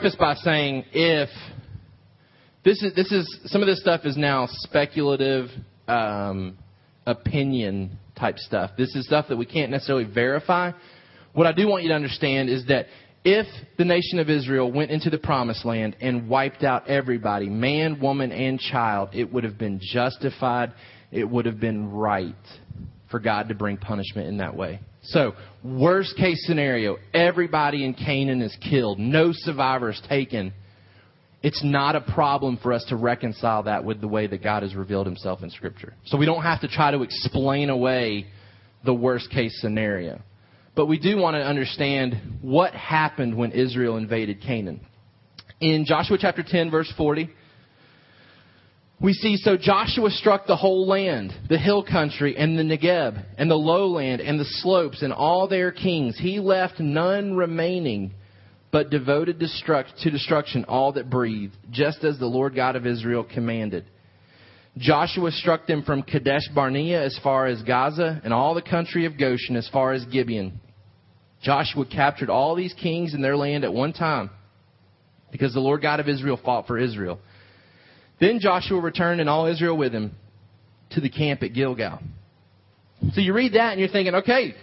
preface 0.00 0.16
by 0.18 0.34
saying 0.34 0.84
if 0.92 1.28
this 2.64 2.82
is 2.82 2.94
this 2.94 3.12
is 3.12 3.40
some 3.44 3.60
of 3.60 3.66
this 3.66 3.80
stuff 3.80 4.02
is 4.04 4.16
now 4.16 4.48
speculative 4.50 5.48
um, 5.88 6.56
opinion 7.06 7.98
type 8.18 8.38
stuff. 8.38 8.70
This 8.78 8.94
is 8.94 9.06
stuff 9.06 9.26
that 9.28 9.36
we 9.36 9.44
can't 9.44 9.70
necessarily 9.70 10.04
verify. 10.04 10.72
What 11.34 11.46
I 11.46 11.52
do 11.52 11.68
want 11.68 11.82
you 11.82 11.90
to 11.90 11.94
understand 11.94 12.48
is 12.48 12.66
that 12.68 12.86
if 13.24 13.46
the 13.76 13.84
nation 13.84 14.18
of 14.18 14.30
Israel 14.30 14.72
went 14.72 14.90
into 14.90 15.10
the 15.10 15.18
promised 15.18 15.66
land 15.66 15.96
and 16.00 16.28
wiped 16.30 16.64
out 16.64 16.88
everybody, 16.88 17.50
man, 17.50 18.00
woman, 18.00 18.32
and 18.32 18.58
child, 18.58 19.10
it 19.12 19.30
would 19.30 19.44
have 19.44 19.58
been 19.58 19.80
justified. 19.82 20.72
It 21.12 21.28
would 21.28 21.44
have 21.44 21.60
been 21.60 21.90
right 21.90 22.34
for 23.10 23.20
God 23.20 23.48
to 23.48 23.54
bring 23.54 23.76
punishment 23.76 24.28
in 24.28 24.38
that 24.38 24.56
way. 24.56 24.80
So, 25.02 25.34
worst 25.64 26.16
case 26.16 26.46
scenario, 26.46 26.98
everybody 27.14 27.84
in 27.84 27.94
Canaan 27.94 28.42
is 28.42 28.56
killed, 28.60 28.98
no 28.98 29.30
survivors 29.32 30.00
taken. 30.08 30.52
It's 31.42 31.64
not 31.64 31.96
a 31.96 32.02
problem 32.02 32.58
for 32.62 32.72
us 32.72 32.84
to 32.90 32.96
reconcile 32.96 33.62
that 33.62 33.82
with 33.82 34.02
the 34.02 34.08
way 34.08 34.26
that 34.26 34.42
God 34.42 34.62
has 34.62 34.74
revealed 34.74 35.06
himself 35.06 35.42
in 35.42 35.48
Scripture. 35.50 35.94
So 36.04 36.18
we 36.18 36.26
don't 36.26 36.42
have 36.42 36.60
to 36.60 36.68
try 36.68 36.90
to 36.90 37.02
explain 37.02 37.70
away 37.70 38.26
the 38.84 38.92
worst 38.92 39.30
case 39.30 39.58
scenario. 39.60 40.20
But 40.74 40.86
we 40.86 40.98
do 40.98 41.16
want 41.16 41.34
to 41.34 41.40
understand 41.40 42.38
what 42.42 42.74
happened 42.74 43.36
when 43.36 43.52
Israel 43.52 43.96
invaded 43.96 44.42
Canaan. 44.42 44.80
In 45.60 45.84
Joshua 45.86 46.18
chapter 46.20 46.42
10, 46.46 46.70
verse 46.70 46.92
40, 46.96 47.30
we 49.00 49.14
see 49.14 49.36
so 49.38 49.56
Joshua 49.56 50.10
struck 50.10 50.46
the 50.46 50.56
whole 50.56 50.86
land, 50.86 51.32
the 51.48 51.58
hill 51.58 51.82
country 51.82 52.36
and 52.36 52.58
the 52.58 52.62
Negeb 52.62 53.24
and 53.38 53.50
the 53.50 53.54
lowland 53.54 54.20
and 54.20 54.38
the 54.38 54.44
slopes 54.44 55.00
and 55.00 55.12
all 55.12 55.48
their 55.48 55.72
kings. 55.72 56.18
He 56.18 56.38
left 56.38 56.80
none 56.80 57.34
remaining, 57.34 58.12
but 58.70 58.90
devoted 58.90 59.40
to 59.40 60.10
destruction 60.10 60.66
all 60.66 60.92
that 60.92 61.08
breathed, 61.08 61.56
just 61.70 62.04
as 62.04 62.18
the 62.18 62.26
Lord 62.26 62.54
God 62.54 62.76
of 62.76 62.86
Israel 62.86 63.24
commanded. 63.24 63.86
Joshua 64.76 65.30
struck 65.32 65.66
them 65.66 65.82
from 65.82 66.02
Kadesh 66.02 66.48
Barnea 66.54 67.02
as 67.02 67.18
far 67.22 67.46
as 67.46 67.62
Gaza 67.62 68.20
and 68.22 68.34
all 68.34 68.54
the 68.54 68.62
country 68.62 69.06
of 69.06 69.18
Goshen 69.18 69.56
as 69.56 69.68
far 69.70 69.92
as 69.92 70.04
Gibeon. 70.04 70.60
Joshua 71.42 71.86
captured 71.86 72.28
all 72.28 72.54
these 72.54 72.74
kings 72.74 73.14
in 73.14 73.22
their 73.22 73.36
land 73.36 73.64
at 73.64 73.72
one 73.72 73.94
time 73.94 74.28
because 75.32 75.54
the 75.54 75.60
Lord 75.60 75.80
God 75.80 76.00
of 76.00 76.08
Israel 76.08 76.38
fought 76.44 76.66
for 76.66 76.78
Israel. 76.78 77.18
Then 78.20 78.38
Joshua 78.40 78.80
returned 78.80 79.20
and 79.20 79.30
all 79.30 79.46
Israel 79.46 79.76
with 79.76 79.92
him 79.92 80.14
to 80.90 81.00
the 81.00 81.08
camp 81.08 81.42
at 81.42 81.54
Gilgal. 81.54 82.00
So 83.14 83.20
you 83.20 83.32
read 83.32 83.54
that 83.54 83.72
and 83.72 83.80
you're 83.80 83.88
thinking, 83.88 84.14
okay, 84.16 84.54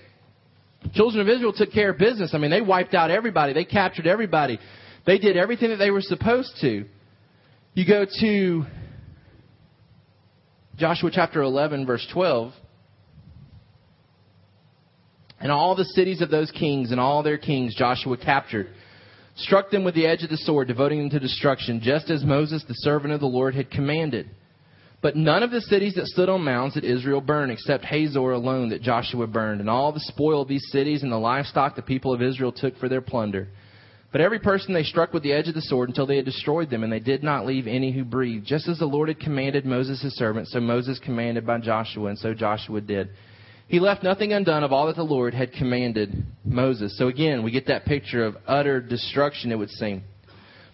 children 0.94 1.22
of 1.22 1.28
Israel 1.28 1.54
took 1.54 1.72
care 1.72 1.90
of 1.90 1.98
business. 1.98 2.32
I 2.34 2.38
mean, 2.38 2.52
they 2.52 2.62
wiped 2.62 2.94
out 2.94 3.10
everybody. 3.10 3.54
They 3.54 3.66
captured 3.66 4.06
everybody. 4.06 4.60
They 5.06 5.18
did 5.18 5.38
everything 5.38 5.70
that 5.70 5.78
they 5.78 5.90
were 5.90 6.02
supposed 6.02 6.52
to. 6.62 6.86
You 7.74 7.88
go 7.88 8.06
to 8.20 8.66
Joshua 10.78 11.10
chapter 11.12 11.42
11, 11.42 11.86
verse 11.88 12.08
12. 12.14 12.54
And 15.40 15.52
all 15.52 15.76
the 15.76 15.86
cities 15.86 16.22
of 16.22 16.30
those 16.30 16.52
kings 16.52 16.92
and 16.92 17.00
all 17.00 17.24
their 17.24 17.38
kings 17.38 17.76
Joshua 17.76 18.18
captured 18.18 18.68
struck 19.38 19.70
them 19.70 19.84
with 19.84 19.96
the 19.96 20.06
edge 20.06 20.24
of 20.24 20.30
the 20.30 20.38
sword, 20.38 20.68
devoting 20.68 21.00
them 21.00 21.10
to 21.12 21.20
destruction, 21.20 21.80
just 21.82 22.10
as 22.10 22.24
Moses, 22.24 22.64
the 22.68 22.74
servant 22.76 23.14
of 23.14 23.20
the 23.20 23.28
Lord, 23.28 23.56
had 23.56 23.72
commanded. 23.72 24.30
But 25.02 25.16
none 25.16 25.44
of 25.44 25.52
the 25.52 25.62
cities 25.62 25.96
that 25.96 26.08
stood 26.08 26.28
on 26.28 26.44
mounds 26.44 26.74
did 26.74 26.84
Israel 26.84 27.22
burn, 27.22 27.52
except 27.52 27.86
Hazor 27.86 28.32
alone 28.32 28.70
that 28.70 28.82
Joshua 28.82 29.28
burned, 29.28 29.62
and 29.62 29.70
all 29.70 29.92
the 29.92 30.00
spoil 30.00 30.42
of 30.42 30.48
these 30.48 30.68
cities 30.72 31.04
and 31.04 31.12
the 31.12 31.18
livestock 31.18 31.76
the 31.76 31.82
people 31.84 32.14
of 32.14 32.22
Israel 32.22 32.52
took 32.52 32.78
for 32.78 32.90
their 32.90 33.02
plunder. 33.02 33.48
But 34.12 34.22
every 34.22 34.40
person 34.40 34.74
they 34.74 34.84
struck 34.84 35.14
with 35.14 35.22
the 35.22 35.34
edge 35.34 35.48
of 35.48 35.54
the 35.54 35.62
sword 35.62 35.90
until 35.90 36.08
they 36.08 36.16
had 36.16 36.26
destroyed 36.26 36.70
them, 36.70 36.84
and 36.84 36.92
they 36.92 37.00
did 37.00 37.24
not 37.24 37.46
leave 37.46 37.68
any 37.68 37.92
who 37.92 38.04
breathed. 38.04 38.46
Just 38.46 38.68
as 38.68 38.80
the 38.80 38.86
Lord 38.86 39.10
had 39.10 39.20
commanded 39.20 39.66
Moses 39.66 40.02
his 40.02 40.16
servant, 40.16 40.48
so 40.48 40.60
Moses 40.60 40.98
commanded 40.98 41.46
by 41.46 41.60
Joshua, 41.60 42.10
and 42.10 42.18
so 42.18 42.34
Joshua 42.34 42.82
did. 42.82 43.10
He 43.68 43.80
left 43.80 44.02
nothing 44.02 44.32
undone 44.32 44.64
of 44.64 44.72
all 44.72 44.88
that 44.88 44.96
the 44.96 45.04
Lord 45.04 45.34
had 45.34 45.52
commanded 45.52 46.26
Moses. 46.46 46.98
So 46.98 47.10
again, 47.10 47.44
we 47.44 47.52
get 47.52 47.68
that 47.68 47.86
picture 47.86 48.24
of 48.24 48.38
utter 48.48 48.80
destruction, 48.80 49.52
it 49.52 49.56
would 49.56 49.70
seem. 49.70 50.04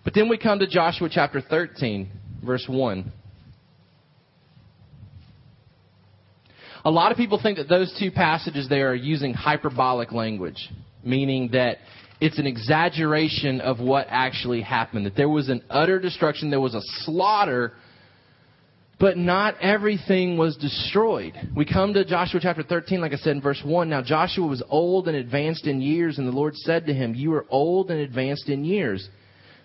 But 0.03 0.13
then 0.13 0.29
we 0.29 0.37
come 0.37 0.59
to 0.59 0.67
Joshua 0.67 1.09
chapter 1.11 1.41
13, 1.41 2.09
verse 2.45 2.65
1. 2.67 3.11
A 6.85 6.91
lot 6.91 7.11
of 7.11 7.17
people 7.17 7.39
think 7.41 7.57
that 7.57 7.69
those 7.69 7.95
two 7.97 8.11
passages 8.11 8.67
there 8.69 8.91
are 8.91 8.95
using 8.95 9.33
hyperbolic 9.33 10.11
language, 10.11 10.69
meaning 11.03 11.49
that 11.53 11.77
it's 12.19 12.37
an 12.37 12.45
exaggeration 12.45 13.61
of 13.61 13.79
what 13.79 14.05
actually 14.09 14.61
happened. 14.61 15.05
That 15.05 15.15
there 15.15 15.29
was 15.29 15.49
an 15.49 15.63
utter 15.69 15.97
destruction, 15.99 16.49
there 16.49 16.59
was 16.59 16.75
a 16.75 16.81
slaughter 17.05 17.73
but 19.03 19.17
not 19.17 19.59
everything 19.59 20.37
was 20.37 20.55
destroyed. 20.55 21.33
We 21.53 21.65
come 21.65 21.93
to 21.93 22.05
Joshua 22.05 22.39
chapter 22.41 22.63
13, 22.63 23.01
like 23.01 23.11
I 23.11 23.17
said 23.17 23.35
in 23.35 23.41
verse 23.41 23.61
1. 23.61 23.89
Now 23.89 24.01
Joshua 24.01 24.47
was 24.47 24.63
old 24.69 25.09
and 25.09 25.17
advanced 25.17 25.67
in 25.67 25.81
years, 25.81 26.19
and 26.19 26.25
the 26.25 26.31
Lord 26.31 26.55
said 26.55 26.85
to 26.85 26.93
him, 26.93 27.13
You 27.13 27.33
are 27.33 27.45
old 27.49 27.91
and 27.91 27.99
advanced 27.99 28.47
in 28.47 28.63
years. 28.63 29.09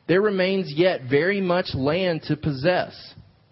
There 0.08 0.22
remains 0.22 0.72
yet 0.74 1.02
very 1.08 1.40
much 1.40 1.72
land 1.72 2.22
to 2.24 2.36
possess. 2.36 2.96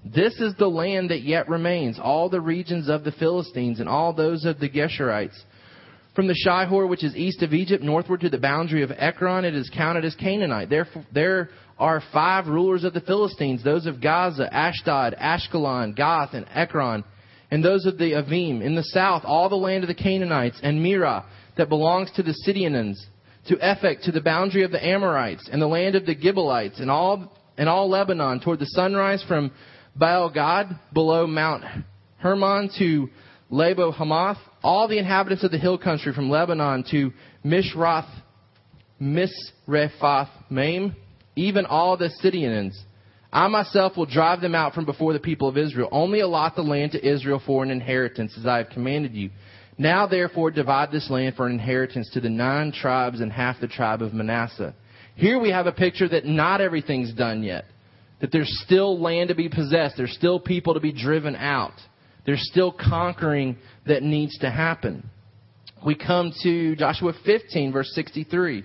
This 0.04 0.34
is 0.40 0.56
the 0.58 0.66
land 0.66 1.10
that 1.12 1.22
yet 1.22 1.48
remains, 1.48 2.00
all 2.02 2.28
the 2.28 2.40
regions 2.40 2.88
of 2.88 3.04
the 3.04 3.12
Philistines 3.12 3.78
and 3.78 3.88
all 3.88 4.12
those 4.12 4.44
of 4.44 4.58
the 4.58 4.68
Geshurites. 4.68 5.40
From 6.16 6.26
the 6.26 6.34
Shihor, 6.44 6.88
which 6.88 7.04
is 7.04 7.14
east 7.14 7.42
of 7.42 7.52
Egypt, 7.52 7.84
northward 7.84 8.22
to 8.22 8.28
the 8.28 8.38
boundary 8.38 8.82
of 8.82 8.90
Ekron, 8.90 9.44
it 9.44 9.54
is 9.54 9.70
counted 9.72 10.04
as 10.04 10.16
Canaanite. 10.16 10.68
Therefore, 10.68 11.06
there 11.12 11.50
are 11.78 12.02
five 12.12 12.46
rulers 12.46 12.84
of 12.84 12.94
the 12.94 13.00
Philistines, 13.00 13.62
those 13.62 13.86
of 13.86 14.00
Gaza, 14.00 14.52
Ashdod, 14.52 15.14
Ashkelon, 15.20 15.94
Gath, 15.94 16.32
and 16.32 16.46
Ekron, 16.54 17.04
and 17.50 17.64
those 17.64 17.84
of 17.86 17.98
the 17.98 18.12
Avim. 18.12 18.62
In 18.62 18.74
the 18.74 18.82
south, 18.82 19.22
all 19.24 19.48
the 19.48 19.56
land 19.56 19.84
of 19.84 19.88
the 19.88 19.94
Canaanites, 19.94 20.58
and 20.62 20.80
Mearah, 20.80 21.24
that 21.56 21.68
belongs 21.68 22.10
to 22.12 22.22
the 22.22 22.32
Sidonians, 22.32 23.06
to 23.48 23.56
Ephek, 23.56 24.02
to 24.02 24.12
the 24.12 24.20
boundary 24.20 24.64
of 24.64 24.72
the 24.72 24.84
Amorites, 24.84 25.48
and 25.52 25.60
the 25.60 25.66
land 25.66 25.94
of 25.94 26.06
the 26.06 26.14
Gibeonites, 26.14 26.80
and 26.80 26.90
all, 26.90 27.32
and 27.58 27.68
all 27.68 27.88
Lebanon, 27.88 28.40
toward 28.40 28.58
the 28.58 28.66
sunrise 28.66 29.22
from 29.28 29.52
Baal 29.94 30.30
Gad, 30.30 30.78
below 30.92 31.26
Mount 31.26 31.64
Hermon, 32.18 32.70
to 32.78 33.08
Lebo 33.50 33.92
Hamath, 33.92 34.38
all 34.62 34.88
the 34.88 34.98
inhabitants 34.98 35.44
of 35.44 35.52
the 35.52 35.58
hill 35.58 35.78
country 35.78 36.12
from 36.12 36.30
Lebanon 36.30 36.84
to 36.90 37.12
Mishrath, 37.44 38.08
Misrephath 39.00 40.30
Maim, 40.50 40.96
even 41.36 41.66
all 41.66 41.96
the 41.96 42.10
Sidonians. 42.20 42.82
I 43.32 43.46
myself 43.48 43.96
will 43.96 44.06
drive 44.06 44.40
them 44.40 44.54
out 44.54 44.72
from 44.74 44.86
before 44.86 45.12
the 45.12 45.20
people 45.20 45.48
of 45.48 45.58
Israel. 45.58 45.88
Only 45.92 46.20
allot 46.20 46.56
the 46.56 46.62
land 46.62 46.92
to 46.92 47.06
Israel 47.06 47.40
for 47.44 47.62
an 47.62 47.70
inheritance, 47.70 48.34
as 48.38 48.46
I 48.46 48.58
have 48.58 48.70
commanded 48.70 49.14
you. 49.14 49.30
Now, 49.78 50.06
therefore, 50.06 50.50
divide 50.50 50.90
this 50.90 51.10
land 51.10 51.36
for 51.36 51.46
an 51.46 51.52
inheritance 51.52 52.08
to 52.14 52.20
the 52.20 52.30
nine 52.30 52.72
tribes 52.72 53.20
and 53.20 53.30
half 53.30 53.60
the 53.60 53.68
tribe 53.68 54.00
of 54.00 54.14
Manasseh. 54.14 54.74
Here 55.16 55.38
we 55.38 55.50
have 55.50 55.66
a 55.66 55.72
picture 55.72 56.08
that 56.08 56.24
not 56.24 56.60
everything's 56.60 57.12
done 57.12 57.42
yet. 57.42 57.66
That 58.20 58.32
there's 58.32 58.62
still 58.64 58.98
land 58.98 59.28
to 59.28 59.34
be 59.34 59.50
possessed. 59.50 59.96
There's 59.98 60.14
still 60.14 60.40
people 60.40 60.72
to 60.74 60.80
be 60.80 60.92
driven 60.92 61.36
out. 61.36 61.74
There's 62.24 62.46
still 62.50 62.72
conquering 62.72 63.58
that 63.86 64.02
needs 64.02 64.38
to 64.38 64.50
happen. 64.50 65.08
We 65.84 65.94
come 65.94 66.32
to 66.42 66.74
Joshua 66.76 67.12
15, 67.24 67.72
verse 67.72 67.90
63. 67.94 68.64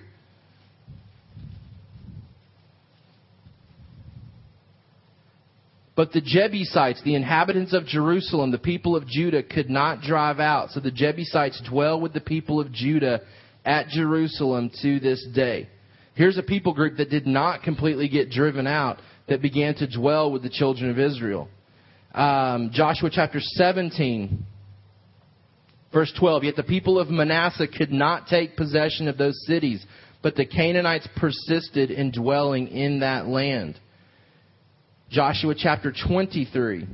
But 5.94 6.12
the 6.12 6.22
Jebusites, 6.22 7.02
the 7.02 7.14
inhabitants 7.14 7.74
of 7.74 7.84
Jerusalem, 7.84 8.50
the 8.50 8.58
people 8.58 8.96
of 8.96 9.06
Judah, 9.06 9.42
could 9.42 9.68
not 9.68 10.00
drive 10.00 10.40
out. 10.40 10.70
So 10.70 10.80
the 10.80 10.90
Jebusites 10.90 11.60
dwell 11.68 12.00
with 12.00 12.14
the 12.14 12.20
people 12.20 12.60
of 12.60 12.72
Judah 12.72 13.20
at 13.64 13.88
Jerusalem 13.88 14.70
to 14.80 15.00
this 15.00 15.26
day. 15.34 15.68
Here's 16.14 16.38
a 16.38 16.42
people 16.42 16.72
group 16.72 16.96
that 16.96 17.10
did 17.10 17.26
not 17.26 17.62
completely 17.62 18.08
get 18.08 18.30
driven 18.30 18.66
out, 18.66 18.98
that 19.28 19.42
began 19.42 19.74
to 19.76 19.86
dwell 19.86 20.30
with 20.30 20.42
the 20.42 20.50
children 20.50 20.90
of 20.90 20.98
Israel. 20.98 21.48
Um, 22.14 22.70
Joshua 22.72 23.10
chapter 23.10 23.40
17, 23.40 24.44
verse 25.92 26.12
12. 26.18 26.44
Yet 26.44 26.56
the 26.56 26.62
people 26.62 26.98
of 26.98 27.08
Manasseh 27.08 27.68
could 27.68 27.92
not 27.92 28.26
take 28.28 28.56
possession 28.56 29.08
of 29.08 29.18
those 29.18 29.44
cities, 29.46 29.84
but 30.22 30.36
the 30.36 30.46
Canaanites 30.46 31.08
persisted 31.16 31.90
in 31.90 32.12
dwelling 32.12 32.68
in 32.68 33.00
that 33.00 33.26
land. 33.26 33.78
Joshua 35.12 35.54
chapter 35.54 35.92
23. 35.92 36.86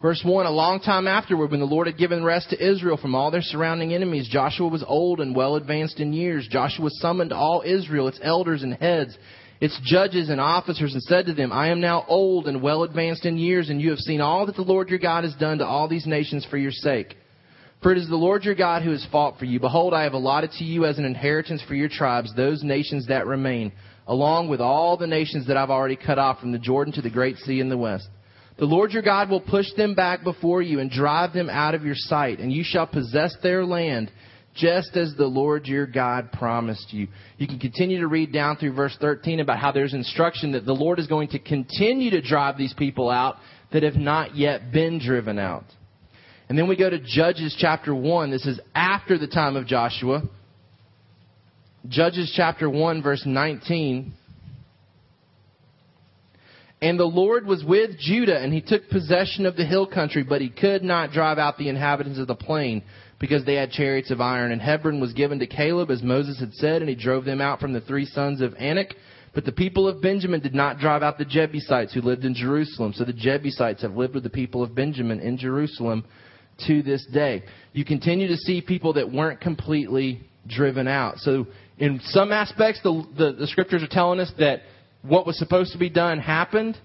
Verse 0.00 0.22
1 0.24 0.46
A 0.46 0.50
long 0.50 0.78
time 0.78 1.08
afterward, 1.08 1.50
when 1.50 1.58
the 1.58 1.66
Lord 1.66 1.88
had 1.88 1.98
given 1.98 2.22
rest 2.22 2.50
to 2.50 2.64
Israel 2.64 2.96
from 2.96 3.16
all 3.16 3.32
their 3.32 3.42
surrounding 3.42 3.94
enemies, 3.94 4.28
Joshua 4.28 4.68
was 4.68 4.84
old 4.86 5.18
and 5.18 5.34
well 5.34 5.56
advanced 5.56 5.98
in 5.98 6.12
years. 6.12 6.46
Joshua 6.48 6.88
summoned 7.00 7.32
all 7.32 7.64
Israel, 7.66 8.06
its 8.06 8.20
elders 8.22 8.62
and 8.62 8.74
heads 8.74 9.18
its 9.64 9.80
judges 9.82 10.28
and 10.28 10.42
officers 10.42 10.92
and 10.92 11.02
said 11.04 11.24
to 11.24 11.32
them, 11.32 11.50
I 11.50 11.68
am 11.68 11.80
now 11.80 12.04
old 12.06 12.48
and 12.48 12.60
well 12.60 12.82
advanced 12.82 13.24
in 13.24 13.38
years, 13.38 13.70
and 13.70 13.80
you 13.80 13.88
have 13.88 13.98
seen 13.98 14.20
all 14.20 14.44
that 14.44 14.56
the 14.56 14.62
Lord 14.62 14.90
your 14.90 14.98
God 14.98 15.24
has 15.24 15.34
done 15.36 15.56
to 15.56 15.66
all 15.66 15.88
these 15.88 16.06
nations 16.06 16.46
for 16.50 16.58
your 16.58 16.70
sake. 16.70 17.16
For 17.82 17.90
it 17.90 17.96
is 17.96 18.06
the 18.06 18.14
Lord 18.14 18.44
your 18.44 18.54
God 18.54 18.82
who 18.82 18.90
has 18.90 19.06
fought 19.10 19.38
for 19.38 19.46
you. 19.46 19.58
Behold, 19.58 19.94
I 19.94 20.02
have 20.02 20.12
allotted 20.12 20.50
to 20.58 20.64
you 20.64 20.84
as 20.84 20.98
an 20.98 21.06
inheritance 21.06 21.62
for 21.66 21.74
your 21.74 21.88
tribes 21.88 22.34
those 22.36 22.62
nations 22.62 23.06
that 23.06 23.26
remain, 23.26 23.72
along 24.06 24.50
with 24.50 24.60
all 24.60 24.98
the 24.98 25.06
nations 25.06 25.46
that 25.46 25.56
I've 25.56 25.70
already 25.70 25.96
cut 25.96 26.18
off 26.18 26.40
from 26.40 26.52
the 26.52 26.58
Jordan 26.58 26.92
to 26.94 27.02
the 27.02 27.08
great 27.08 27.38
sea 27.38 27.60
in 27.60 27.70
the 27.70 27.78
west. 27.78 28.06
The 28.58 28.66
Lord 28.66 28.92
your 28.92 29.02
God 29.02 29.30
will 29.30 29.40
push 29.40 29.72
them 29.78 29.94
back 29.94 30.24
before 30.24 30.60
you 30.60 30.80
and 30.80 30.90
drive 30.90 31.32
them 31.32 31.48
out 31.48 31.74
of 31.74 31.86
your 31.86 31.96
sight, 31.96 32.38
and 32.38 32.52
you 32.52 32.64
shall 32.66 32.86
possess 32.86 33.34
their 33.42 33.64
land 33.64 34.12
just 34.54 34.96
as 34.96 35.14
the 35.16 35.26
Lord 35.26 35.66
your 35.66 35.86
God 35.86 36.30
promised 36.32 36.92
you. 36.92 37.08
You 37.38 37.46
can 37.46 37.58
continue 37.58 38.00
to 38.00 38.06
read 38.06 38.32
down 38.32 38.56
through 38.56 38.74
verse 38.74 38.96
13 39.00 39.40
about 39.40 39.58
how 39.58 39.72
there's 39.72 39.94
instruction 39.94 40.52
that 40.52 40.64
the 40.64 40.72
Lord 40.72 40.98
is 40.98 41.06
going 41.06 41.28
to 41.28 41.38
continue 41.38 42.10
to 42.10 42.22
drive 42.22 42.56
these 42.56 42.74
people 42.74 43.10
out 43.10 43.36
that 43.72 43.82
have 43.82 43.96
not 43.96 44.36
yet 44.36 44.72
been 44.72 45.00
driven 45.00 45.38
out. 45.38 45.64
And 46.48 46.56
then 46.56 46.68
we 46.68 46.76
go 46.76 46.88
to 46.88 46.98
Judges 46.98 47.56
chapter 47.58 47.94
1. 47.94 48.30
This 48.30 48.46
is 48.46 48.60
after 48.74 49.18
the 49.18 49.26
time 49.26 49.56
of 49.56 49.66
Joshua. 49.66 50.22
Judges 51.88 52.32
chapter 52.36 52.70
1, 52.70 53.02
verse 53.02 53.24
19. 53.26 54.12
And 56.80 57.00
the 57.00 57.04
Lord 57.04 57.46
was 57.46 57.64
with 57.64 57.98
Judah, 57.98 58.38
and 58.38 58.52
he 58.52 58.60
took 58.60 58.88
possession 58.90 59.46
of 59.46 59.56
the 59.56 59.64
hill 59.64 59.86
country, 59.86 60.22
but 60.22 60.42
he 60.42 60.50
could 60.50 60.82
not 60.82 61.12
drive 61.12 61.38
out 61.38 61.56
the 61.56 61.70
inhabitants 61.70 62.18
of 62.18 62.26
the 62.26 62.34
plain 62.34 62.82
because 63.24 63.46
they 63.46 63.54
had 63.54 63.70
chariots 63.70 64.10
of 64.10 64.20
iron. 64.20 64.52
And 64.52 64.60
Hebron 64.60 65.00
was 65.00 65.14
given 65.14 65.38
to 65.38 65.46
Caleb, 65.46 65.90
as 65.90 66.02
Moses 66.02 66.38
had 66.38 66.52
said, 66.52 66.82
and 66.82 66.90
he 66.90 66.94
drove 66.94 67.24
them 67.24 67.40
out 67.40 67.58
from 67.58 67.72
the 67.72 67.80
three 67.80 68.04
sons 68.04 68.42
of 68.42 68.54
Anak. 68.58 68.94
But 69.34 69.46
the 69.46 69.52
people 69.52 69.88
of 69.88 70.02
Benjamin 70.02 70.40
did 70.40 70.54
not 70.54 70.78
drive 70.78 71.02
out 71.02 71.16
the 71.16 71.24
Jebusites 71.24 71.94
who 71.94 72.02
lived 72.02 72.26
in 72.26 72.34
Jerusalem. 72.34 72.92
So 72.94 73.02
the 73.02 73.14
Jebusites 73.14 73.80
have 73.80 73.96
lived 73.96 74.12
with 74.12 74.24
the 74.24 74.30
people 74.30 74.62
of 74.62 74.74
Benjamin 74.74 75.20
in 75.20 75.38
Jerusalem 75.38 76.04
to 76.66 76.82
this 76.82 77.06
day. 77.14 77.44
You 77.72 77.86
continue 77.86 78.28
to 78.28 78.36
see 78.36 78.60
people 78.60 78.92
that 78.92 79.10
weren't 79.10 79.40
completely 79.40 80.20
driven 80.46 80.86
out. 80.86 81.16
So 81.16 81.46
in 81.78 82.00
some 82.04 82.30
aspects, 82.30 82.82
the, 82.82 83.06
the, 83.16 83.32
the 83.32 83.46
scriptures 83.46 83.82
are 83.82 83.88
telling 83.88 84.20
us 84.20 84.30
that 84.38 84.60
what 85.00 85.26
was 85.26 85.38
supposed 85.38 85.72
to 85.72 85.78
be 85.78 85.88
done 85.88 86.18
happened 86.18 86.76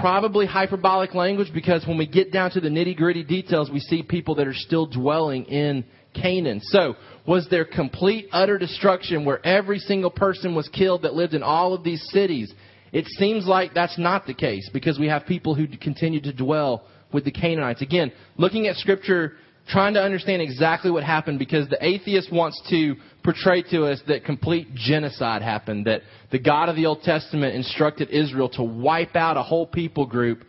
probably 0.00 0.46
hyperbolic 0.46 1.14
language 1.14 1.50
because 1.52 1.86
when 1.86 1.98
we 1.98 2.06
get 2.06 2.32
down 2.32 2.50
to 2.52 2.60
the 2.60 2.68
nitty 2.68 2.96
gritty 2.96 3.24
details, 3.24 3.70
we 3.70 3.80
see 3.80 4.02
people 4.02 4.34
that 4.36 4.46
are 4.46 4.54
still 4.54 4.86
dwelling 4.86 5.44
in 5.46 5.84
Canaan. 6.14 6.60
So, 6.62 6.94
was 7.26 7.46
there 7.50 7.64
complete, 7.64 8.28
utter 8.32 8.58
destruction 8.58 9.24
where 9.24 9.44
every 9.44 9.78
single 9.78 10.10
person 10.10 10.54
was 10.54 10.68
killed 10.68 11.02
that 11.02 11.14
lived 11.14 11.34
in 11.34 11.42
all 11.42 11.74
of 11.74 11.84
these 11.84 12.02
cities? 12.10 12.52
It 12.92 13.06
seems 13.06 13.46
like 13.46 13.74
that's 13.74 13.98
not 13.98 14.26
the 14.26 14.34
case 14.34 14.70
because 14.72 14.98
we 14.98 15.08
have 15.08 15.26
people 15.26 15.54
who 15.54 15.66
continue 15.68 16.20
to 16.22 16.32
dwell 16.32 16.84
with 17.12 17.24
the 17.24 17.30
Canaanites. 17.30 17.82
Again, 17.82 18.12
looking 18.36 18.66
at 18.66 18.76
Scripture 18.76 19.34
trying 19.68 19.94
to 19.94 20.02
understand 20.02 20.42
exactly 20.42 20.90
what 20.90 21.04
happened 21.04 21.38
because 21.38 21.68
the 21.68 21.84
atheist 21.84 22.32
wants 22.32 22.60
to 22.70 22.96
portray 23.22 23.62
to 23.62 23.84
us 23.84 24.00
that 24.08 24.24
complete 24.24 24.74
genocide 24.74 25.42
happened, 25.42 25.86
that 25.86 26.02
the 26.30 26.38
God 26.38 26.68
of 26.68 26.76
the 26.76 26.86
Old 26.86 27.02
Testament 27.02 27.54
instructed 27.54 28.08
Israel 28.10 28.48
to 28.50 28.62
wipe 28.62 29.14
out 29.14 29.36
a 29.36 29.42
whole 29.42 29.66
people 29.66 30.06
group 30.06 30.44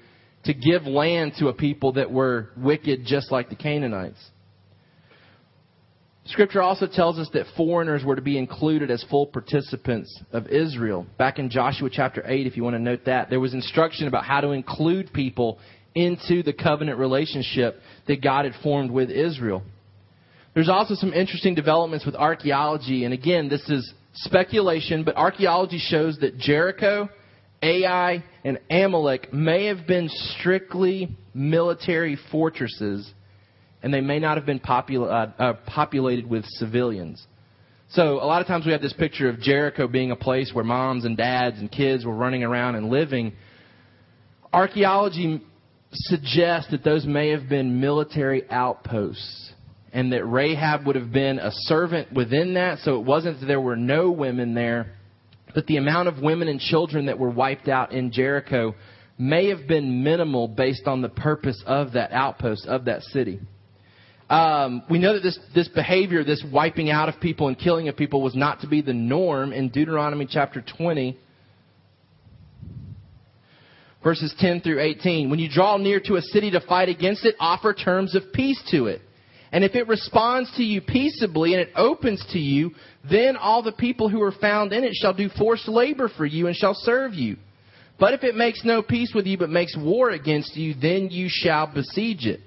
to 0.46 0.54
give 0.54 0.84
land 0.84 1.34
to 1.40 1.50
a 1.50 1.54
people 1.54 1.94
that 1.94 2.10
were 2.10 2.50
wicked 2.58 3.06
just 3.06 3.32
like 3.32 3.50
the 3.50 3.56
Canaanites. 3.56 4.20
Scripture 6.26 6.62
also 6.62 6.86
tells 6.86 7.18
us 7.18 7.28
that 7.34 7.48
foreigners 7.58 8.04
were 8.06 8.16
to 8.16 8.22
be 8.22 8.38
included 8.38 8.92
as 8.92 9.04
full 9.10 9.26
participants 9.26 10.22
of 10.32 10.48
Israel. 10.48 11.08
Back 11.18 11.40
in 11.40 11.50
Joshua 11.50 11.90
chapter 11.92 12.24
8, 12.26 12.46
if 12.46 12.56
you 12.56 12.64
want 12.64 12.76
to 12.76 12.82
note 12.82 13.06
that, 13.06 13.32
there 13.32 13.40
was 13.40 13.56
instruction 13.56 14.08
about 14.08 14.26
how 14.26 14.40
to 14.40 14.52
include 14.52 15.12
people 15.12 15.58
into 15.96 16.44
the 16.44 16.54
covenant 16.54 17.00
relationship 17.00 17.80
that 18.08 18.22
God 18.22 18.46
had 18.46 18.54
formed 18.62 18.92
with 18.92 19.10
Israel. 19.10 19.64
There's 20.54 20.70
also 20.70 20.96
some 20.96 21.14
interesting 21.14 21.56
developments 21.56 22.06
with 22.06 22.16
archaeology, 22.16 23.06
and 23.06 23.14
again, 23.14 23.50
this 23.50 23.68
is 23.70 23.94
speculation, 24.14 25.04
but 25.04 25.16
archaeology 25.16 25.80
shows 25.80 26.18
that 26.20 26.38
Jericho, 26.38 27.10
Ai, 27.62 28.24
and 28.44 28.60
Amalek 28.70 29.34
may 29.34 29.66
have 29.66 29.86
been 29.86 30.10
strictly 30.10 31.16
military 31.34 32.18
fortresses, 32.32 33.12
and 33.84 33.94
they 33.94 34.02
may 34.02 34.20
not 34.20 34.38
have 34.38 34.46
been 34.46 34.60
popul- 34.60 35.08
uh, 35.08 35.42
uh, 35.42 35.54
populated 35.66 36.28
with 36.28 36.46
civilians. 36.46 37.26
So 37.92 38.22
a 38.22 38.26
lot 38.26 38.42
of 38.42 38.48
times 38.48 38.66
we 38.66 38.72
have 38.72 38.82
this 38.82 38.94
picture 38.94 39.30
of 39.30 39.40
Jericho 39.40 39.88
being 39.88 40.12
a 40.12 40.16
place 40.16 40.52
where 40.54 40.64
moms 40.64 41.06
and 41.06 41.18
dads 41.18 41.58
and 41.60 41.72
kids 41.72 42.06
were 42.06 42.14
running 42.14 42.44
around 42.44 42.76
and 42.76 42.90
living. 42.90 43.34
Archaeology 44.54 45.42
suggest 45.92 46.72
that 46.72 46.84
those 46.84 47.06
may 47.06 47.30
have 47.30 47.50
been 47.50 47.80
military 47.82 48.50
outposts 48.50 49.54
and 49.92 50.14
that 50.14 50.24
Rahab 50.26 50.86
would 50.86 50.96
have 50.96 51.12
been 51.12 51.40
a 51.40 51.52
servant 51.52 52.14
within 52.14 52.54
that. 52.54 52.80
So 52.80 53.00
it 53.00 53.06
wasn't 53.06 53.40
that 53.40 53.48
there 53.48 53.62
were 53.62 53.76
no 53.76 54.12
women 54.12 54.54
there, 54.54 54.94
but 55.56 55.66
the 55.66 55.78
amount 55.78 56.08
of 56.08 56.20
women 56.20 56.48
and 56.48 56.60
children 56.60 57.08
that 57.08 57.18
were 57.18 57.30
wiped 57.30 57.68
out 57.68 57.92
in 57.92 58.12
Jericho 58.12 58.76
may 59.18 59.50
have 59.50 59.68
been 59.68 60.04
minimal 60.04 60.48
based 60.48 60.86
on 60.86 61.02
the 61.02 61.10
purpose 61.10 61.62
of 61.66 61.94
that 61.94 62.12
outpost, 62.12 62.68
of 62.68 62.86
that 62.86 63.02
city. 63.04 63.40
Um, 64.30 64.84
we 64.90 65.00
know 65.00 65.14
that 65.14 65.24
this, 65.24 65.40
this 65.56 65.68
behavior, 65.70 66.24
this 66.24 66.44
wiping 66.54 66.92
out 66.92 67.10
of 67.10 67.20
people 67.20 67.48
and 67.48 67.58
killing 67.58 67.90
of 67.90 67.98
people, 67.98 68.22
was 68.22 68.36
not 68.36 68.62
to 68.62 68.68
be 68.68 68.82
the 68.82 68.94
norm 68.94 69.52
in 69.52 69.70
Deuteronomy 69.70 70.28
chapter 70.30 70.64
20 70.78 71.18
verses 74.04 74.34
10 74.40 74.62
through 74.62 74.82
18. 74.82 75.30
When 75.30 75.40
you 75.40 75.50
draw 75.50 75.78
near 75.78 76.00
to 76.02 76.16
a 76.16 76.22
city 76.22 76.52
to 76.52 76.62
fight 76.62 76.90
against 76.90 77.26
it, 77.26 77.36
offer 77.40 77.74
terms 77.74 78.16
of 78.16 78.34
peace 78.34 78.62
to 78.72 78.88
it. 78.88 79.02
And 79.52 79.64
if 79.64 79.74
it 79.74 79.88
responds 79.88 80.52
to 80.58 80.64
you 80.64 80.80
peaceably 80.80 81.54
and 81.54 81.62
it 81.62 81.72
opens 81.76 82.24
to 82.34 82.40
you, 82.40 82.72
then 83.10 83.36
all 83.36 83.64
the 83.64 83.72
people 83.72 84.08
who 84.08 84.22
are 84.22 84.32
found 84.32 84.74
in 84.74 84.84
it 84.84 84.94
shall 84.94 85.14
do 85.14 85.30
forced 85.30 85.68
labor 85.68 86.10
for 86.16 86.26
you 86.26 86.48
and 86.48 86.56
shall 86.56 86.76
serve 86.76 87.16
you. 87.16 87.38
But 88.00 88.14
if 88.14 88.24
it 88.24 88.36
makes 88.36 88.64
no 88.64 88.82
peace 88.82 89.12
with 89.14 89.26
you 89.26 89.38
but 89.38 89.50
makes 89.50 89.76
war 89.76 90.12
against 90.12 90.56
you, 90.56 90.76
then 90.80 91.10
you 91.10 91.28
shall 91.30 91.68
besiege 91.68 92.26
it. 92.26 92.42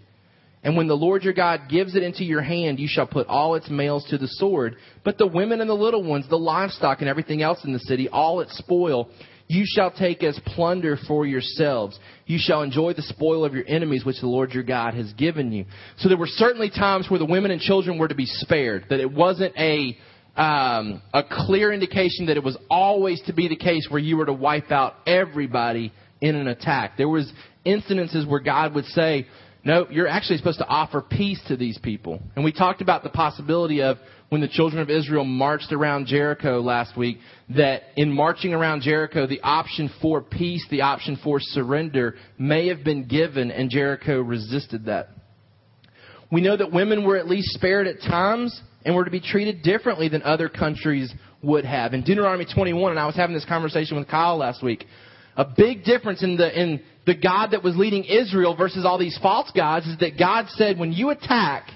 And 0.64 0.76
when 0.76 0.86
the 0.86 0.94
Lord 0.94 1.24
your 1.24 1.32
God 1.32 1.62
gives 1.68 1.96
it 1.96 2.04
into 2.04 2.22
your 2.22 2.40
hand, 2.40 2.78
you 2.78 2.86
shall 2.88 3.06
put 3.06 3.26
all 3.26 3.56
its 3.56 3.68
males 3.68 4.06
to 4.10 4.16
the 4.16 4.28
sword. 4.28 4.76
But 5.04 5.18
the 5.18 5.26
women 5.26 5.60
and 5.60 5.68
the 5.68 5.74
little 5.74 6.04
ones, 6.04 6.28
the 6.28 6.38
livestock 6.38 7.00
and 7.00 7.08
everything 7.08 7.42
else 7.42 7.64
in 7.64 7.72
the 7.72 7.80
city, 7.80 8.08
all 8.08 8.40
its 8.40 8.56
spoil, 8.56 9.10
you 9.52 9.64
shall 9.66 9.90
take 9.90 10.22
as 10.22 10.40
plunder 10.46 10.96
for 11.06 11.26
yourselves. 11.26 11.98
You 12.24 12.38
shall 12.40 12.62
enjoy 12.62 12.94
the 12.94 13.02
spoil 13.02 13.44
of 13.44 13.52
your 13.52 13.64
enemies, 13.68 14.02
which 14.02 14.18
the 14.20 14.26
Lord 14.26 14.52
your 14.52 14.62
God 14.62 14.94
has 14.94 15.12
given 15.12 15.52
you. 15.52 15.66
So 15.98 16.08
there 16.08 16.16
were 16.16 16.26
certainly 16.26 16.70
times 16.70 17.10
where 17.10 17.18
the 17.18 17.26
women 17.26 17.50
and 17.50 17.60
children 17.60 17.98
were 17.98 18.08
to 18.08 18.14
be 18.14 18.24
spared, 18.24 18.86
that 18.88 18.98
it 18.98 19.12
wasn't 19.12 19.54
a, 19.58 19.98
um, 20.36 21.02
a 21.12 21.22
clear 21.28 21.70
indication 21.70 22.26
that 22.26 22.38
it 22.38 22.42
was 22.42 22.56
always 22.70 23.20
to 23.26 23.34
be 23.34 23.48
the 23.48 23.56
case 23.56 23.86
where 23.90 24.00
you 24.00 24.16
were 24.16 24.24
to 24.24 24.32
wipe 24.32 24.70
out 24.70 24.94
everybody 25.06 25.92
in 26.22 26.34
an 26.34 26.48
attack. 26.48 26.96
There 26.96 27.08
was 27.08 27.30
incidences 27.66 28.26
where 28.26 28.40
God 28.40 28.74
would 28.74 28.86
say, 28.86 29.26
no, 29.64 29.86
you're 29.90 30.08
actually 30.08 30.38
supposed 30.38 30.60
to 30.60 30.66
offer 30.66 31.02
peace 31.02 31.40
to 31.48 31.56
these 31.58 31.76
people. 31.78 32.20
And 32.36 32.44
we 32.44 32.52
talked 32.52 32.80
about 32.80 33.02
the 33.02 33.10
possibility 33.10 33.82
of 33.82 33.98
when 34.32 34.40
the 34.40 34.48
children 34.48 34.80
of 34.80 34.88
Israel 34.88 35.26
marched 35.26 35.72
around 35.72 36.06
Jericho 36.06 36.62
last 36.62 36.96
week, 36.96 37.18
that 37.50 37.82
in 37.96 38.10
marching 38.10 38.54
around 38.54 38.80
Jericho, 38.80 39.26
the 39.26 39.42
option 39.42 39.90
for 40.00 40.22
peace, 40.22 40.66
the 40.70 40.80
option 40.80 41.18
for 41.22 41.38
surrender 41.38 42.14
may 42.38 42.68
have 42.68 42.82
been 42.82 43.06
given, 43.06 43.50
and 43.50 43.68
Jericho 43.68 44.22
resisted 44.22 44.86
that. 44.86 45.10
We 46.30 46.40
know 46.40 46.56
that 46.56 46.72
women 46.72 47.04
were 47.04 47.18
at 47.18 47.28
least 47.28 47.48
spared 47.50 47.86
at 47.86 48.00
times 48.00 48.58
and 48.86 48.96
were 48.96 49.04
to 49.04 49.10
be 49.10 49.20
treated 49.20 49.62
differently 49.62 50.08
than 50.08 50.22
other 50.22 50.48
countries 50.48 51.12
would 51.42 51.66
have. 51.66 51.92
In 51.92 52.02
Deuteronomy 52.02 52.46
21, 52.46 52.92
and 52.92 52.98
I 52.98 53.04
was 53.04 53.14
having 53.14 53.34
this 53.34 53.44
conversation 53.44 53.98
with 53.98 54.08
Kyle 54.08 54.38
last 54.38 54.62
week, 54.62 54.86
a 55.36 55.44
big 55.44 55.84
difference 55.84 56.22
in 56.22 56.38
the, 56.38 56.58
in 56.58 56.80
the 57.04 57.14
God 57.14 57.50
that 57.50 57.62
was 57.62 57.76
leading 57.76 58.04
Israel 58.04 58.56
versus 58.56 58.86
all 58.86 58.96
these 58.96 59.18
false 59.20 59.50
gods 59.54 59.86
is 59.86 59.98
that 59.98 60.18
God 60.18 60.46
said, 60.56 60.78
when 60.78 60.90
you 60.90 61.10
attack, 61.10 61.68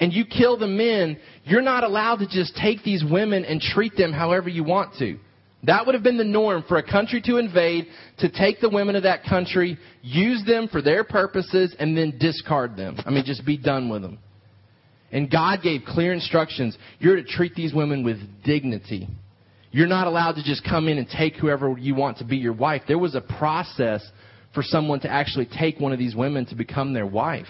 and 0.00 0.12
you 0.12 0.24
kill 0.24 0.56
the 0.56 0.66
men, 0.66 1.18
you're 1.48 1.62
not 1.62 1.84
allowed 1.84 2.16
to 2.16 2.28
just 2.28 2.56
take 2.56 2.82
these 2.82 3.04
women 3.08 3.44
and 3.44 3.60
treat 3.60 3.96
them 3.96 4.12
however 4.12 4.48
you 4.48 4.64
want 4.64 4.94
to. 4.98 5.18
That 5.64 5.86
would 5.86 5.94
have 5.94 6.04
been 6.04 6.18
the 6.18 6.24
norm 6.24 6.64
for 6.68 6.76
a 6.76 6.88
country 6.88 7.20
to 7.22 7.38
invade, 7.38 7.86
to 8.18 8.28
take 8.28 8.60
the 8.60 8.68
women 8.68 8.94
of 8.94 9.02
that 9.02 9.24
country, 9.24 9.76
use 10.02 10.44
them 10.46 10.68
for 10.68 10.80
their 10.80 11.02
purposes, 11.02 11.74
and 11.78 11.96
then 11.96 12.16
discard 12.18 12.76
them. 12.76 12.96
I 13.04 13.10
mean, 13.10 13.24
just 13.26 13.44
be 13.44 13.56
done 13.56 13.88
with 13.88 14.02
them. 14.02 14.18
And 15.10 15.30
God 15.30 15.60
gave 15.62 15.82
clear 15.86 16.12
instructions. 16.12 16.76
You're 17.00 17.16
to 17.16 17.24
treat 17.24 17.54
these 17.54 17.74
women 17.74 18.04
with 18.04 18.18
dignity. 18.44 19.08
You're 19.70 19.86
not 19.88 20.06
allowed 20.06 20.32
to 20.32 20.44
just 20.44 20.64
come 20.64 20.86
in 20.88 20.98
and 20.98 21.08
take 21.08 21.34
whoever 21.34 21.76
you 21.76 21.94
want 21.94 22.18
to 22.18 22.24
be 22.24 22.36
your 22.36 22.52
wife. 22.52 22.82
There 22.86 22.98
was 22.98 23.14
a 23.14 23.20
process 23.20 24.06
for 24.54 24.62
someone 24.62 25.00
to 25.00 25.10
actually 25.10 25.46
take 25.46 25.80
one 25.80 25.92
of 25.92 25.98
these 25.98 26.14
women 26.14 26.46
to 26.46 26.54
become 26.54 26.92
their 26.92 27.06
wife. 27.06 27.46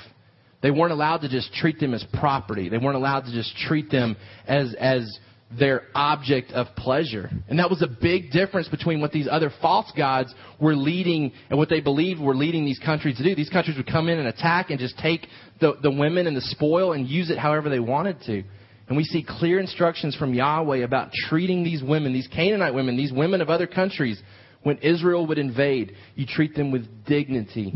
They 0.61 0.71
weren't 0.71 0.93
allowed 0.93 1.19
to 1.19 1.29
just 1.29 1.53
treat 1.55 1.79
them 1.79 1.95
as 1.95 2.05
property. 2.15 2.69
They 2.69 2.79
weren't 2.79 2.97
allowed 2.97 3.27
to 3.27 3.33
just 3.33 3.57
treat 3.57 3.91
them 3.91 4.17
as, 4.47 4.75
as 4.75 5.19
their 5.57 5.85
object 5.95 6.51
of 6.53 6.67
pleasure. 6.77 7.31
And 7.49 7.59
that 7.59 7.71
was 7.71 7.81
a 7.81 7.87
big 7.87 8.33
difference 8.33 8.69
between 8.69 9.01
what 9.01 9.13
these 9.13 9.29
other 9.31 9.51
false 9.63 9.91
gods 9.97 10.35
were 10.61 10.75
leading 10.75 11.33
and 11.49 11.59
what 11.59 11.69
they 11.69 11.81
believed 11.81 12.21
were 12.21 12.35
leading 12.35 12.65
these 12.65 12.79
countries 12.79 13.17
to 13.19 13.25
do. 13.25 13.35
These 13.35 13.51
countries 13.51 13.77
would 13.77 13.87
come 13.87 14.09
in 14.09 14.19
and 14.19 14.29
attack 14.29 14.71
and 14.71 14.79
just 14.79 14.99
take 14.99 15.27
the, 15.61 15.75
the 15.83 15.91
women 15.91 16.27
and 16.27 16.37
the 16.37 16.43
spoil 16.43 16.93
and 16.93 17.07
use 17.07 17.31
it 17.31 17.39
however 17.39 17.71
they 17.71 17.81
wanted 17.81 18.21
to. 18.27 18.43
And 18.89 18.97
we 18.97 19.05
see 19.05 19.25
clear 19.27 19.61
instructions 19.61 20.17
from 20.17 20.35
Yahweh 20.35 20.79
about 20.79 21.13
treating 21.29 21.63
these 21.63 21.83
women, 21.83 22.13
these 22.13 22.29
Canaanite 22.29 22.75
women, 22.75 22.97
these 22.97 23.13
women 23.13 23.41
of 23.41 23.49
other 23.49 23.67
countries, 23.67 24.21
when 24.63 24.79
Israel 24.79 25.27
would 25.27 25.39
invade, 25.39 25.95
you 26.15 26.27
treat 26.27 26.55
them 26.55 26.71
with 26.73 26.87
dignity. 27.07 27.73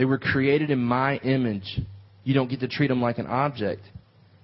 They 0.00 0.06
were 0.06 0.16
created 0.16 0.70
in 0.70 0.78
my 0.78 1.18
image. 1.18 1.78
You 2.24 2.32
don't 2.32 2.48
get 2.48 2.60
to 2.60 2.68
treat 2.68 2.86
them 2.86 3.02
like 3.02 3.18
an 3.18 3.26
object. 3.26 3.82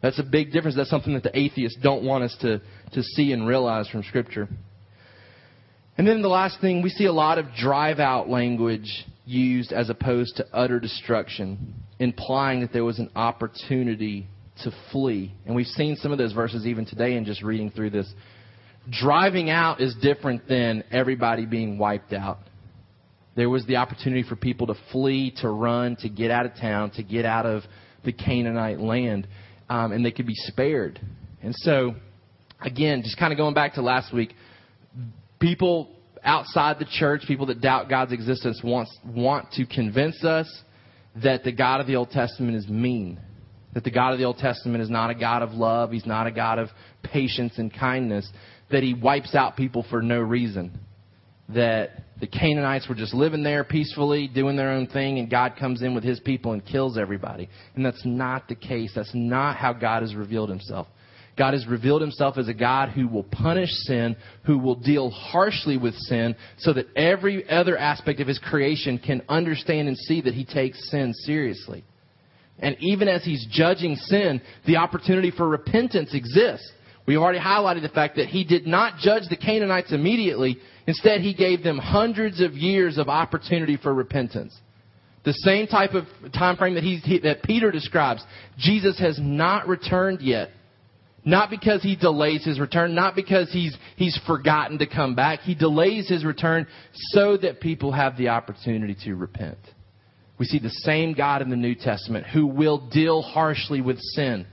That's 0.02 0.18
a 0.18 0.22
big 0.22 0.52
difference. 0.52 0.76
That's 0.76 0.90
something 0.90 1.14
that 1.14 1.22
the 1.22 1.34
atheists 1.34 1.78
don't 1.82 2.04
want 2.04 2.24
us 2.24 2.36
to, 2.42 2.60
to 2.92 3.02
see 3.02 3.32
and 3.32 3.46
realize 3.46 3.88
from 3.88 4.02
Scripture. 4.02 4.50
And 5.96 6.06
then 6.06 6.20
the 6.20 6.28
last 6.28 6.60
thing, 6.60 6.82
we 6.82 6.90
see 6.90 7.06
a 7.06 7.12
lot 7.12 7.38
of 7.38 7.46
drive 7.58 8.00
out 8.00 8.28
language 8.28 9.06
used 9.24 9.72
as 9.72 9.88
opposed 9.88 10.36
to 10.36 10.46
utter 10.52 10.78
destruction, 10.78 11.72
implying 11.98 12.60
that 12.60 12.74
there 12.74 12.84
was 12.84 12.98
an 12.98 13.08
opportunity 13.16 14.26
to 14.62 14.70
flee. 14.92 15.32
And 15.46 15.56
we've 15.56 15.66
seen 15.68 15.96
some 15.96 16.12
of 16.12 16.18
those 16.18 16.34
verses 16.34 16.66
even 16.66 16.84
today 16.84 17.16
in 17.16 17.24
just 17.24 17.42
reading 17.42 17.70
through 17.70 17.90
this. 17.90 18.12
Driving 18.90 19.48
out 19.48 19.80
is 19.80 19.96
different 20.02 20.46
than 20.48 20.84
everybody 20.92 21.46
being 21.46 21.78
wiped 21.78 22.12
out. 22.12 22.40
There 23.36 23.50
was 23.50 23.64
the 23.66 23.76
opportunity 23.76 24.22
for 24.22 24.34
people 24.34 24.66
to 24.68 24.74
flee, 24.90 25.32
to 25.42 25.48
run, 25.48 25.96
to 25.96 26.08
get 26.08 26.30
out 26.30 26.46
of 26.46 26.54
town, 26.56 26.90
to 26.92 27.02
get 27.02 27.24
out 27.24 27.46
of 27.46 27.62
the 28.04 28.12
Canaanite 28.12 28.80
land 28.80 29.28
um, 29.68 29.92
and 29.92 30.04
they 30.04 30.10
could 30.10 30.26
be 30.26 30.34
spared. 30.34 31.00
And 31.42 31.54
so, 31.56 31.94
again, 32.60 33.02
just 33.02 33.18
kind 33.18 33.32
of 33.32 33.36
going 33.36 33.54
back 33.54 33.74
to 33.74 33.82
last 33.82 34.12
week, 34.12 34.34
people 35.38 35.90
outside 36.22 36.78
the 36.78 36.86
church, 36.86 37.22
people 37.26 37.46
that 37.46 37.60
doubt 37.60 37.88
God's 37.88 38.12
existence, 38.12 38.60
want, 38.62 38.88
want 39.04 39.52
to 39.52 39.66
convince 39.66 40.24
us 40.24 40.62
that 41.22 41.44
the 41.44 41.52
God 41.52 41.80
of 41.80 41.86
the 41.86 41.96
Old 41.96 42.10
Testament 42.10 42.56
is 42.56 42.68
mean. 42.68 43.20
That 43.74 43.84
the 43.84 43.90
God 43.90 44.12
of 44.12 44.18
the 44.18 44.24
Old 44.24 44.38
Testament 44.38 44.82
is 44.82 44.90
not 44.90 45.10
a 45.10 45.14
God 45.14 45.42
of 45.42 45.52
love. 45.52 45.90
He's 45.90 46.06
not 46.06 46.26
a 46.26 46.30
God 46.30 46.58
of 46.58 46.68
patience 47.02 47.58
and 47.58 47.72
kindness. 47.72 48.28
That 48.70 48.82
he 48.82 48.94
wipes 48.94 49.34
out 49.34 49.56
people 49.56 49.84
for 49.88 50.00
no 50.00 50.18
reason. 50.18 50.78
That 51.50 51.90
the 52.20 52.26
Canaanites 52.26 52.88
were 52.88 52.94
just 52.94 53.12
living 53.12 53.42
there 53.42 53.62
peacefully, 53.62 54.28
doing 54.28 54.56
their 54.56 54.70
own 54.70 54.86
thing, 54.86 55.18
and 55.18 55.28
God 55.30 55.54
comes 55.58 55.82
in 55.82 55.94
with 55.94 56.04
his 56.04 56.18
people 56.20 56.52
and 56.52 56.64
kills 56.64 56.96
everybody. 56.96 57.48
And 57.74 57.84
that's 57.84 58.04
not 58.04 58.48
the 58.48 58.54
case. 58.54 58.92
That's 58.94 59.10
not 59.14 59.56
how 59.56 59.72
God 59.74 60.02
has 60.02 60.14
revealed 60.14 60.48
himself. 60.48 60.86
God 61.36 61.52
has 61.52 61.66
revealed 61.66 62.00
himself 62.00 62.38
as 62.38 62.48
a 62.48 62.54
God 62.54 62.88
who 62.90 63.06
will 63.06 63.24
punish 63.24 63.68
sin, 63.70 64.16
who 64.44 64.58
will 64.58 64.76
deal 64.76 65.10
harshly 65.10 65.76
with 65.76 65.94
sin, 65.94 66.34
so 66.58 66.72
that 66.72 66.86
every 66.96 67.46
other 67.50 67.76
aspect 67.76 68.20
of 68.20 68.28
his 68.28 68.38
creation 68.38 68.98
can 68.98 69.22
understand 69.28 69.88
and 69.88 69.98
see 69.98 70.22
that 70.22 70.32
he 70.32 70.46
takes 70.46 70.90
sin 70.90 71.12
seriously. 71.12 71.84
And 72.58 72.76
even 72.80 73.08
as 73.08 73.22
he's 73.22 73.46
judging 73.50 73.96
sin, 73.96 74.40
the 74.66 74.76
opportunity 74.76 75.30
for 75.30 75.46
repentance 75.46 76.14
exists. 76.14 76.72
We've 77.06 77.18
already 77.18 77.38
highlighted 77.38 77.82
the 77.82 77.90
fact 77.90 78.16
that 78.16 78.28
he 78.28 78.42
did 78.42 78.66
not 78.66 78.98
judge 78.98 79.24
the 79.28 79.36
Canaanites 79.36 79.92
immediately. 79.92 80.58
Instead, 80.86 81.20
he 81.20 81.34
gave 81.34 81.62
them 81.62 81.78
hundreds 81.78 82.40
of 82.40 82.52
years 82.52 82.98
of 82.98 83.08
opportunity 83.08 83.76
for 83.76 83.92
repentance. 83.92 84.56
The 85.24 85.32
same 85.32 85.66
type 85.66 85.94
of 85.94 86.04
time 86.32 86.56
frame 86.56 86.74
that, 86.74 86.84
he, 86.84 87.18
that 87.24 87.42
Peter 87.42 87.72
describes. 87.72 88.22
Jesus 88.58 88.98
has 89.00 89.18
not 89.20 89.66
returned 89.66 90.20
yet. 90.20 90.50
Not 91.24 91.50
because 91.50 91.82
he 91.82 91.96
delays 91.96 92.44
his 92.44 92.60
return, 92.60 92.94
not 92.94 93.16
because 93.16 93.50
he's, 93.50 93.76
he's 93.96 94.16
forgotten 94.28 94.78
to 94.78 94.86
come 94.86 95.16
back. 95.16 95.40
He 95.40 95.56
delays 95.56 96.08
his 96.08 96.24
return 96.24 96.68
so 96.92 97.36
that 97.38 97.60
people 97.60 97.90
have 97.90 98.16
the 98.16 98.28
opportunity 98.28 98.96
to 99.04 99.16
repent. 99.16 99.58
We 100.38 100.46
see 100.46 100.60
the 100.60 100.70
same 100.70 101.14
God 101.14 101.42
in 101.42 101.50
the 101.50 101.56
New 101.56 101.74
Testament 101.74 102.26
who 102.26 102.46
will 102.46 102.88
deal 102.90 103.22
harshly 103.22 103.80
with 103.80 103.98
sin 103.98 104.46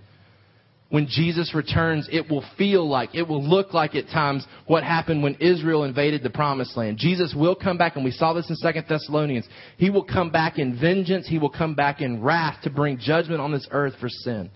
when 0.93 1.07
Jesus 1.07 1.55
returns, 1.55 2.07
it 2.11 2.29
will 2.29 2.43
feel 2.55 2.87
like, 2.87 3.15
it 3.15 3.27
will 3.27 3.43
look 3.43 3.73
like 3.73 3.95
at 3.95 4.09
times 4.09 4.45
what 4.67 4.83
happened 4.83 5.23
when 5.23 5.33
Israel 5.39 5.85
invaded 5.85 6.21
the 6.21 6.29
promised 6.29 6.77
land. 6.77 6.99
Jesus 6.99 7.33
will 7.35 7.55
come 7.55 7.79
back, 7.79 7.95
and 7.95 8.05
we 8.05 8.11
saw 8.11 8.31
this 8.33 8.47
in 8.47 8.55
Second 8.57 8.85
Thessalonians. 8.87 9.47
He 9.77 9.89
will 9.89 10.03
come 10.03 10.29
back 10.29 10.59
in 10.59 10.79
vengeance. 10.79 11.27
He 11.27 11.39
will 11.39 11.49
come 11.49 11.73
back 11.73 11.99
in 12.01 12.21
wrath 12.21 12.61
to 12.61 12.69
bring 12.69 12.99
judgment 12.99 13.41
on 13.41 13.51
this 13.51 13.67
earth 13.71 13.95
for 13.99 14.07
sin. 14.07 14.51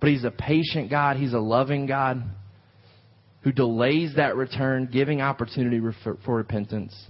But 0.00 0.10
He's 0.10 0.24
a 0.24 0.32
patient 0.32 0.90
God. 0.90 1.18
He's 1.18 1.34
a 1.34 1.38
loving 1.38 1.86
God 1.86 2.20
who 3.42 3.52
delays 3.52 4.16
that 4.16 4.34
return, 4.34 4.88
giving 4.92 5.20
opportunity 5.20 5.80
for, 6.02 6.18
for 6.24 6.34
repentance. 6.34 7.00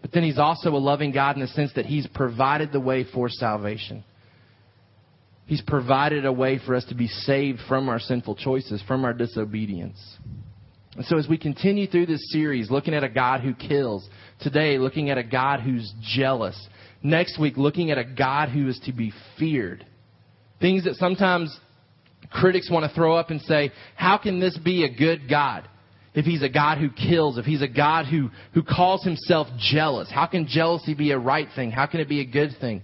But 0.00 0.12
then 0.12 0.22
He's 0.22 0.38
also 0.38 0.70
a 0.70 0.78
loving 0.78 1.10
God 1.10 1.34
in 1.34 1.42
the 1.42 1.48
sense 1.48 1.72
that 1.74 1.86
He's 1.86 2.06
provided 2.06 2.70
the 2.70 2.78
way 2.78 3.04
for 3.12 3.28
salvation. 3.28 4.04
He's 5.48 5.62
provided 5.62 6.26
a 6.26 6.32
way 6.32 6.60
for 6.64 6.74
us 6.74 6.84
to 6.90 6.94
be 6.94 7.08
saved 7.08 7.60
from 7.66 7.88
our 7.88 7.98
sinful 7.98 8.36
choices, 8.36 8.82
from 8.86 9.06
our 9.06 9.14
disobedience. 9.14 9.98
And 10.94 11.06
so, 11.06 11.16
as 11.16 11.26
we 11.26 11.38
continue 11.38 11.86
through 11.86 12.04
this 12.04 12.30
series, 12.30 12.70
looking 12.70 12.92
at 12.92 13.02
a 13.02 13.08
God 13.08 13.40
who 13.40 13.54
kills, 13.54 14.06
today, 14.40 14.76
looking 14.76 15.08
at 15.08 15.16
a 15.16 15.22
God 15.22 15.60
who's 15.60 15.90
jealous, 16.02 16.68
next 17.02 17.40
week, 17.40 17.56
looking 17.56 17.90
at 17.90 17.96
a 17.96 18.04
God 18.04 18.50
who 18.50 18.68
is 18.68 18.78
to 18.84 18.92
be 18.92 19.10
feared. 19.38 19.86
Things 20.60 20.84
that 20.84 20.96
sometimes 20.96 21.58
critics 22.30 22.70
want 22.70 22.84
to 22.86 22.94
throw 22.94 23.16
up 23.16 23.30
and 23.30 23.40
say, 23.40 23.72
how 23.96 24.18
can 24.18 24.40
this 24.40 24.58
be 24.58 24.84
a 24.84 24.94
good 24.94 25.30
God? 25.30 25.66
If 26.12 26.26
he's 26.26 26.42
a 26.42 26.48
God 26.50 26.76
who 26.76 26.90
kills, 26.90 27.38
if 27.38 27.46
he's 27.46 27.62
a 27.62 27.68
God 27.68 28.04
who, 28.04 28.28
who 28.52 28.62
calls 28.62 29.02
himself 29.02 29.46
jealous, 29.58 30.10
how 30.12 30.26
can 30.26 30.46
jealousy 30.46 30.92
be 30.92 31.12
a 31.12 31.18
right 31.18 31.48
thing? 31.56 31.70
How 31.70 31.86
can 31.86 32.00
it 32.00 32.08
be 32.08 32.20
a 32.20 32.26
good 32.26 32.50
thing? 32.60 32.82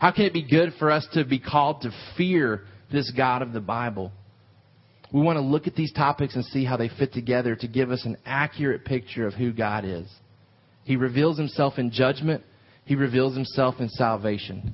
How 0.00 0.10
can 0.12 0.24
it 0.24 0.32
be 0.32 0.42
good 0.42 0.72
for 0.78 0.90
us 0.90 1.06
to 1.12 1.24
be 1.24 1.38
called 1.38 1.82
to 1.82 1.90
fear 2.16 2.62
this 2.90 3.12
God 3.14 3.42
of 3.42 3.52
the 3.52 3.60
Bible? 3.60 4.10
We 5.12 5.20
want 5.20 5.36
to 5.36 5.42
look 5.42 5.66
at 5.66 5.74
these 5.74 5.92
topics 5.92 6.34
and 6.34 6.44
see 6.46 6.64
how 6.64 6.78
they 6.78 6.88
fit 6.88 7.12
together 7.12 7.54
to 7.56 7.68
give 7.68 7.90
us 7.90 8.06
an 8.06 8.16
accurate 8.24 8.86
picture 8.86 9.26
of 9.26 9.34
who 9.34 9.52
God 9.52 9.84
is. 9.84 10.10
He 10.84 10.96
reveals 10.96 11.36
himself 11.36 11.78
in 11.78 11.90
judgment, 11.90 12.42
he 12.86 12.94
reveals 12.94 13.34
himself 13.34 13.74
in 13.78 13.90
salvation. 13.90 14.72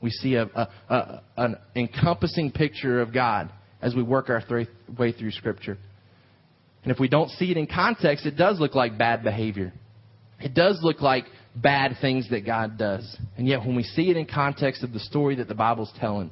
We 0.00 0.10
see 0.10 0.34
a, 0.36 0.44
a, 0.44 0.68
a 0.88 1.22
an 1.36 1.56
encompassing 1.76 2.50
picture 2.50 3.02
of 3.02 3.12
God 3.12 3.52
as 3.82 3.94
we 3.94 4.02
work 4.02 4.30
our 4.30 4.40
th- 4.40 4.68
way 4.98 5.12
through 5.12 5.32
Scripture. 5.32 5.76
And 6.82 6.90
if 6.90 6.98
we 6.98 7.08
don't 7.08 7.28
see 7.30 7.50
it 7.50 7.58
in 7.58 7.66
context, 7.66 8.24
it 8.24 8.36
does 8.36 8.58
look 8.58 8.74
like 8.74 8.96
bad 8.96 9.22
behavior. 9.22 9.72
It 10.40 10.54
does 10.54 10.80
look 10.82 11.02
like 11.02 11.26
bad 11.54 11.96
things 12.00 12.28
that 12.30 12.46
God 12.46 12.78
does. 12.78 13.16
And 13.36 13.46
yet, 13.46 13.60
when 13.60 13.76
we 13.76 13.82
see 13.82 14.10
it 14.10 14.16
in 14.16 14.26
context 14.26 14.82
of 14.82 14.92
the 14.92 15.00
story 15.00 15.36
that 15.36 15.48
the 15.48 15.54
Bible's 15.54 15.92
telling, 15.98 16.30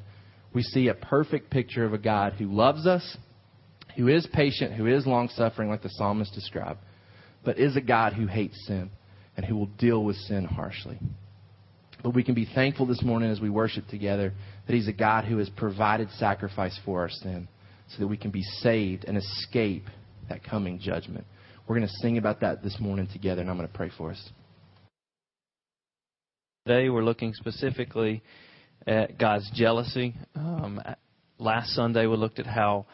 we 0.53 0.63
see 0.63 0.89
a 0.89 0.95
perfect 0.95 1.51
picture 1.51 1.85
of 1.85 1.93
a 1.93 1.99
God 1.99 2.35
who 2.35 2.47
loves 2.47 2.87
us, 2.87 3.17
who 3.97 4.09
is 4.09 4.27
patient, 4.33 4.75
who 4.75 4.87
is 4.87 5.07
long 5.07 5.29
suffering, 5.29 5.69
like 5.69 5.83
the 5.83 5.91
psalmist 5.91 6.33
described, 6.35 6.81
but 7.45 7.59
is 7.59 7.77
a 7.77 7.81
God 7.81 8.15
who 8.15 8.27
hates 8.27 8.57
sin 8.67 8.91
and 9.37 9.45
who 9.45 9.57
will 9.57 9.67
deal 9.67 10.05
with 10.05 10.17
sin 10.17 10.45
harshly. 10.45 10.99
But 12.03 12.15
we 12.15 12.25
can 12.25 12.35
be 12.35 12.49
thankful 12.55 12.87
this 12.87 13.03
morning 13.03 13.31
as 13.31 13.41
we 13.41 13.51
worship 13.51 13.87
together 13.89 14.33
that 14.67 14.73
He's 14.75 14.89
a 14.89 14.93
God 14.93 15.25
who 15.25 15.39
has 15.39 15.51
provided 15.51 16.11
sacrifice 16.13 16.79
for 16.85 17.01
our 17.01 17.11
sin 17.11 17.47
so 17.89 17.99
that 18.01 18.07
we 18.07 18.17
can 18.17 18.31
be 18.31 18.43
saved 18.43 19.05
and 19.05 19.17
escape 19.19 19.85
that 20.29 20.43
coming 20.43 20.79
judgment. 20.79 21.27
We're 21.67 21.77
going 21.77 21.89
to 21.89 21.95
sing 22.01 22.19
about 22.19 22.41
that 22.41 22.63
this 22.63 22.79
morning 22.81 23.09
together, 23.13 23.43
and 23.43 23.51
I'm 23.51 23.57
going 23.57 23.69
to 23.69 23.75
pray 23.75 23.91
for 23.97 24.11
us. 24.11 24.31
Today 26.67 26.91
we're 26.91 27.03
looking 27.03 27.33
specifically 27.33 28.23
at 28.87 29.17
God's 29.17 29.51
jealousy. 29.55 30.15
Um, 30.35 30.79
last 31.39 31.71
Sunday 31.71 32.05
we 32.05 32.19
looked 32.19 32.39
at 32.39 32.47
how 32.47 32.85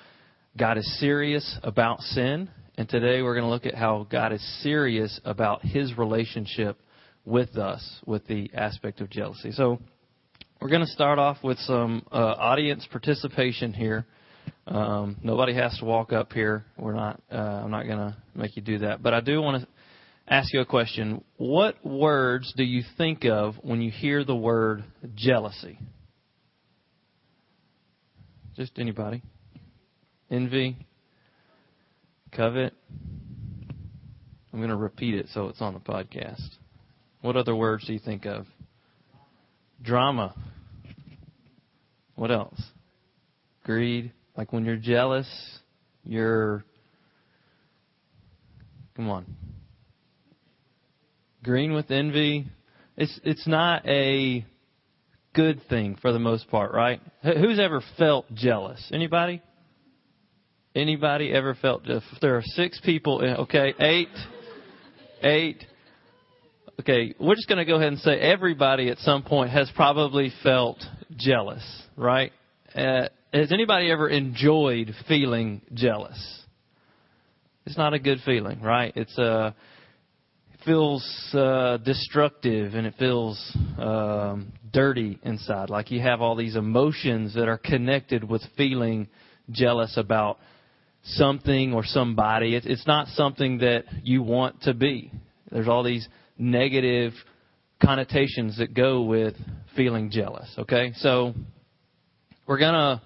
God 0.56 0.78
is 0.78 1.00
serious 1.00 1.58
about 1.64 2.00
sin, 2.00 2.49
and 2.78 2.88
today 2.88 3.23
we're 3.23 3.35
going 3.35 3.44
to 3.44 3.50
look 3.50 3.66
at 3.66 3.75
how 3.75 4.06
God 4.08 4.32
is 4.32 4.62
serious 4.62 5.20
about 5.25 5.62
His 5.62 5.99
relationship 5.99 6.78
with 7.25 7.56
us, 7.56 7.85
with 8.06 8.25
the 8.28 8.49
aspect 8.54 9.00
of 9.00 9.11
jealousy. 9.11 9.50
So 9.50 9.80
we're 10.61 10.70
going 10.70 10.87
to 10.87 10.92
start 10.92 11.18
off 11.18 11.38
with 11.42 11.58
some 11.58 12.06
uh, 12.12 12.14
audience 12.38 12.87
participation 12.88 13.73
here. 13.73 14.06
Um, 14.68 15.16
nobody 15.25 15.54
has 15.54 15.76
to 15.80 15.85
walk 15.85 16.12
up 16.12 16.32
here. 16.32 16.64
We're 16.78 16.94
not. 16.94 17.20
Uh, 17.32 17.35
I'm 17.35 17.73
not 17.73 17.87
going 17.87 17.99
to 17.99 18.16
make 18.32 18.54
you 18.54 18.62
do 18.62 18.78
that, 18.78 19.02
but 19.02 19.12
I 19.12 19.20
do 19.20 19.42
want 19.42 19.61
to 19.61 19.68
ask 20.28 20.52
you 20.52 20.61
a 20.61 20.66
question. 20.66 21.25
What 21.37 21.85
words 21.85 22.52
do 22.56 22.64
you 22.64 22.83
think 22.97 23.25
of 23.25 23.54
when 23.62 23.80
you 23.80 23.90
hear 23.90 24.25
the 24.25 24.35
word 24.35 24.85
jealousy? 25.14 25.78
Just 28.56 28.78
anybody? 28.78 29.23
Envy? 30.30 30.76
Covet? 32.35 32.73
I'm 34.52 34.59
going 34.59 34.71
to 34.71 34.76
repeat 34.76 35.14
it 35.14 35.26
so 35.35 35.49
it's 35.49 35.61
on 35.61 35.75
the 35.75 35.80
podcast. 35.80 36.49
What 37.21 37.37
other 37.37 37.54
words 37.54 37.87
do 37.87 37.92
you 37.92 37.99
think 37.99 38.25
of? 38.25 38.47
Drama. 39.83 40.35
What 42.14 42.30
else? 42.30 42.61
Greed. 43.64 44.12
Like 44.37 44.52
when 44.52 44.64
you're 44.64 44.76
jealous, 44.76 45.28
You're 46.04 46.64
come 48.97 49.11
on. 49.11 49.26
Green 51.46 51.74
with 51.74 51.92
envy. 51.92 52.44
It's 52.96 53.20
it's 53.22 53.46
not 53.46 53.86
a 53.86 54.44
good 55.32 55.60
thing 55.68 55.96
for 56.02 56.10
the 56.12 56.18
most 56.18 56.50
part, 56.50 56.72
right? 56.72 57.00
Who's 57.22 57.60
ever 57.60 57.84
felt 57.96 58.26
jealous? 58.34 58.84
Anybody? 58.92 59.40
Anybody 60.74 61.32
ever 61.32 61.54
felt? 61.54 61.82
If 61.86 62.02
there 62.20 62.36
are 62.36 62.42
six 62.42 62.80
people, 62.80 63.22
okay, 63.42 63.72
eight, 63.78 64.08
eight. 65.22 65.64
Okay, 66.80 67.14
we're 67.20 67.36
just 67.36 67.46
going 67.46 67.58
to 67.58 67.64
go 67.64 67.76
ahead 67.76 67.92
and 67.92 68.00
say 68.00 68.18
everybody 68.18 68.88
at 68.88 68.98
some 68.98 69.22
point 69.22 69.52
has 69.52 69.70
probably 69.76 70.32
felt 70.42 70.82
jealous, 71.16 71.62
right? 71.96 72.32
Uh, 72.74 73.06
has 73.32 73.52
anybody 73.52 73.92
ever 73.92 74.08
enjoyed 74.08 74.92
feeling 75.06 75.62
jealous? 75.74 76.42
It's 77.66 77.76
not 77.76 77.94
a 77.94 78.00
good 78.00 78.18
feeling, 78.24 78.60
right? 78.62 78.92
It's 78.96 79.16
uh, 79.16 79.52
it 79.52 79.54
feels 80.66 81.30
uh, 81.32 81.78
destructive 81.78 82.75
and 82.75 82.87
it 82.87 82.94
feels 82.99 83.56
um, 83.78 84.52
dirty 84.73 85.18
inside. 85.23 85.70
Like 85.70 85.90
you 85.90 86.00
have 86.00 86.20
all 86.20 86.37
these 86.37 86.56
emotions 86.56 87.35
that 87.35 87.49
are 87.49 87.56
connected 87.56 88.28
with 88.28 88.42
feeling 88.56 89.08
jealous 89.50 89.96
about 89.96 90.38
something 91.04 91.73
or 91.73 91.85
somebody. 91.85 92.56
It's, 92.56 92.66
it's 92.66 92.87
not 92.87 93.06
something 93.08 93.58
that 93.58 93.85
you 94.02 94.23
want 94.23 94.62
to 94.62 94.75
be. 94.75 95.12
There's 95.50 95.68
all 95.68 95.85
these 95.85 96.06
negative 96.37 97.12
connotations 97.82 98.58
that 98.58 98.75
go 98.75 99.02
with 99.02 99.35
feeling 99.76 100.11
jealous. 100.11 100.52
Okay, 100.58 100.92
so 100.96 101.32
we're 102.46 102.58
gonna 102.58 103.02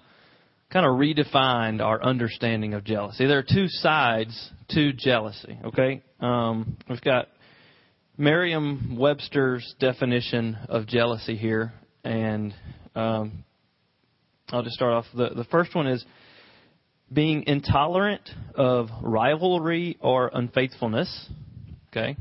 kind 0.71 0.85
of 0.85 0.93
redefined 0.93 1.81
our 1.81 2.01
understanding 2.01 2.73
of 2.73 2.83
jealousy. 2.83 3.27
There 3.27 3.37
are 3.37 3.43
two 3.47 3.67
sides 3.67 4.51
to 4.69 4.93
jealousy, 4.93 5.59
okay? 5.65 6.01
Um, 6.19 6.77
we've 6.89 7.01
got 7.01 7.27
Merriam 8.21 8.97
Webster's 8.99 9.73
definition 9.79 10.55
of 10.69 10.85
jealousy 10.85 11.35
here, 11.35 11.73
and 12.03 12.53
um, 12.93 13.43
I'll 14.49 14.61
just 14.61 14.75
start 14.75 14.93
off. 14.93 15.05
The, 15.15 15.29
the 15.29 15.43
first 15.45 15.73
one 15.73 15.87
is 15.87 16.05
being 17.11 17.45
intolerant 17.47 18.29
of 18.53 18.89
rivalry 19.01 19.97
or 19.99 20.29
unfaithfulness, 20.31 21.29
okay? 21.87 22.15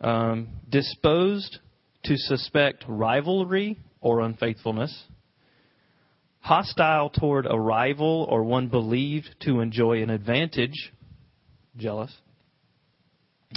Um, 0.00 0.50
disposed 0.70 1.58
to 2.04 2.16
suspect 2.16 2.84
rivalry 2.86 3.80
or 4.00 4.20
unfaithfulness 4.20 4.96
hostile 6.38 7.10
toward 7.10 7.44
a 7.50 7.58
rival 7.58 8.24
or 8.30 8.44
one 8.44 8.68
believed 8.68 9.34
to 9.40 9.58
enjoy 9.58 10.00
an 10.04 10.10
advantage, 10.10 10.92
jealous, 11.76 12.12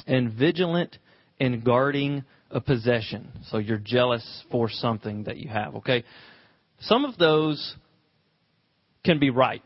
and 0.07 0.33
vigilant 0.33 0.97
in 1.39 1.61
guarding 1.61 2.23
a 2.51 2.59
possession. 2.59 3.31
So 3.49 3.57
you're 3.57 3.77
jealous 3.77 4.43
for 4.51 4.69
something 4.69 5.23
that 5.23 5.37
you 5.37 5.49
have, 5.49 5.75
okay? 5.75 6.03
Some 6.81 7.05
of 7.05 7.17
those 7.17 7.75
can 9.03 9.19
be 9.19 9.29
right. 9.29 9.63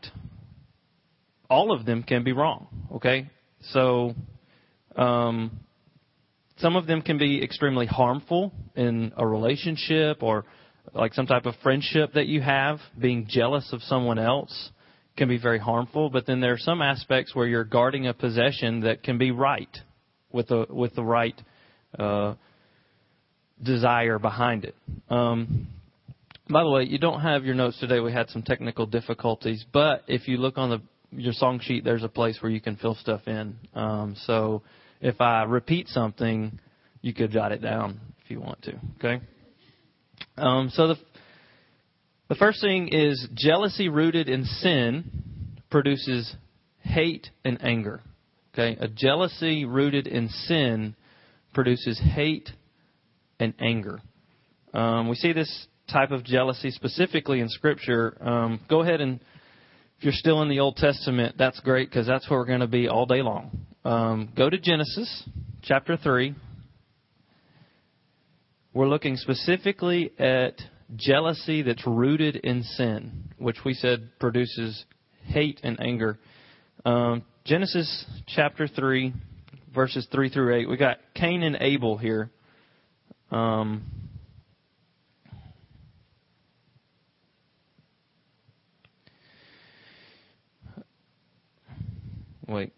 All 1.48 1.72
of 1.72 1.84
them 1.84 2.02
can 2.02 2.24
be 2.24 2.32
wrong, 2.32 2.68
okay? 2.94 3.30
So, 3.70 4.14
um, 4.96 5.60
some 6.58 6.76
of 6.76 6.86
them 6.86 7.02
can 7.02 7.18
be 7.18 7.42
extremely 7.42 7.86
harmful 7.86 8.52
in 8.76 9.12
a 9.16 9.26
relationship 9.26 10.22
or 10.22 10.44
like 10.92 11.14
some 11.14 11.26
type 11.26 11.46
of 11.46 11.54
friendship 11.62 12.12
that 12.14 12.26
you 12.26 12.40
have, 12.40 12.78
being 12.98 13.26
jealous 13.28 13.72
of 13.72 13.82
someone 13.82 14.18
else 14.18 14.70
can 15.16 15.28
be 15.28 15.38
very 15.38 15.58
harmful. 15.58 16.10
But 16.10 16.26
then 16.26 16.40
there 16.40 16.52
are 16.52 16.58
some 16.58 16.82
aspects 16.82 17.34
where 17.34 17.46
you're 17.46 17.64
guarding 17.64 18.06
a 18.06 18.14
possession 18.14 18.80
that 18.80 19.02
can 19.02 19.18
be 19.18 19.30
right 19.30 19.76
with 20.32 20.48
the 20.48 20.66
with 20.68 20.94
the 20.94 21.02
right 21.02 21.40
uh, 21.98 22.34
desire 23.62 24.18
behind 24.18 24.64
it. 24.64 24.74
Um, 25.08 25.68
by 26.48 26.62
the 26.62 26.70
way, 26.70 26.84
you 26.84 26.98
don't 26.98 27.20
have 27.20 27.44
your 27.44 27.54
notes 27.54 27.78
today. 27.80 28.00
We 28.00 28.12
had 28.12 28.28
some 28.28 28.42
technical 28.42 28.86
difficulties, 28.86 29.64
but 29.72 30.02
if 30.06 30.28
you 30.28 30.36
look 30.36 30.58
on 30.58 30.70
the 30.70 30.82
your 31.16 31.32
song 31.32 31.60
sheet, 31.62 31.84
there's 31.84 32.02
a 32.02 32.08
place 32.08 32.38
where 32.40 32.50
you 32.50 32.60
can 32.60 32.76
fill 32.76 32.96
stuff 32.96 33.22
in. 33.26 33.56
Um, 33.74 34.16
so 34.26 34.62
if 35.00 35.20
I 35.20 35.44
repeat 35.44 35.88
something, 35.88 36.58
you 37.02 37.14
could 37.14 37.30
jot 37.30 37.52
it 37.52 37.62
down 37.62 38.00
if 38.24 38.30
you 38.30 38.40
want 38.40 38.62
to. 38.62 38.72
Okay. 38.98 39.24
Um, 40.36 40.70
so 40.70 40.88
the 40.88 40.96
the 42.28 42.34
first 42.34 42.60
thing 42.60 42.88
is 42.88 43.26
jealousy 43.34 43.88
rooted 43.88 44.28
in 44.28 44.44
sin 44.44 45.04
produces 45.70 46.34
hate 46.80 47.28
and 47.44 47.62
anger. 47.64 48.00
Okay, 48.52 48.76
a 48.80 48.88
jealousy 48.88 49.64
rooted 49.64 50.06
in 50.06 50.28
sin 50.28 50.94
produces 51.54 52.00
hate 52.00 52.50
and 53.40 53.54
anger. 53.60 54.00
Um, 54.72 55.08
we 55.08 55.16
see 55.16 55.32
this 55.32 55.66
type 55.90 56.10
of 56.10 56.24
jealousy 56.24 56.70
specifically 56.70 57.40
in 57.40 57.48
Scripture. 57.48 58.16
Um, 58.20 58.60
go 58.68 58.82
ahead 58.82 59.00
and, 59.00 59.20
if 59.98 60.04
you're 60.04 60.12
still 60.12 60.42
in 60.42 60.48
the 60.48 60.60
Old 60.60 60.76
Testament, 60.76 61.36
that's 61.38 61.60
great 61.60 61.88
because 61.88 62.06
that's 62.06 62.28
where 62.28 62.40
we're 62.40 62.46
going 62.46 62.60
to 62.60 62.66
be 62.66 62.88
all 62.88 63.06
day 63.06 63.22
long. 63.22 63.66
Um, 63.84 64.32
go 64.36 64.50
to 64.50 64.58
Genesis 64.58 65.22
chapter 65.62 65.96
3, 65.96 66.34
we're 68.74 68.88
looking 68.88 69.16
specifically 69.16 70.10
at 70.18 70.54
jealousy 70.96 71.62
that's 71.62 71.86
rooted 71.86 72.36
in 72.36 72.62
sin, 72.62 73.30
which 73.38 73.58
we 73.64 73.72
said 73.72 74.10
produces 74.18 74.84
hate 75.26 75.60
and 75.62 75.80
anger. 75.80 76.18
Um, 76.84 77.22
Genesis 77.44 78.04
chapter 78.26 78.66
3, 78.66 79.12
verses 79.74 80.06
3 80.12 80.30
through 80.30 80.54
8. 80.54 80.68
We 80.68 80.76
got 80.76 80.98
Cain 81.14 81.42
and 81.42 81.56
Abel 81.60 81.98
here. 81.98 82.30
Um, 83.30 83.82
wait. 92.46 92.72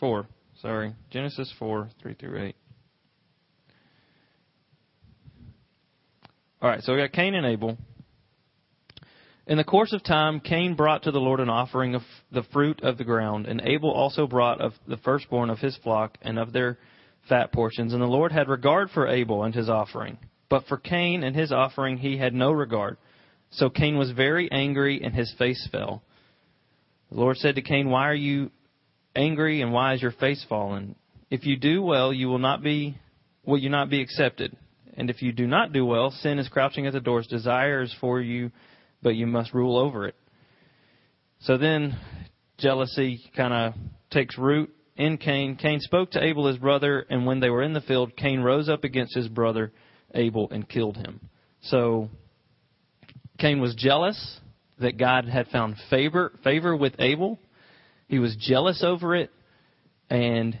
4. 0.00 0.26
Sorry. 0.60 0.94
Genesis 1.10 1.52
4, 1.58 1.88
3 2.02 2.14
through 2.14 2.42
8. 2.42 2.56
All 6.64 6.70
right, 6.70 6.82
so 6.82 6.94
we 6.94 7.00
got 7.02 7.12
Cain 7.12 7.34
and 7.34 7.44
Abel. 7.44 7.76
In 9.46 9.58
the 9.58 9.64
course 9.64 9.92
of 9.92 10.02
time, 10.02 10.40
Cain 10.40 10.74
brought 10.76 11.02
to 11.02 11.10
the 11.10 11.20
Lord 11.20 11.40
an 11.40 11.50
offering 11.50 11.94
of 11.94 12.00
the 12.32 12.44
fruit 12.54 12.82
of 12.82 12.96
the 12.96 13.04
ground, 13.04 13.44
and 13.44 13.60
Abel 13.66 13.90
also 13.90 14.26
brought 14.26 14.62
of 14.62 14.72
the 14.88 14.96
firstborn 14.96 15.50
of 15.50 15.58
his 15.58 15.76
flock 15.82 16.16
and 16.22 16.38
of 16.38 16.54
their 16.54 16.78
fat 17.28 17.52
portions. 17.52 17.92
And 17.92 18.00
the 18.00 18.06
Lord 18.06 18.32
had 18.32 18.48
regard 18.48 18.88
for 18.88 19.06
Abel 19.06 19.44
and 19.44 19.54
his 19.54 19.68
offering. 19.68 20.16
But 20.48 20.64
for 20.64 20.78
Cain 20.78 21.22
and 21.22 21.36
his 21.36 21.52
offering 21.52 21.98
he 21.98 22.16
had 22.16 22.32
no 22.32 22.50
regard. 22.50 22.96
So 23.50 23.68
Cain 23.68 23.98
was 23.98 24.12
very 24.12 24.50
angry, 24.50 25.02
and 25.04 25.14
his 25.14 25.34
face 25.36 25.68
fell. 25.70 26.02
The 27.10 27.20
Lord 27.20 27.36
said 27.36 27.56
to 27.56 27.62
Cain, 27.62 27.90
Why 27.90 28.08
are 28.08 28.14
you 28.14 28.50
angry 29.14 29.60
and 29.60 29.70
why 29.70 29.92
is 29.92 30.00
your 30.00 30.12
face 30.12 30.42
fallen? 30.48 30.94
If 31.30 31.44
you 31.44 31.58
do 31.58 31.82
well, 31.82 32.10
you 32.10 32.28
will 32.28 32.38
not 32.38 32.62
be 32.62 32.96
will 33.44 33.58
you 33.58 33.68
not 33.68 33.90
be 33.90 34.00
accepted? 34.00 34.56
And 34.96 35.10
if 35.10 35.22
you 35.22 35.32
do 35.32 35.46
not 35.46 35.72
do 35.72 35.84
well, 35.84 36.10
sin 36.10 36.38
is 36.38 36.48
crouching 36.48 36.86
at 36.86 36.92
the 36.92 37.00
doors, 37.00 37.26
desires 37.26 37.94
for 38.00 38.20
you, 38.20 38.50
but 39.02 39.16
you 39.16 39.26
must 39.26 39.52
rule 39.52 39.76
over 39.76 40.06
it. 40.06 40.14
So 41.40 41.58
then 41.58 41.96
jealousy 42.58 43.20
kind 43.36 43.52
of 43.52 43.74
takes 44.10 44.38
root 44.38 44.70
in 44.96 45.18
Cain. 45.18 45.56
Cain 45.56 45.80
spoke 45.80 46.12
to 46.12 46.24
Abel 46.24 46.46
his 46.46 46.58
brother, 46.58 47.04
and 47.10 47.26
when 47.26 47.40
they 47.40 47.50
were 47.50 47.62
in 47.62 47.72
the 47.72 47.80
field, 47.80 48.16
Cain 48.16 48.40
rose 48.40 48.68
up 48.68 48.84
against 48.84 49.14
his 49.14 49.28
brother 49.28 49.72
Abel 50.14 50.48
and 50.50 50.68
killed 50.68 50.96
him. 50.96 51.28
So 51.62 52.08
Cain 53.38 53.60
was 53.60 53.74
jealous 53.74 54.38
that 54.78 54.96
God 54.96 55.26
had 55.26 55.48
found 55.48 55.76
favor 55.90 56.32
favor 56.42 56.76
with 56.76 56.94
Abel 56.98 57.38
he 58.08 58.18
was 58.18 58.36
jealous 58.36 58.82
over 58.84 59.16
it, 59.16 59.30
and 60.10 60.58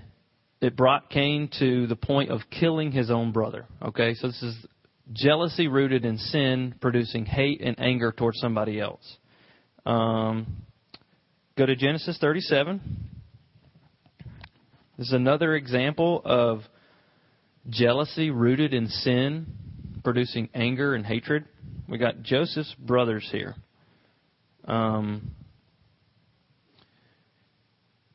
it 0.64 0.76
brought 0.76 1.10
Cain 1.10 1.50
to 1.58 1.86
the 1.86 1.96
point 1.96 2.30
of 2.30 2.40
killing 2.50 2.90
his 2.90 3.10
own 3.10 3.32
brother. 3.32 3.66
Okay, 3.82 4.14
so 4.14 4.28
this 4.28 4.42
is 4.42 4.56
jealousy 5.12 5.68
rooted 5.68 6.04
in 6.04 6.16
sin, 6.16 6.74
producing 6.80 7.26
hate 7.26 7.60
and 7.60 7.78
anger 7.78 8.12
towards 8.12 8.40
somebody 8.40 8.80
else. 8.80 9.18
Um, 9.84 10.64
go 11.58 11.66
to 11.66 11.76
Genesis 11.76 12.16
37. 12.18 12.80
This 14.96 15.08
is 15.08 15.12
another 15.12 15.54
example 15.54 16.22
of 16.24 16.60
jealousy 17.68 18.30
rooted 18.30 18.72
in 18.72 18.88
sin, 18.88 19.46
producing 20.02 20.48
anger 20.54 20.94
and 20.94 21.04
hatred. 21.04 21.44
We 21.88 21.98
got 21.98 22.22
Joseph's 22.22 22.74
brothers 22.78 23.28
here. 23.30 23.54
Um, 24.64 25.32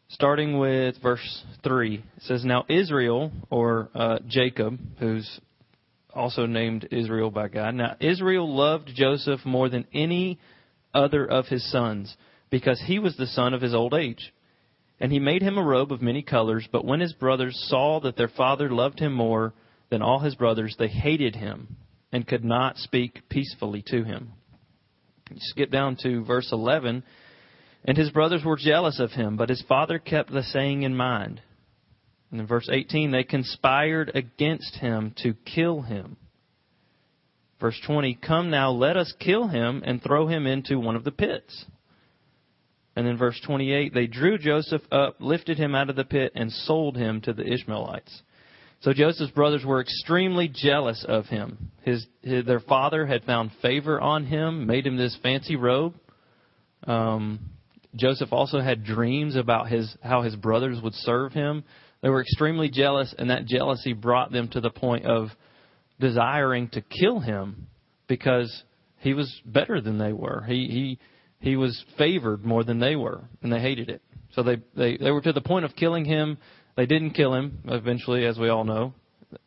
starting 0.10 0.58
with 0.58 0.96
verse 1.02 1.44
3. 1.64 1.96
It 1.96 2.04
says, 2.24 2.44
Now 2.44 2.66
Israel, 2.68 3.32
or 3.50 3.90
uh, 3.94 4.20
Jacob, 4.28 4.80
who's 5.00 5.40
also 6.14 6.46
named 6.46 6.88
Israel 6.92 7.30
by 7.32 7.48
God. 7.48 7.76
Now, 7.76 7.96
Israel 8.00 8.54
loved 8.54 8.92
Joseph 8.94 9.46
more 9.46 9.70
than 9.70 9.86
any 9.94 10.40
other 10.94 11.26
of 11.26 11.46
his 11.46 11.70
sons 11.72 12.16
because 12.50 12.82
he 12.86 12.98
was 13.00 13.16
the 13.16 13.28
son 13.28 13.54
of 13.54 13.62
his 13.62 13.76
old 13.76 13.94
age. 13.94 14.34
And 15.00 15.12
he 15.12 15.20
made 15.20 15.42
him 15.42 15.58
a 15.58 15.64
robe 15.64 15.92
of 15.92 16.02
many 16.02 16.22
colors, 16.22 16.68
but 16.72 16.84
when 16.84 17.00
his 17.00 17.14
brothers 17.14 17.58
saw 17.70 18.02
that 18.02 18.18
their 18.18 18.28
father 18.28 18.70
loved 18.70 19.00
him 19.00 19.14
more 19.14 19.54
than 19.90 20.02
all 20.02 20.20
his 20.20 20.36
brothers, 20.36 20.76
they 20.78 20.88
hated 20.88 21.36
him 21.36 21.78
and 22.12 22.28
could 22.28 22.44
not 22.44 22.78
speak 22.78 23.22
peacefully 23.30 23.84
to 23.88 24.04
him. 24.04 24.34
Skip 25.38 25.72
down 25.72 25.96
to 26.02 26.26
verse 26.26 26.50
11. 26.52 27.04
And 27.86 27.98
his 27.98 28.10
brothers 28.10 28.44
were 28.44 28.58
jealous 28.58 29.00
of 29.00 29.12
him, 29.12 29.38
but 29.38 29.50
his 29.50 29.64
father 29.68 30.00
kept 30.00 30.32
the 30.32 30.44
saying 30.44 30.84
in 30.84 30.96
mind. 30.96 31.42
And 32.32 32.40
in 32.40 32.48
verse 32.48 32.70
18, 32.72 33.12
they 33.12 33.24
conspired 33.24 34.12
against 34.14 34.76
him 34.76 35.14
to 35.24 35.34
kill 35.46 35.82
him. 35.82 36.18
Verse 37.60 37.80
20, 37.86 38.18
Come 38.26 38.50
now, 38.50 38.72
let 38.72 38.98
us 38.98 39.14
kill 39.20 39.48
him 39.48 39.82
and 39.86 40.02
throw 40.02 40.28
him 40.28 40.46
into 40.46 40.80
one 40.80 40.96
of 40.96 41.04
the 41.04 41.12
pits. 41.12 41.66
And 42.96 43.08
in 43.08 43.18
verse 43.18 43.40
28, 43.46 43.94
they 43.94 44.08
drew 44.08 44.38
Joseph 44.38 44.82
up, 44.92 45.18
lifted 45.20 45.58
him 45.58 45.74
out 45.74 45.90
of 45.90 45.96
the 45.96 46.06
pit, 46.06 46.34
and 46.36 46.52
sold 46.52 46.98
him 46.98 47.22
to 47.22 47.34
the 47.34 47.46
Ishmaelites. 47.46 48.22
So 48.82 48.94
Joseph's 48.94 49.32
brothers 49.32 49.66
were 49.66 49.82
extremely 49.82 50.48
jealous 50.48 51.04
of 51.08 51.26
him. 51.26 51.72
His, 51.84 52.06
his 52.22 52.46
their 52.46 52.62
father 52.62 53.06
had 53.06 53.24
found 53.26 53.52
favor 53.62 54.00
on 54.00 54.26
him, 54.26 54.66
made 54.66 54.88
him 54.88 54.96
this 54.96 55.18
fancy 55.22 55.58
robe. 55.58 55.96
Um, 56.86 57.40
Joseph 57.96 58.32
also 58.32 58.60
had 58.60 58.84
dreams 58.84 59.36
about 59.36 59.70
his 59.70 59.96
how 60.02 60.22
his 60.22 60.36
brothers 60.36 60.80
would 60.82 60.94
serve 60.94 61.34
him. 61.34 61.64
They 62.02 62.10
were 62.10 62.22
extremely 62.22 62.70
jealous, 62.70 63.14
and 63.18 63.30
that 63.30 63.46
jealousy 63.46 63.94
brought 63.94 64.32
them 64.32 64.48
to 64.50 64.62
the 64.62 64.70
point 64.70 65.06
of 65.06 65.30
desiring 66.00 66.70
to 66.70 66.82
kill 66.82 67.20
him 67.20 67.68
because 68.08 68.64
he 69.00 69.14
was 69.14 69.42
better 69.46 69.82
than 69.82 69.98
they 69.98 70.14
were. 70.14 70.44
He 70.48 70.68
he 70.68 71.00
he 71.40 71.56
was 71.56 71.84
favored 71.98 72.46
more 72.46 72.64
than 72.64 72.80
they 72.80 72.96
were, 72.96 73.24
and 73.42 73.52
they 73.52 73.60
hated 73.60 73.90
it. 73.90 74.02
So 74.34 74.44
they 74.44 74.58
they 74.76 74.98
they 74.98 75.12
were 75.12 75.22
to 75.22 75.34
the 75.34 75.42
point 75.42 75.66
of 75.66 75.76
killing 75.76 76.06
him 76.06 76.38
they 76.80 76.86
didn't 76.86 77.12
kill 77.12 77.34
him 77.34 77.60
eventually, 77.66 78.26
as 78.26 78.40
we 78.40 78.48
all 78.48 78.64
know, 78.64 78.94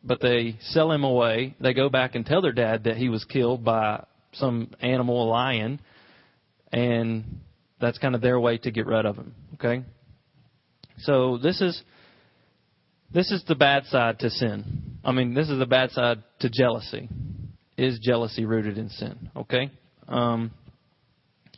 but 0.03 0.21
they 0.21 0.57
sell 0.61 0.91
him 0.91 1.03
away. 1.03 1.55
They 1.59 1.73
go 1.73 1.89
back 1.89 2.13
and 2.13 2.23
tell 2.23 2.43
their 2.43 2.51
dad 2.51 2.83
that 2.83 2.95
he 2.95 3.09
was 3.09 3.25
killed 3.25 3.63
by 3.63 4.05
some 4.33 4.69
animal, 4.81 5.23
a 5.23 5.27
lion, 5.27 5.79
and 6.71 7.39
that's 7.83 7.97
kind 7.97 8.15
of 8.15 8.21
their 8.21 8.39
way 8.39 8.57
to 8.57 8.71
get 8.71 8.85
rid 8.85 9.05
of 9.05 9.17
him. 9.17 9.35
Okay, 9.55 9.83
so 10.99 11.37
this 11.37 11.61
is 11.61 11.81
this 13.13 13.31
is 13.31 13.43
the 13.47 13.55
bad 13.55 13.85
side 13.85 14.19
to 14.19 14.29
sin. 14.29 14.97
I 15.03 15.11
mean, 15.11 15.33
this 15.33 15.49
is 15.49 15.59
the 15.59 15.65
bad 15.65 15.91
side 15.91 16.23
to 16.39 16.49
jealousy. 16.49 17.09
Is 17.77 17.99
jealousy 17.99 18.45
rooted 18.45 18.77
in 18.77 18.89
sin? 18.89 19.29
Okay. 19.35 19.69
Um, 20.07 20.51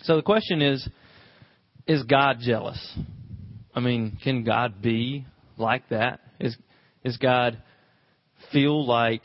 so 0.01 0.15
the 0.15 0.21
question 0.21 0.61
is, 0.61 0.87
is 1.87 2.03
God 2.03 2.37
jealous? 2.41 2.97
I 3.73 3.79
mean, 3.79 4.17
can 4.23 4.43
God 4.43 4.81
be 4.81 5.25
like 5.57 5.89
that? 5.89 6.21
Is 6.39 6.57
is 7.03 7.17
God 7.17 7.61
feel 8.51 8.85
like 8.85 9.23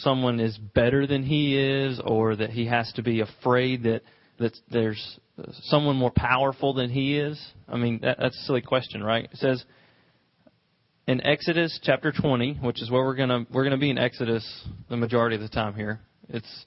someone 0.00 0.40
is 0.40 0.56
better 0.58 1.06
than 1.06 1.22
he 1.22 1.56
is, 1.56 2.00
or 2.04 2.36
that 2.36 2.50
he 2.50 2.66
has 2.66 2.92
to 2.94 3.02
be 3.02 3.20
afraid 3.20 3.84
that 3.84 4.02
that 4.38 4.56
there's 4.70 5.18
someone 5.64 5.96
more 5.96 6.12
powerful 6.14 6.74
than 6.74 6.90
he 6.90 7.18
is? 7.18 7.40
I 7.68 7.76
mean, 7.76 8.00
that, 8.02 8.18
that's 8.20 8.36
a 8.36 8.44
silly 8.44 8.62
question, 8.62 9.02
right? 9.02 9.24
It 9.24 9.36
says 9.36 9.64
in 11.06 11.24
Exodus 11.26 11.78
chapter 11.82 12.12
20, 12.12 12.58
which 12.62 12.80
is 12.82 12.90
where 12.90 13.04
we're 13.04 13.16
gonna 13.16 13.46
we're 13.52 13.64
gonna 13.64 13.78
be 13.78 13.90
in 13.90 13.98
Exodus 13.98 14.44
the 14.88 14.96
majority 14.96 15.36
of 15.36 15.42
the 15.42 15.48
time 15.48 15.74
here. 15.74 16.00
It's 16.28 16.66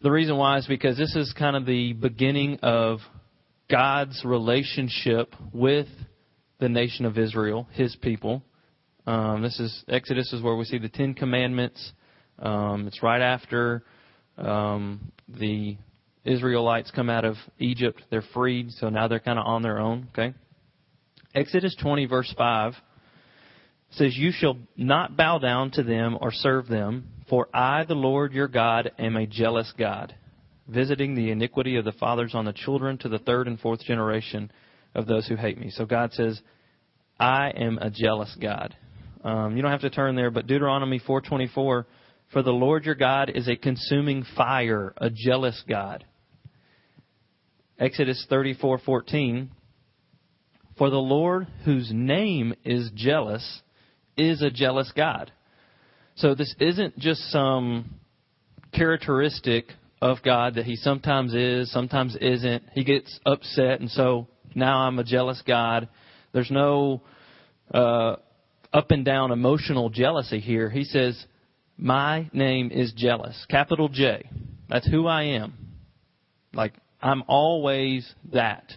the 0.00 0.10
reason 0.10 0.36
why 0.36 0.58
is 0.58 0.66
because 0.66 0.96
this 0.96 1.16
is 1.16 1.34
kind 1.36 1.56
of 1.56 1.66
the 1.66 1.92
beginning 1.94 2.60
of 2.62 3.00
God's 3.70 4.24
relationship 4.24 5.34
with 5.52 5.88
the 6.60 6.68
nation 6.68 7.04
of 7.04 7.18
Israel, 7.18 7.68
his 7.72 7.96
people. 7.96 8.42
Um, 9.06 9.42
this 9.42 9.58
is 9.58 9.84
Exodus 9.88 10.32
is 10.32 10.42
where 10.42 10.54
we 10.54 10.64
see 10.64 10.78
the 10.78 10.88
Ten 10.88 11.14
Commandments. 11.14 11.92
Um, 12.38 12.86
it's 12.86 13.02
right 13.02 13.20
after 13.20 13.82
um, 14.36 15.12
the 15.28 15.76
Israelites 16.24 16.90
come 16.90 17.08
out 17.08 17.24
of 17.24 17.36
Egypt. 17.58 18.02
They're 18.10 18.22
freed, 18.34 18.72
so 18.72 18.88
now 18.88 19.08
they're 19.08 19.20
kind 19.20 19.38
of 19.38 19.46
on 19.46 19.62
their 19.62 19.78
own. 19.78 20.08
Okay. 20.12 20.34
Exodus 21.34 21.76
20 21.80 22.06
verse 22.06 22.32
5 22.36 22.74
says, 23.90 24.16
"You 24.16 24.32
shall 24.32 24.58
not 24.76 25.16
bow 25.16 25.38
down 25.38 25.70
to 25.72 25.82
them 25.82 26.18
or 26.20 26.30
serve 26.30 26.68
them, 26.68 27.08
for 27.28 27.48
I, 27.54 27.84
the 27.84 27.94
Lord 27.94 28.32
your 28.32 28.48
God, 28.48 28.90
am 28.98 29.16
a 29.16 29.26
jealous 29.26 29.72
God, 29.78 30.14
visiting 30.66 31.14
the 31.14 31.30
iniquity 31.30 31.76
of 31.76 31.84
the 31.84 31.92
fathers 31.92 32.34
on 32.34 32.44
the 32.44 32.52
children 32.52 32.98
to 32.98 33.08
the 33.08 33.18
third 33.18 33.46
and 33.46 33.58
fourth 33.58 33.84
generation." 33.84 34.50
of 34.94 35.06
those 35.06 35.26
who 35.26 35.36
hate 35.36 35.58
me. 35.58 35.70
So 35.70 35.86
God 35.86 36.12
says, 36.12 36.40
I 37.18 37.50
am 37.50 37.78
a 37.78 37.90
jealous 37.90 38.34
God. 38.40 38.74
Um, 39.24 39.56
you 39.56 39.62
don't 39.62 39.70
have 39.70 39.80
to 39.80 39.90
turn 39.90 40.16
there, 40.16 40.30
but 40.30 40.46
Deuteronomy 40.46 41.00
4:24, 41.00 41.86
for 42.32 42.42
the 42.42 42.52
Lord 42.52 42.84
your 42.84 42.94
God 42.94 43.30
is 43.34 43.48
a 43.48 43.56
consuming 43.56 44.24
fire, 44.36 44.92
a 44.96 45.10
jealous 45.10 45.62
God. 45.68 46.04
Exodus 47.78 48.26
34:14, 48.30 49.50
for 50.76 50.90
the 50.90 50.96
Lord 50.96 51.46
whose 51.64 51.90
name 51.92 52.54
is 52.64 52.90
jealous 52.94 53.62
is 54.16 54.42
a 54.42 54.50
jealous 54.50 54.92
God. 54.92 55.32
So 56.16 56.34
this 56.34 56.54
isn't 56.58 56.98
just 56.98 57.20
some 57.30 58.00
characteristic 58.72 59.72
of 60.02 60.18
God 60.22 60.56
that 60.56 60.66
he 60.66 60.76
sometimes 60.76 61.34
is, 61.34 61.70
sometimes 61.70 62.16
isn't. 62.16 62.64
He 62.72 62.84
gets 62.84 63.18
upset 63.24 63.80
and 63.80 63.90
so 63.90 64.28
now 64.54 64.80
I'm 64.80 64.98
a 64.98 65.04
jealous 65.04 65.42
God. 65.46 65.88
There's 66.32 66.50
no 66.50 67.02
uh, 67.72 68.16
up 68.72 68.90
and 68.90 69.04
down 69.04 69.30
emotional 69.30 69.88
jealousy 69.88 70.40
here. 70.40 70.68
He 70.68 70.84
says, 70.84 71.24
My 71.78 72.28
name 72.32 72.72
is 72.72 72.92
jealous. 72.92 73.46
Capital 73.48 73.88
J. 73.88 74.28
That's 74.68 74.88
who 74.88 75.06
I 75.06 75.22
am. 75.22 75.54
Like, 76.52 76.74
I'm 77.00 77.22
always 77.28 78.12
that. 78.32 78.72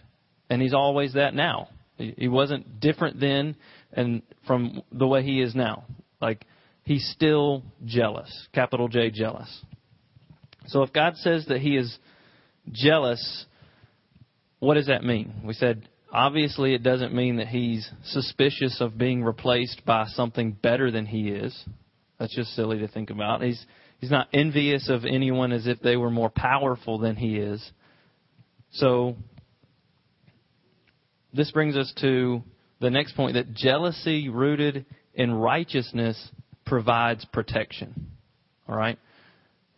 And 0.52 0.62
he's 0.62 0.76
always 0.76 1.14
that 1.14 1.34
now. 1.34 1.70
He 1.98 2.28
wasn't 2.28 2.80
different 2.80 3.20
then 3.20 3.56
and 3.92 4.22
from 4.46 4.84
the 4.92 5.08
way 5.08 5.24
he 5.24 5.42
is 5.42 5.56
now. 5.56 5.86
Like, 6.22 6.46
he's 6.84 7.10
still 7.16 7.64
jealous. 7.86 8.48
Capital 8.54 8.88
J, 8.88 9.10
jealous. 9.10 9.50
So 10.68 10.84
if 10.84 10.94
God 10.94 11.16
says 11.18 11.46
that 11.48 11.60
he 11.60 11.78
is 11.78 11.98
jealous, 12.72 13.46
what 14.60 14.76
does 14.76 14.88
that 14.88 15.04
mean? 15.04 15.42
We 15.44 15.54
said, 15.54 15.90
obviously, 16.14 16.76
it 16.76 16.84
doesn't 16.84 17.16
mean 17.16 17.38
that 17.38 17.48
he's 17.48 17.90
suspicious 18.04 18.80
of 18.80 18.98
being 18.98 19.24
replaced 19.24 19.84
by 19.86 20.06
something 20.06 20.52
better 20.52 20.92
than 20.92 21.08
he 21.08 21.30
is. 21.30 21.66
That's 22.22 22.36
just 22.36 22.54
silly 22.56 22.78
to 22.78 22.88
think 22.88 23.10
about. 23.10 23.42
He's, 23.42 23.66
he's 23.98 24.12
not 24.12 24.28
envious 24.32 24.90
of 24.90 25.06
anyone 25.06 25.52
as 25.52 25.66
if 25.66 25.80
they 25.80 25.98
were 25.98 26.12
more 26.12 26.30
powerful 26.30 27.00
than 27.00 27.16
he 27.16 27.38
is. 27.38 27.68
So, 28.74 29.16
this 31.34 31.50
brings 31.50 31.76
us 31.76 31.92
to 32.02 32.44
the 32.80 32.92
next 32.92 33.16
point 33.16 33.34
that 33.34 33.56
jealousy 33.56 34.30
rooted 34.30 34.86
in 35.16 35.34
righteousness 35.34 36.30
provides 36.64 37.26
protection. 37.34 38.12
All 38.70 38.76
right? 38.76 39.00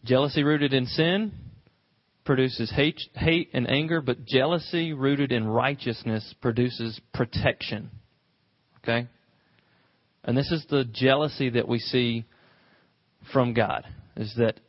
Jealousy 0.03 0.43
rooted 0.43 0.73
in 0.73 0.85
sin 0.85 1.31
produces 2.25 2.69
hate, 2.75 2.99
hate 3.15 3.51
and 3.53 3.69
anger, 3.71 4.01
but 4.01 4.25
jealousy 4.25 4.91
rooted 4.91 5.31
in 5.31 5.47
righteousness 5.47 6.35
produces 6.41 6.99
protection. 7.13 7.89
Okay? 8.83 9.07
And 10.25 10.37
this 10.37 10.51
is 10.51 10.65
the 10.69 10.83
jealousy 10.83 11.51
that 11.51 11.69
we 11.69 11.79
see 11.79 12.25
from 13.31 13.53
God 13.53 13.85
is 14.17 14.33
that 14.37 14.59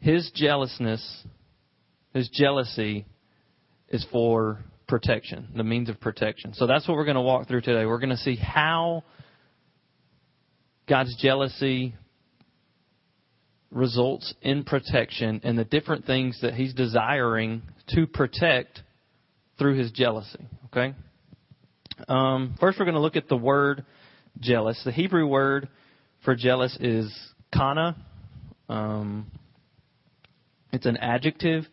his 0.00 0.30
jealousness, 0.34 1.24
his 2.12 2.28
jealousy 2.28 3.06
is 3.88 4.04
for 4.10 4.58
protection, 4.88 5.48
the 5.56 5.64
means 5.64 5.88
of 5.88 6.00
protection. 6.00 6.54
So 6.54 6.66
that's 6.66 6.86
what 6.88 6.96
we're 6.96 7.04
going 7.04 7.14
to 7.14 7.22
walk 7.22 7.48
through 7.48 7.62
today. 7.62 7.86
We're 7.86 7.98
going 7.98 8.10
to 8.10 8.16
see 8.16 8.36
how 8.36 9.04
God's 10.88 11.16
jealousy 11.16 11.94
results 13.70 14.34
in 14.42 14.64
protection 14.64 15.40
and 15.44 15.58
the 15.58 15.64
different 15.64 16.04
things 16.04 16.38
that 16.42 16.54
he's 16.54 16.74
desiring 16.74 17.62
to 17.88 18.06
protect 18.06 18.82
through 19.58 19.78
his 19.78 19.90
jealousy. 19.92 20.46
Okay? 20.66 20.94
Um, 22.08 22.56
first, 22.60 22.78
we're 22.78 22.84
going 22.84 22.96
to 22.96 23.00
look 23.00 23.16
at 23.16 23.28
the 23.28 23.36
word 23.36 23.84
jealous. 24.40 24.80
The 24.84 24.92
Hebrew 24.92 25.26
word 25.26 25.68
for 26.24 26.34
jealous 26.34 26.76
is 26.80 27.14
kana. 27.52 27.96
Um, 28.68 29.30
it's 30.72 30.86
an 30.86 30.96
adjective, 30.96 31.64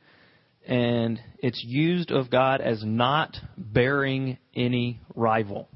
and 0.68 1.20
it's 1.40 1.64
used 1.66 2.12
of 2.12 2.30
God 2.30 2.62
as 2.62 2.84
not 2.84 3.36
bearing 3.58 4.38
any 4.56 5.00
rival. 5.16 5.70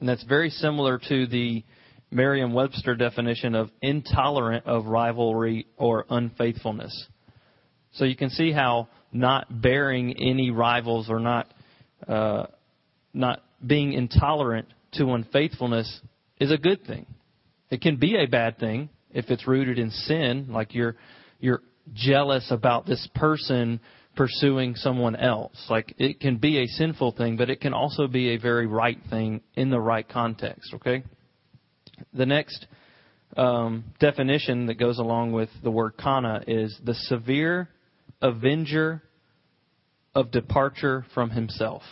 And 0.00 0.08
that's 0.08 0.24
very 0.24 0.50
similar 0.50 0.98
to 1.08 1.26
the 1.26 1.64
Merriam-Webster 2.10 2.94
definition 2.94 3.54
of 3.54 3.70
intolerant 3.82 4.66
of 4.66 4.86
rivalry 4.86 5.66
or 5.76 6.06
unfaithfulness. 6.08 7.06
So 7.92 8.04
you 8.04 8.16
can 8.16 8.30
see 8.30 8.52
how 8.52 8.88
not 9.12 9.60
bearing 9.62 10.16
any 10.18 10.50
rivals 10.50 11.08
or 11.08 11.20
not 11.20 11.52
uh, 12.06 12.46
not 13.12 13.42
being 13.64 13.92
intolerant 13.92 14.68
to 14.92 15.12
unfaithfulness 15.12 16.00
is 16.38 16.50
a 16.50 16.58
good 16.58 16.84
thing. 16.84 17.06
It 17.70 17.80
can 17.80 17.96
be 17.96 18.16
a 18.16 18.26
bad 18.26 18.58
thing 18.58 18.90
if 19.14 19.30
it's 19.30 19.46
rooted 19.46 19.78
in 19.78 19.90
sin, 19.90 20.48
like 20.50 20.74
you're 20.74 20.96
you're 21.40 21.62
jealous 21.94 22.50
about 22.50 22.84
this 22.84 23.08
person 23.14 23.80
pursuing 24.16 24.74
someone 24.74 25.16
else. 25.16 25.66
Like 25.70 25.94
it 25.98 26.20
can 26.20 26.36
be 26.36 26.58
a 26.58 26.66
sinful 26.66 27.12
thing, 27.12 27.36
but 27.36 27.48
it 27.48 27.60
can 27.60 27.72
also 27.72 28.06
be 28.06 28.34
a 28.34 28.38
very 28.38 28.66
right 28.66 28.98
thing 29.08 29.40
in 29.54 29.70
the 29.70 29.80
right 29.80 30.08
context. 30.08 30.74
Okay. 30.74 31.04
The 32.12 32.26
next 32.26 32.66
um, 33.36 33.84
definition 34.00 34.66
that 34.66 34.74
goes 34.74 34.98
along 34.98 35.32
with 35.32 35.48
the 35.62 35.70
word 35.70 35.96
kana 35.96 36.42
is 36.46 36.78
the 36.84 36.94
severe 36.94 37.68
avenger 38.20 39.02
of 40.14 40.30
departure 40.30 41.04
from 41.14 41.30
himself. 41.30 41.82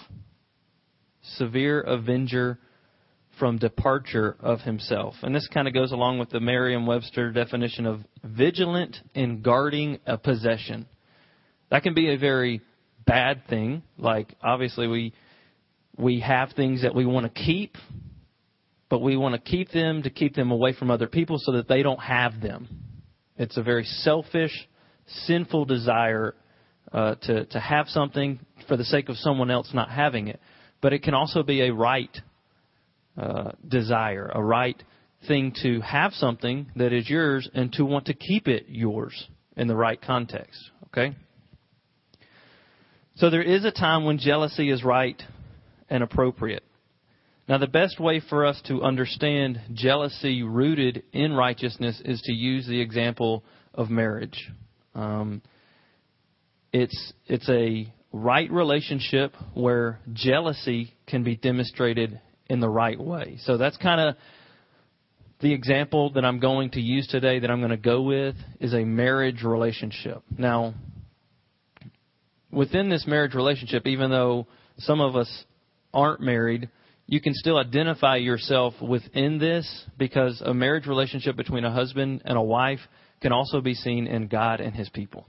Severe 1.36 1.80
avenger 1.80 2.58
from 3.38 3.58
departure 3.58 4.36
of 4.40 4.60
himself. 4.60 5.14
And 5.22 5.34
this 5.34 5.48
kind 5.52 5.66
of 5.66 5.74
goes 5.74 5.92
along 5.92 6.18
with 6.18 6.30
the 6.30 6.40
Merriam 6.40 6.86
Webster 6.86 7.32
definition 7.32 7.86
of 7.86 8.00
vigilant 8.22 8.96
in 9.14 9.42
guarding 9.42 9.98
a 10.06 10.18
possession. 10.18 10.86
That 11.70 11.82
can 11.82 11.94
be 11.94 12.12
a 12.12 12.18
very 12.18 12.60
bad 13.06 13.42
thing. 13.48 13.82
Like, 13.98 14.34
obviously, 14.42 14.86
we, 14.86 15.14
we 15.96 16.20
have 16.20 16.52
things 16.52 16.82
that 16.82 16.94
we 16.94 17.06
want 17.06 17.32
to 17.32 17.42
keep, 17.42 17.76
but 18.88 19.00
we 19.00 19.16
want 19.16 19.34
to 19.34 19.50
keep 19.50 19.70
them 19.70 20.02
to 20.02 20.10
keep 20.10 20.34
them 20.34 20.50
away 20.50 20.74
from 20.74 20.90
other 20.90 21.06
people 21.06 21.36
so 21.38 21.52
that 21.52 21.68
they 21.68 21.82
don't 21.82 22.00
have 22.00 22.40
them. 22.40 22.68
It's 23.38 23.56
a 23.56 23.62
very 23.62 23.84
selfish, 23.84 24.68
sinful 25.06 25.64
desire 25.64 26.34
uh, 26.92 27.14
to, 27.22 27.46
to 27.46 27.58
have 27.58 27.88
something 27.88 28.38
for 28.68 28.76
the 28.76 28.84
sake 28.84 29.08
of 29.08 29.16
someone 29.16 29.50
else 29.50 29.70
not 29.72 29.90
having 29.90 30.28
it. 30.28 30.38
But 30.82 30.92
it 30.92 31.02
can 31.02 31.14
also 31.14 31.42
be 31.42 31.62
a 31.62 31.72
right 31.72 32.14
uh, 33.16 33.52
desire, 33.66 34.30
a 34.34 34.42
right 34.42 34.82
thing 35.28 35.54
to 35.62 35.80
have 35.80 36.12
something 36.12 36.66
that 36.76 36.92
is 36.92 37.08
yours 37.08 37.48
and 37.54 37.72
to 37.74 37.84
want 37.84 38.06
to 38.06 38.14
keep 38.14 38.48
it 38.48 38.66
yours 38.68 39.28
in 39.56 39.68
the 39.68 39.76
right 39.76 40.00
context. 40.00 40.58
Okay? 40.86 41.14
So 43.16 43.30
there 43.30 43.42
is 43.42 43.64
a 43.64 43.70
time 43.70 44.04
when 44.04 44.18
jealousy 44.18 44.70
is 44.70 44.82
right 44.82 45.20
and 45.88 46.02
appropriate. 46.02 46.64
Now, 47.48 47.58
the 47.58 47.66
best 47.66 48.00
way 48.00 48.20
for 48.20 48.46
us 48.46 48.60
to 48.66 48.82
understand 48.82 49.60
jealousy 49.74 50.42
rooted 50.42 51.02
in 51.12 51.32
righteousness 51.32 52.00
is 52.04 52.22
to 52.22 52.32
use 52.32 52.66
the 52.66 52.80
example 52.80 53.44
of 53.74 53.90
marriage. 53.90 54.50
Um, 54.94 55.42
it's 56.72 57.12
it's 57.26 57.48
a 57.48 57.92
right 58.12 58.50
relationship 58.50 59.34
where 59.54 59.98
jealousy 60.12 60.94
can 61.06 61.24
be 61.24 61.36
demonstrated 61.36 62.20
in 62.52 62.60
the 62.60 62.68
right 62.68 63.00
way. 63.00 63.38
So 63.44 63.56
that's 63.56 63.78
kind 63.78 63.98
of 63.98 64.16
the 65.40 65.54
example 65.54 66.10
that 66.10 66.24
I'm 66.24 66.38
going 66.38 66.70
to 66.72 66.82
use 66.82 67.08
today 67.08 67.38
that 67.38 67.50
I'm 67.50 67.60
going 67.60 67.70
to 67.70 67.78
go 67.78 68.02
with 68.02 68.36
is 68.60 68.74
a 68.74 68.84
marriage 68.84 69.42
relationship. 69.42 70.22
Now, 70.36 70.74
within 72.52 72.90
this 72.90 73.06
marriage 73.06 73.34
relationship, 73.34 73.86
even 73.86 74.10
though 74.10 74.46
some 74.76 75.00
of 75.00 75.16
us 75.16 75.44
aren't 75.94 76.20
married, 76.20 76.68
you 77.06 77.22
can 77.22 77.32
still 77.32 77.56
identify 77.56 78.16
yourself 78.16 78.74
within 78.82 79.38
this 79.38 79.86
because 79.96 80.42
a 80.44 80.52
marriage 80.52 80.86
relationship 80.86 81.36
between 81.36 81.64
a 81.64 81.72
husband 81.72 82.20
and 82.26 82.36
a 82.36 82.42
wife 82.42 82.80
can 83.22 83.32
also 83.32 83.62
be 83.62 83.72
seen 83.72 84.06
in 84.06 84.28
God 84.28 84.60
and 84.60 84.74
his 84.74 84.90
people. 84.90 85.24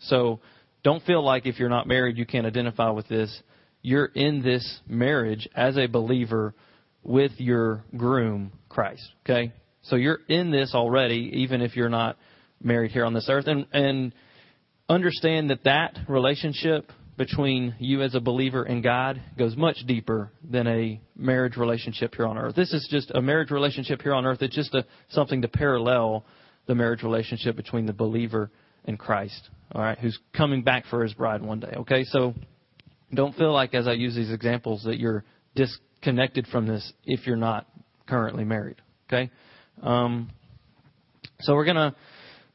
So 0.00 0.40
don't 0.84 1.02
feel 1.04 1.24
like 1.24 1.46
if 1.46 1.58
you're 1.58 1.70
not 1.70 1.88
married 1.88 2.18
you 2.18 2.26
can't 2.26 2.46
identify 2.46 2.90
with 2.90 3.08
this. 3.08 3.42
You're 3.88 4.04
in 4.04 4.42
this 4.42 4.80
marriage 4.86 5.48
as 5.54 5.78
a 5.78 5.86
believer 5.86 6.54
with 7.02 7.32
your 7.38 7.84
groom, 7.96 8.52
Christ. 8.68 9.00
Okay? 9.24 9.54
So 9.84 9.96
you're 9.96 10.18
in 10.28 10.50
this 10.50 10.74
already, 10.74 11.30
even 11.36 11.62
if 11.62 11.74
you're 11.74 11.88
not 11.88 12.18
married 12.62 12.90
here 12.90 13.06
on 13.06 13.14
this 13.14 13.30
earth. 13.30 13.46
And, 13.46 13.66
and 13.72 14.12
understand 14.90 15.48
that 15.48 15.64
that 15.64 15.96
relationship 16.06 16.92
between 17.16 17.76
you 17.78 18.02
as 18.02 18.14
a 18.14 18.20
believer 18.20 18.62
and 18.62 18.82
God 18.82 19.22
goes 19.38 19.56
much 19.56 19.78
deeper 19.86 20.32
than 20.44 20.66
a 20.66 21.00
marriage 21.16 21.56
relationship 21.56 22.14
here 22.14 22.26
on 22.26 22.36
earth. 22.36 22.56
This 22.56 22.74
is 22.74 22.86
just 22.90 23.10
a 23.14 23.22
marriage 23.22 23.50
relationship 23.50 24.02
here 24.02 24.12
on 24.12 24.26
earth. 24.26 24.42
It's 24.42 24.54
just 24.54 24.74
a, 24.74 24.84
something 25.12 25.40
to 25.40 25.48
parallel 25.48 26.26
the 26.66 26.74
marriage 26.74 27.02
relationship 27.02 27.56
between 27.56 27.86
the 27.86 27.94
believer 27.94 28.50
and 28.84 28.98
Christ. 28.98 29.48
All 29.72 29.80
right, 29.80 29.98
who's 29.98 30.18
coming 30.36 30.62
back 30.62 30.84
for 30.90 31.02
his 31.02 31.14
bride 31.14 31.40
one 31.40 31.60
day. 31.60 31.72
Okay, 31.78 32.04
so 32.04 32.34
don't 33.14 33.34
feel 33.36 33.52
like 33.52 33.74
as 33.74 33.86
I 33.86 33.92
use 33.92 34.14
these 34.14 34.30
examples 34.30 34.84
that 34.84 34.98
you're 34.98 35.24
disconnected 35.54 36.46
from 36.46 36.66
this 36.66 36.92
if 37.04 37.26
you're 37.26 37.36
not 37.36 37.66
currently 38.06 38.44
married. 38.44 38.76
Okay, 39.08 39.30
um, 39.82 40.30
so 41.40 41.54
we're 41.54 41.64
gonna 41.64 41.94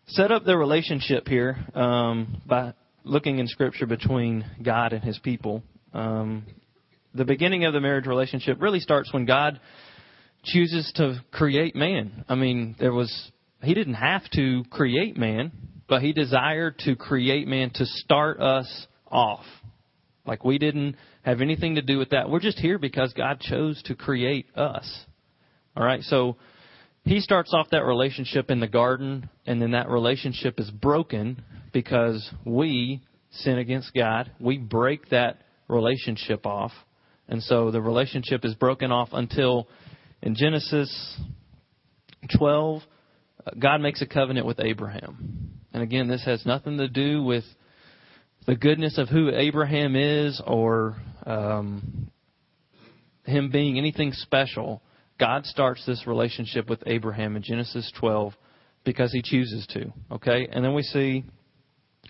set 0.07 0.31
up 0.31 0.45
the 0.45 0.57
relationship 0.57 1.27
here 1.27 1.57
um, 1.73 2.41
by 2.45 2.73
looking 3.03 3.39
in 3.39 3.47
Scripture 3.47 3.85
between 3.85 4.45
God 4.61 4.93
and 4.93 5.03
His 5.03 5.17
people. 5.19 5.63
Um, 5.93 6.45
the 7.13 7.25
beginning 7.25 7.65
of 7.65 7.73
the 7.73 7.81
marriage 7.81 8.07
relationship 8.07 8.61
really 8.61 8.79
starts 8.79 9.13
when 9.13 9.25
God 9.25 9.59
chooses 10.43 10.91
to 10.95 11.23
create 11.31 11.75
man. 11.75 12.25
I 12.27 12.35
mean, 12.35 12.75
there 12.79 12.93
was 12.93 13.31
He 13.61 13.73
didn't 13.73 13.95
have 13.95 14.23
to 14.31 14.63
create 14.69 15.17
man, 15.17 15.51
but 15.87 16.01
He 16.01 16.13
desired 16.13 16.79
to 16.79 16.95
create 16.95 17.47
man 17.47 17.71
to 17.75 17.85
start 17.85 18.39
us 18.39 18.87
off. 19.09 19.45
Like 20.25 20.43
we 20.43 20.57
didn't 20.57 20.95
have 21.23 21.41
anything 21.41 21.75
to 21.75 21.81
do 21.81 21.97
with 21.97 22.11
that. 22.11 22.29
We're 22.29 22.39
just 22.39 22.59
here 22.59 22.77
because 22.77 23.13
God 23.13 23.39
chose 23.39 23.81
to 23.83 23.95
create 23.95 24.47
us. 24.55 25.05
All 25.75 25.83
right, 25.83 26.01
so 26.03 26.37
he 27.03 27.19
starts 27.19 27.53
off 27.53 27.67
that 27.71 27.83
relationship 27.83 28.49
in 28.49 28.59
the 28.59 28.67
garden, 28.67 29.29
and 29.45 29.61
then 29.61 29.71
that 29.71 29.89
relationship 29.89 30.59
is 30.59 30.69
broken 30.69 31.43
because 31.73 32.29
we 32.45 33.01
sin 33.31 33.57
against 33.57 33.93
God. 33.93 34.31
We 34.39 34.57
break 34.57 35.09
that 35.09 35.41
relationship 35.67 36.45
off. 36.45 36.71
And 37.27 37.41
so 37.41 37.71
the 37.71 37.81
relationship 37.81 38.45
is 38.45 38.53
broken 38.55 38.91
off 38.91 39.09
until 39.11 39.67
in 40.21 40.35
Genesis 40.35 41.19
12, 42.37 42.81
uh, 43.45 43.51
God 43.59 43.81
makes 43.81 44.01
a 44.01 44.05
covenant 44.05 44.45
with 44.45 44.59
Abraham. 44.59 45.59
And 45.73 45.83
again, 45.83 46.07
this 46.07 46.23
has 46.25 46.45
nothing 46.45 46.77
to 46.77 46.87
do 46.87 47.23
with 47.23 47.43
the 48.45 48.55
goodness 48.55 48.97
of 48.97 49.09
who 49.09 49.29
Abraham 49.33 49.95
is 49.95 50.41
or 50.45 50.95
um, 51.25 52.11
him 53.25 53.49
being 53.51 53.77
anything 53.77 54.11
special. 54.13 54.81
God 55.19 55.45
starts 55.45 55.85
this 55.85 56.05
relationship 56.07 56.69
with 56.69 56.83
Abraham 56.85 57.35
in 57.35 57.43
Genesis 57.43 57.91
12 57.99 58.33
because 58.83 59.11
he 59.13 59.21
chooses 59.21 59.65
to. 59.67 59.93
Okay? 60.11 60.47
And 60.51 60.63
then 60.63 60.73
we 60.73 60.83
see 60.83 61.23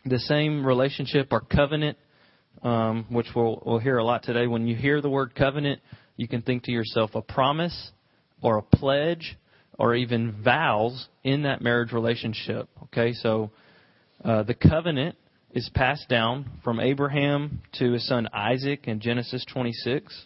the 0.05 0.19
same 0.19 0.65
relationship 0.65 1.27
or 1.31 1.41
covenant, 1.41 1.97
um, 2.63 3.05
which 3.09 3.27
we'll, 3.35 3.61
we'll 3.65 3.79
hear 3.79 3.97
a 3.97 4.03
lot 4.03 4.23
today. 4.23 4.47
When 4.47 4.67
you 4.67 4.75
hear 4.75 5.01
the 5.01 5.09
word 5.09 5.35
covenant, 5.35 5.81
you 6.17 6.27
can 6.27 6.41
think 6.41 6.63
to 6.63 6.71
yourself 6.71 7.11
a 7.13 7.21
promise 7.21 7.91
or 8.41 8.57
a 8.57 8.61
pledge 8.61 9.37
or 9.77 9.95
even 9.95 10.43
vows 10.43 11.07
in 11.23 11.43
that 11.43 11.61
marriage 11.61 11.91
relationship. 11.91 12.69
Okay? 12.83 13.13
So 13.13 13.51
uh, 14.23 14.43
the 14.43 14.53
covenant 14.55 15.15
is 15.53 15.69
passed 15.73 16.09
down 16.09 16.49
from 16.63 16.79
Abraham 16.79 17.61
to 17.73 17.93
his 17.93 18.07
son 18.07 18.27
Isaac 18.33 18.87
in 18.87 18.99
Genesis 18.99 19.45
26. 19.53 20.25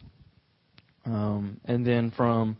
Um, 1.05 1.59
and 1.65 1.85
then 1.85 2.11
from 2.11 2.57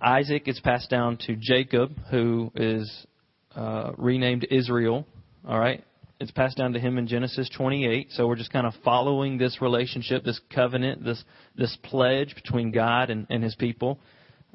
Isaac, 0.00 0.44
it's 0.46 0.60
passed 0.60 0.88
down 0.88 1.18
to 1.26 1.36
Jacob, 1.38 1.92
who 2.10 2.50
is 2.54 3.06
uh, 3.54 3.92
renamed 3.98 4.46
Israel. 4.50 5.06
All 5.46 5.58
right, 5.58 5.84
it's 6.20 6.30
passed 6.30 6.56
down 6.56 6.72
to 6.72 6.80
him 6.80 6.96
in 6.96 7.06
Genesis 7.06 7.50
28. 7.54 8.12
So 8.12 8.26
we're 8.26 8.36
just 8.36 8.52
kind 8.52 8.66
of 8.66 8.72
following 8.82 9.36
this 9.36 9.60
relationship, 9.60 10.24
this 10.24 10.40
covenant, 10.54 11.04
this 11.04 11.22
this 11.54 11.76
pledge 11.82 12.34
between 12.34 12.70
God 12.70 13.10
and, 13.10 13.26
and 13.28 13.44
His 13.44 13.54
people. 13.54 13.98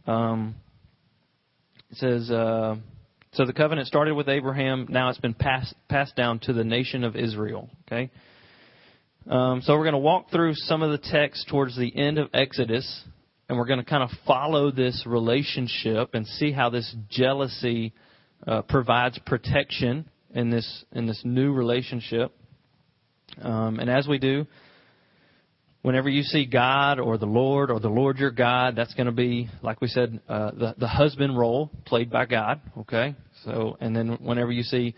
Um, 0.07 0.55
it 1.91 1.97
says. 1.97 2.31
Uh, 2.31 2.77
so 3.33 3.45
the 3.45 3.53
covenant 3.53 3.87
started 3.87 4.15
with 4.15 4.27
Abraham. 4.27 4.87
Now 4.89 5.09
it's 5.09 5.19
been 5.19 5.33
passed 5.33 5.75
passed 5.87 6.15
down 6.15 6.39
to 6.39 6.53
the 6.53 6.63
nation 6.63 7.03
of 7.03 7.15
Israel. 7.15 7.69
Okay. 7.87 8.09
Um, 9.29 9.61
so 9.61 9.73
we're 9.73 9.83
going 9.83 9.93
to 9.93 9.99
walk 9.99 10.31
through 10.31 10.53
some 10.55 10.81
of 10.81 10.89
the 10.91 10.97
text 10.97 11.47
towards 11.49 11.77
the 11.77 11.95
end 11.95 12.17
of 12.17 12.29
Exodus, 12.33 13.03
and 13.47 13.57
we're 13.57 13.65
going 13.65 13.79
to 13.79 13.85
kind 13.85 14.01
of 14.01 14.09
follow 14.25 14.71
this 14.71 15.03
relationship 15.05 16.11
and 16.13 16.25
see 16.25 16.51
how 16.51 16.69
this 16.69 16.95
jealousy 17.09 17.93
uh, 18.47 18.63
provides 18.63 19.19
protection 19.25 20.09
in 20.33 20.49
this 20.49 20.85
in 20.91 21.05
this 21.05 21.21
new 21.23 21.53
relationship. 21.53 22.31
Um, 23.39 23.79
and 23.79 23.89
as 23.89 24.07
we 24.07 24.17
do, 24.17 24.47
whenever 25.81 26.09
you 26.09 26.23
see 26.23 26.45
God 26.45 26.99
or 26.99 27.17
the 27.17 27.25
Lord 27.25 27.71
or 27.71 27.79
the 27.79 27.89
Lord 27.89 28.17
your 28.17 28.31
God, 28.31 28.75
that's 28.75 28.93
going 28.93 29.05
to 29.05 29.11
be, 29.11 29.49
like 29.61 29.81
we 29.81 29.87
said, 29.87 30.19
uh, 30.27 30.51
the 30.51 30.75
the 30.77 30.87
husband 30.87 31.37
role 31.37 31.71
played 31.85 32.09
by 32.09 32.25
God. 32.25 32.61
Okay, 32.79 33.15
so 33.43 33.77
and 33.79 33.95
then 33.95 34.17
whenever 34.21 34.51
you 34.51 34.63
see 34.63 34.95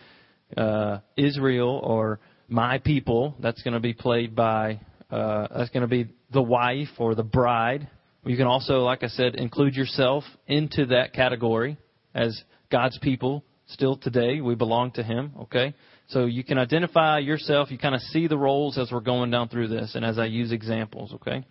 uh, 0.58 1.00
Israel 1.18 1.80
or 1.84 2.20
my 2.48 2.80
people, 2.80 3.36
that's 3.40 3.62
going 3.62 3.74
to 3.74 3.80
be 3.80 3.94
played 3.94 4.36
by 4.36 4.80
uh, 5.10 5.48
that's 5.56 5.70
going 5.70 5.82
to 5.82 5.88
be 5.88 6.08
the 6.32 6.42
wife 6.42 6.90
or 6.98 7.16
the 7.16 7.24
bride. 7.24 7.88
You 8.24 8.38
can 8.38 8.48
also, 8.48 8.80
like 8.80 9.04
I 9.04 9.08
said, 9.08 9.36
include 9.36 9.76
yourself 9.76 10.24
into 10.48 10.86
that 10.88 11.14
category 11.14 11.78
as 12.14 12.40
God's 12.72 12.98
people. 13.00 13.44
Still 13.68 13.96
today, 13.98 14.42
we 14.42 14.56
belong 14.56 14.92
to 14.92 15.04
Him. 15.04 15.32
Okay, 15.44 15.74
so 16.12 16.26
you 16.26 16.44
can 16.44 16.58
identify 16.58 17.20
yourself. 17.20 17.72
You 17.72 17.78
kind 17.78 17.96
of 17.96 18.02
see 18.02 18.28
the 18.28 18.38
roles 18.38 18.78
as 18.78 18.92
we're 18.92 19.00
going 19.00 19.32
down 19.32 19.48
through 19.48 19.70
this, 19.70 19.96
and 19.96 20.04
as 20.04 20.20
I 20.20 20.26
use 20.26 20.52
examples. 20.52 21.14
Okay. 21.14 21.46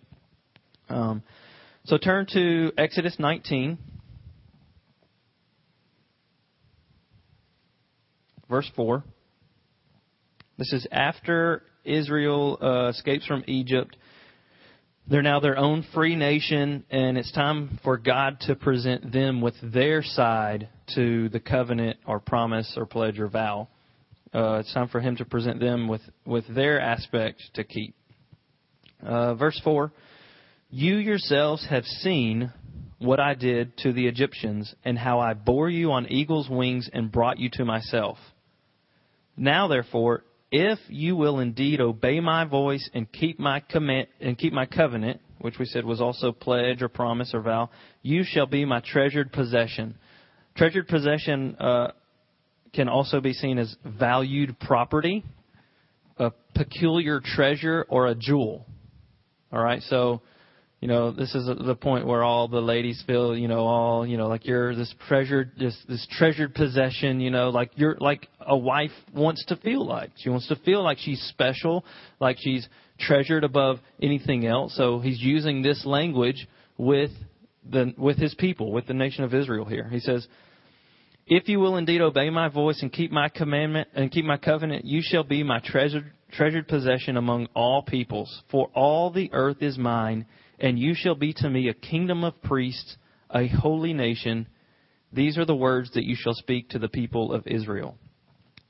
Um, 0.87 1.23
so 1.85 1.97
turn 1.97 2.27
to 2.33 2.71
Exodus 2.77 3.15
19, 3.17 3.77
verse 8.49 8.69
4. 8.75 9.03
This 10.57 10.73
is 10.73 10.85
after 10.91 11.63
Israel 11.83 12.59
uh, 12.61 12.89
escapes 12.89 13.25
from 13.25 13.43
Egypt. 13.47 13.97
They're 15.07 15.23
now 15.23 15.39
their 15.39 15.57
own 15.57 15.83
free 15.95 16.15
nation, 16.15 16.83
and 16.91 17.17
it's 17.17 17.31
time 17.31 17.79
for 17.83 17.97
God 17.97 18.39
to 18.41 18.55
present 18.55 19.11
them 19.11 19.41
with 19.41 19.55
their 19.63 20.03
side 20.03 20.69
to 20.93 21.29
the 21.29 21.39
covenant 21.39 21.97
or 22.05 22.19
promise 22.19 22.75
or 22.77 22.85
pledge 22.85 23.19
or 23.19 23.27
vow. 23.27 23.67
Uh, 24.33 24.59
it's 24.59 24.73
time 24.73 24.87
for 24.87 25.01
Him 25.01 25.17
to 25.17 25.25
present 25.25 25.59
them 25.59 25.87
with, 25.87 26.01
with 26.25 26.45
their 26.53 26.79
aspect 26.79 27.41
to 27.55 27.63
keep. 27.63 27.95
Uh, 29.03 29.35
verse 29.35 29.59
4 29.63 29.91
You 30.69 30.95
yourselves 30.95 31.67
have 31.69 31.83
seen 31.85 32.51
what 33.01 33.19
I 33.19 33.33
did 33.33 33.75
to 33.77 33.91
the 33.93 34.07
Egyptians, 34.07 34.73
and 34.85 34.97
how 34.97 35.19
I 35.19 35.33
bore 35.33 35.69
you 35.69 35.91
on 35.91 36.05
eagle's 36.07 36.47
wings 36.47 36.87
and 36.93 37.11
brought 37.11 37.39
you 37.39 37.49
to 37.53 37.65
myself. 37.65 38.17
Now, 39.35 39.67
therefore, 39.67 40.23
if 40.51 40.77
you 40.87 41.15
will 41.15 41.39
indeed 41.39 41.81
obey 41.81 42.19
my 42.19 42.45
voice 42.45 42.87
and 42.93 43.11
keep 43.11 43.39
my 43.39 43.59
command 43.61 44.07
and 44.19 44.37
keep 44.37 44.53
my 44.53 44.67
covenant, 44.67 45.19
which 45.39 45.57
we 45.57 45.65
said 45.65 45.83
was 45.83 45.99
also 45.99 46.31
pledge 46.31 46.83
or 46.83 46.89
promise 46.89 47.31
or 47.33 47.41
vow, 47.41 47.71
you 48.03 48.23
shall 48.23 48.45
be 48.45 48.65
my 48.65 48.81
treasured 48.81 49.31
possession. 49.31 49.97
Treasured 50.55 50.87
possession 50.87 51.55
uh, 51.55 51.91
can 52.73 52.87
also 52.87 53.19
be 53.19 53.33
seen 53.33 53.57
as 53.57 53.75
valued 53.85 54.59
property, 54.59 55.23
a 56.17 56.31
peculiar 56.55 57.19
treasure, 57.23 57.85
or 57.89 58.07
a 58.07 58.15
jewel. 58.15 58.65
All 59.51 59.63
right, 59.63 59.81
so 59.83 60.21
you 60.81 60.87
know, 60.87 61.11
this 61.11 61.35
is 61.35 61.45
the 61.45 61.75
point 61.75 62.07
where 62.07 62.23
all 62.23 62.47
the 62.47 62.59
ladies 62.59 63.03
feel, 63.05 63.37
you 63.37 63.47
know, 63.47 63.67
all, 63.67 64.05
you 64.05 64.17
know, 64.17 64.27
like 64.27 64.47
you're 64.47 64.75
this 64.75 64.91
treasured, 65.07 65.51
this, 65.59 65.77
this 65.87 66.07
treasured 66.17 66.55
possession, 66.55 67.19
you 67.19 67.29
know, 67.29 67.51
like 67.51 67.69
you're, 67.75 67.97
like 67.99 68.27
a 68.39 68.57
wife 68.57 68.89
wants 69.13 69.45
to 69.45 69.55
feel 69.57 69.85
like. 69.85 70.09
She 70.17 70.29
wants 70.29 70.47
to 70.47 70.55
feel 70.55 70.83
like 70.83 70.97
she's 70.97 71.21
special, 71.29 71.85
like 72.19 72.37
she's 72.39 72.67
treasured 72.99 73.43
above 73.43 73.77
anything 74.01 74.47
else. 74.47 74.75
So 74.75 74.99
he's 74.99 75.21
using 75.21 75.61
this 75.61 75.85
language 75.85 76.47
with 76.79 77.11
the, 77.69 77.93
with 77.95 78.17
his 78.17 78.33
people, 78.33 78.71
with 78.71 78.87
the 78.87 78.95
nation 78.95 79.23
of 79.23 79.35
Israel 79.35 79.65
here. 79.65 79.87
He 79.87 79.99
says, 79.99 80.27
if 81.31 81.47
you 81.47 81.61
will 81.61 81.77
indeed 81.77 82.01
obey 82.01 82.29
my 82.29 82.49
voice 82.49 82.81
and 82.81 82.91
keep 82.91 83.09
my 83.09 83.29
commandment 83.29 83.87
and 83.95 84.11
keep 84.11 84.25
my 84.25 84.35
covenant, 84.35 84.83
you 84.83 85.01
shall 85.01 85.23
be 85.23 85.43
my 85.43 85.61
treasured, 85.63 86.11
treasured 86.33 86.67
possession 86.67 87.15
among 87.15 87.47
all 87.55 87.83
peoples. 87.83 88.43
For 88.51 88.69
all 88.75 89.11
the 89.11 89.29
earth 89.31 89.61
is 89.61 89.77
mine, 89.77 90.25
and 90.59 90.77
you 90.77 90.93
shall 90.93 91.15
be 91.15 91.31
to 91.35 91.49
me 91.49 91.69
a 91.69 91.73
kingdom 91.73 92.25
of 92.25 92.41
priests, 92.43 92.97
a 93.29 93.47
holy 93.47 93.93
nation. 93.93 94.45
These 95.13 95.37
are 95.37 95.45
the 95.45 95.55
words 95.55 95.91
that 95.93 96.03
you 96.03 96.17
shall 96.19 96.33
speak 96.33 96.67
to 96.71 96.79
the 96.79 96.89
people 96.89 97.31
of 97.31 97.47
Israel. 97.47 97.95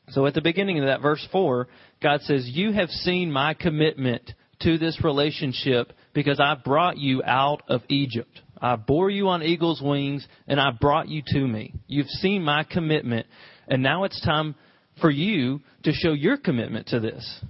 So 0.09 0.27
at 0.27 0.35
the 0.35 0.41
beginning 0.41 0.77
of 0.77 0.85
that, 0.85 1.01
verse 1.01 1.27
4, 1.31 1.67
God 1.99 2.21
says, 2.21 2.47
You 2.47 2.73
have 2.73 2.89
seen 2.89 3.31
my 3.31 3.55
commitment 3.55 4.33
to 4.59 4.77
this 4.77 5.03
relationship 5.03 5.93
because 6.13 6.39
I 6.39 6.53
brought 6.63 6.99
you 6.99 7.23
out 7.25 7.63
of 7.67 7.81
Egypt. 7.89 8.39
I 8.61 8.75
bore 8.75 9.09
you 9.09 9.29
on 9.29 9.41
eagle's 9.41 9.81
wings 9.81 10.25
and 10.47 10.59
I 10.59 10.69
brought 10.71 11.09
you 11.09 11.23
to 11.25 11.39
me. 11.39 11.73
You've 11.87 12.07
seen 12.07 12.43
my 12.43 12.63
commitment, 12.63 13.25
and 13.67 13.81
now 13.81 14.03
it's 14.03 14.21
time 14.21 14.55
for 15.01 15.09
you 15.09 15.61
to 15.83 15.91
show 15.91 16.13
your 16.13 16.37
commitment 16.37 16.87
to 16.87 16.99
this. 16.99 17.41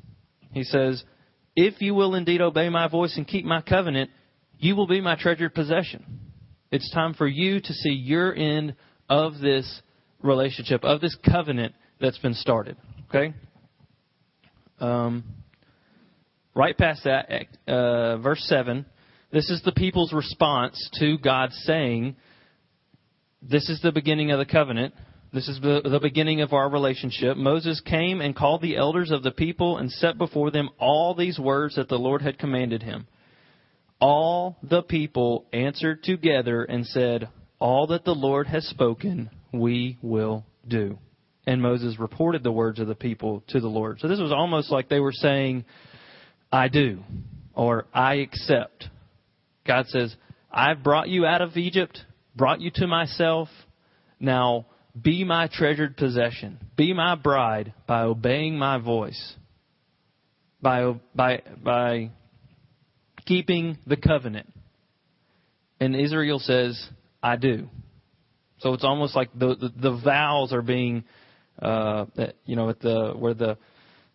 He 0.54 0.64
says, 0.64 1.04
If 1.56 1.82
you 1.82 1.94
will 1.94 2.16
indeed 2.16 2.42
obey 2.42 2.70
my 2.70 2.88
voice 2.88 3.18
and 3.18 3.28
keep 3.28 3.44
my 3.44 3.62
covenant, 3.62 4.10
you 4.58 4.76
will 4.76 4.88
be 4.88 5.02
my 5.02 5.16
treasured 5.16 5.54
possession. 5.54 6.22
It's 6.72 6.90
time 6.94 7.14
for 7.14 7.28
you 7.28 7.60
to 7.60 7.74
see 7.74 7.92
your 7.92 8.34
end 8.34 8.76
of 9.10 9.40
this 9.40 9.82
relationship, 10.22 10.86
of 10.86 11.02
this 11.02 11.18
covenant 11.30 11.76
that's 12.00 12.18
been 12.20 12.34
started. 12.34 12.78
Okay? 13.10 13.34
Um, 14.80 15.24
right 16.56 16.78
past 16.78 17.04
that, 17.04 17.30
uh, 17.68 18.18
verse 18.18 18.44
7, 18.48 18.86
this 19.32 19.50
is 19.50 19.62
the 19.64 19.72
people's 19.72 20.14
response 20.14 20.90
to 21.00 21.18
God 21.18 21.52
saying, 21.52 22.16
This 23.42 23.70
is 23.70 23.82
the 23.82 23.92
beginning 23.92 24.32
of 24.32 24.40
the 24.40 24.46
covenant. 24.46 24.94
This 25.34 25.48
is 25.48 25.62
the, 25.62 25.82
the 25.84 26.00
beginning 26.02 26.42
of 26.42 26.52
our 26.52 26.70
relationship. 26.70 27.38
Moses 27.38 27.82
came 27.86 28.20
and 28.20 28.36
called 28.36 28.62
the 28.62 28.76
elders 28.76 29.12
of 29.12 29.24
the 29.24 29.32
people 29.32 29.78
and 29.78 29.90
set 29.90 30.18
before 30.18 30.52
them 30.52 30.70
all 30.78 31.16
these 31.16 31.40
words 31.40 31.76
that 31.76 31.88
the 31.88 31.98
Lord 31.98 32.22
had 32.22 32.38
commanded 32.38 32.84
him 32.84 33.08
all 34.02 34.58
the 34.64 34.82
people 34.82 35.46
answered 35.54 36.04
together 36.04 36.64
and 36.64 36.86
said, 36.86 37.30
All 37.60 37.88
that 37.88 38.04
the 38.04 38.16
Lord 38.16 38.48
has 38.48 38.66
spoken, 38.68 39.30
we 39.54 39.98
will 40.02 40.44
do. 40.68 40.98
And 41.46 41.62
Moses 41.62 42.00
reported 42.00 42.44
the 42.44 42.52
words 42.52 42.80
of 42.80 42.88
the 42.88 42.96
people 42.96 43.44
to 43.50 43.60
the 43.60 43.68
Lord. 43.68 44.00
So 44.00 44.08
this 44.08 44.20
was 44.20 44.32
almost 44.32 44.72
like 44.72 44.90
they 44.90 45.00
were 45.00 45.12
saying, 45.12 45.66
I 46.52 46.68
do, 46.68 47.04
or 47.54 47.86
I 47.94 48.16
accept. 48.16 48.88
God 49.66 49.88
says, 49.88 50.16
I've 50.52 50.84
brought 50.84 51.10
you 51.10 51.26
out 51.26 51.42
of 51.42 51.56
Egypt, 51.56 52.00
brought 52.36 52.62
you 52.62 52.72
to 52.76 52.88
myself. 52.88 53.48
Now 54.20 54.66
be 55.00 55.24
my 55.24 55.50
treasured 55.52 55.98
possession. 55.98 56.60
Be 56.76 56.94
my 56.94 57.16
bride 57.16 57.74
by 57.88 58.02
obeying 58.02 58.58
my 58.58 58.78
voice. 58.78 59.36
By, 60.62 60.94
by, 61.16 61.42
by 61.64 62.12
keeping 63.26 63.78
the 63.88 63.98
covenant. 63.98 64.52
And 65.80 65.96
Israel 65.96 66.40
says, 66.40 66.80
I 67.24 67.36
do. 67.38 67.68
So 68.60 68.74
it's 68.74 68.84
almost 68.84 69.16
like 69.16 69.30
the, 69.34 69.56
the, 69.56 69.74
the 69.76 70.02
vows 70.04 70.54
are 70.54 70.62
being, 70.62 71.04
uh, 71.60 72.06
you 72.46 72.56
know, 72.56 72.70
at 72.70 72.80
the, 72.80 73.14
where 73.18 73.34
the, 73.34 73.58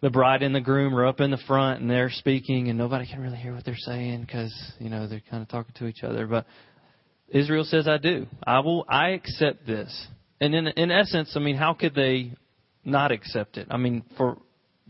the 0.01 0.11
bride 0.11 0.43
and 0.43 0.55
the 0.55 0.61
groom 0.61 0.95
are 0.95 1.07
up 1.07 1.21
in 1.21 1.31
the 1.31 1.39
front 1.47 1.81
and 1.81 1.91
they're 1.91 2.11
speaking 2.11 2.69
and 2.69 2.79
nobody 2.79 3.07
can 3.07 3.21
really 3.21 3.37
hear 3.37 3.55
what 3.55 3.65
they're 3.65 3.77
saying 3.77 4.21
because, 4.21 4.55
you 4.79 4.91
know, 4.91 5.07
they're 5.07 5.23
kind 5.31 5.43
of 5.43 5.49
talking 5.49 5.75
to 5.79 5.87
each 5.87 6.03
other. 6.03 6.27
But 6.27 6.47
Israel 7.29 7.65
says, 7.65 7.89
I 7.89 7.99
do. 7.99 8.27
I 8.47 8.61
will, 8.61 8.85
I 8.89 9.11
accept 9.11 9.67
this. 9.67 10.07
And 10.41 10.55
in, 10.55 10.67
in 10.69 10.91
essence, 10.91 11.33
I 11.35 11.41
mean, 11.41 11.57
how 11.57 11.75
could 11.75 11.95
they 11.95 12.33
not 12.85 13.11
accept 13.11 13.57
it? 13.57 13.69
I 13.71 13.79
mean, 13.79 14.05
for, 14.17 14.39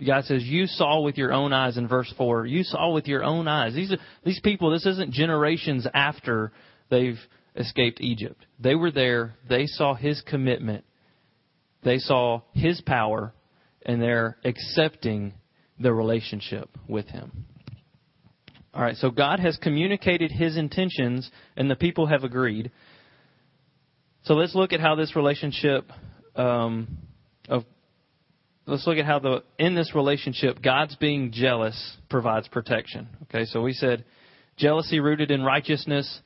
God 0.05 0.25
says, 0.25 0.43
You 0.43 0.67
saw 0.67 1.01
with 1.01 1.17
your 1.17 1.33
own 1.33 1.53
eyes 1.53 1.77
in 1.77 1.89
verse 1.89 2.13
4. 2.19 2.47
You 2.47 2.65
saw 2.65 2.93
with 2.93 3.07
your 3.07 3.25
own 3.25 3.49
eyes. 3.49 3.75
These, 3.75 3.95
these 4.25 4.41
people, 4.41 4.71
this 4.71 4.87
isn't 4.87 5.13
generations 5.13 5.87
after 5.95 6.53
they've 6.91 7.19
escaped 7.55 8.01
Egypt. 8.01 8.45
They 8.59 8.75
were 8.75 8.91
there. 8.91 9.37
They 9.49 9.67
saw 9.67 9.95
His 9.95 10.21
commitment. 10.23 10.85
They 11.83 11.99
saw 11.99 12.43
His 12.53 12.81
power, 12.81 13.33
and 13.87 14.03
they're 14.03 14.37
accepting 14.45 15.33
the 15.81 15.93
relationship 15.93 16.69
with 16.87 17.07
Him. 17.07 17.47
All 18.75 18.83
right, 18.83 18.97
so 18.97 19.11
God 19.11 19.41
has 19.41 19.57
communicated 19.57 20.31
His 20.31 20.59
intentions, 20.59 21.31
and 21.57 21.71
the 21.71 21.77
people 21.77 22.07
have 22.07 22.25
agreed. 22.25 22.71
So 24.25 24.35
let's 24.35 24.55
look 24.55 24.75
at 24.75 24.81
how 24.81 24.97
this 24.97 25.17
relationship 25.17 25.91
um, 26.35 26.99
of 27.49 27.65
let's 28.67 28.87
look 28.87 28.99
at 28.99 29.07
how 29.07 29.21
the 29.21 29.45
in 29.59 29.75
this 29.75 29.95
relationship 29.95 30.61
God's 30.63 30.97
being 30.97 31.33
jealous 31.33 31.97
provides 32.11 32.49
protection. 32.49 33.09
Okay, 33.25 33.45
so 33.47 33.63
we 33.63 33.73
said 33.73 34.05
jealousy 34.57 35.01
rooted 35.01 35.31
in 35.31 35.43
righteousness 35.43 36.21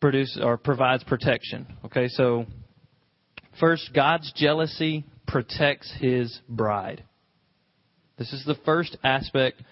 produce 0.00 0.38
or 0.42 0.56
provides 0.56 1.04
protection. 1.04 1.66
Okay, 1.84 2.08
so 2.08 2.46
first 3.60 3.90
God's 3.94 4.32
jealousy 4.34 5.04
protects 5.28 5.92
his 6.00 6.40
bride. 6.48 7.04
This 8.18 8.32
is 8.32 8.44
the 8.44 8.56
first 8.64 8.96
aspect 9.04 9.62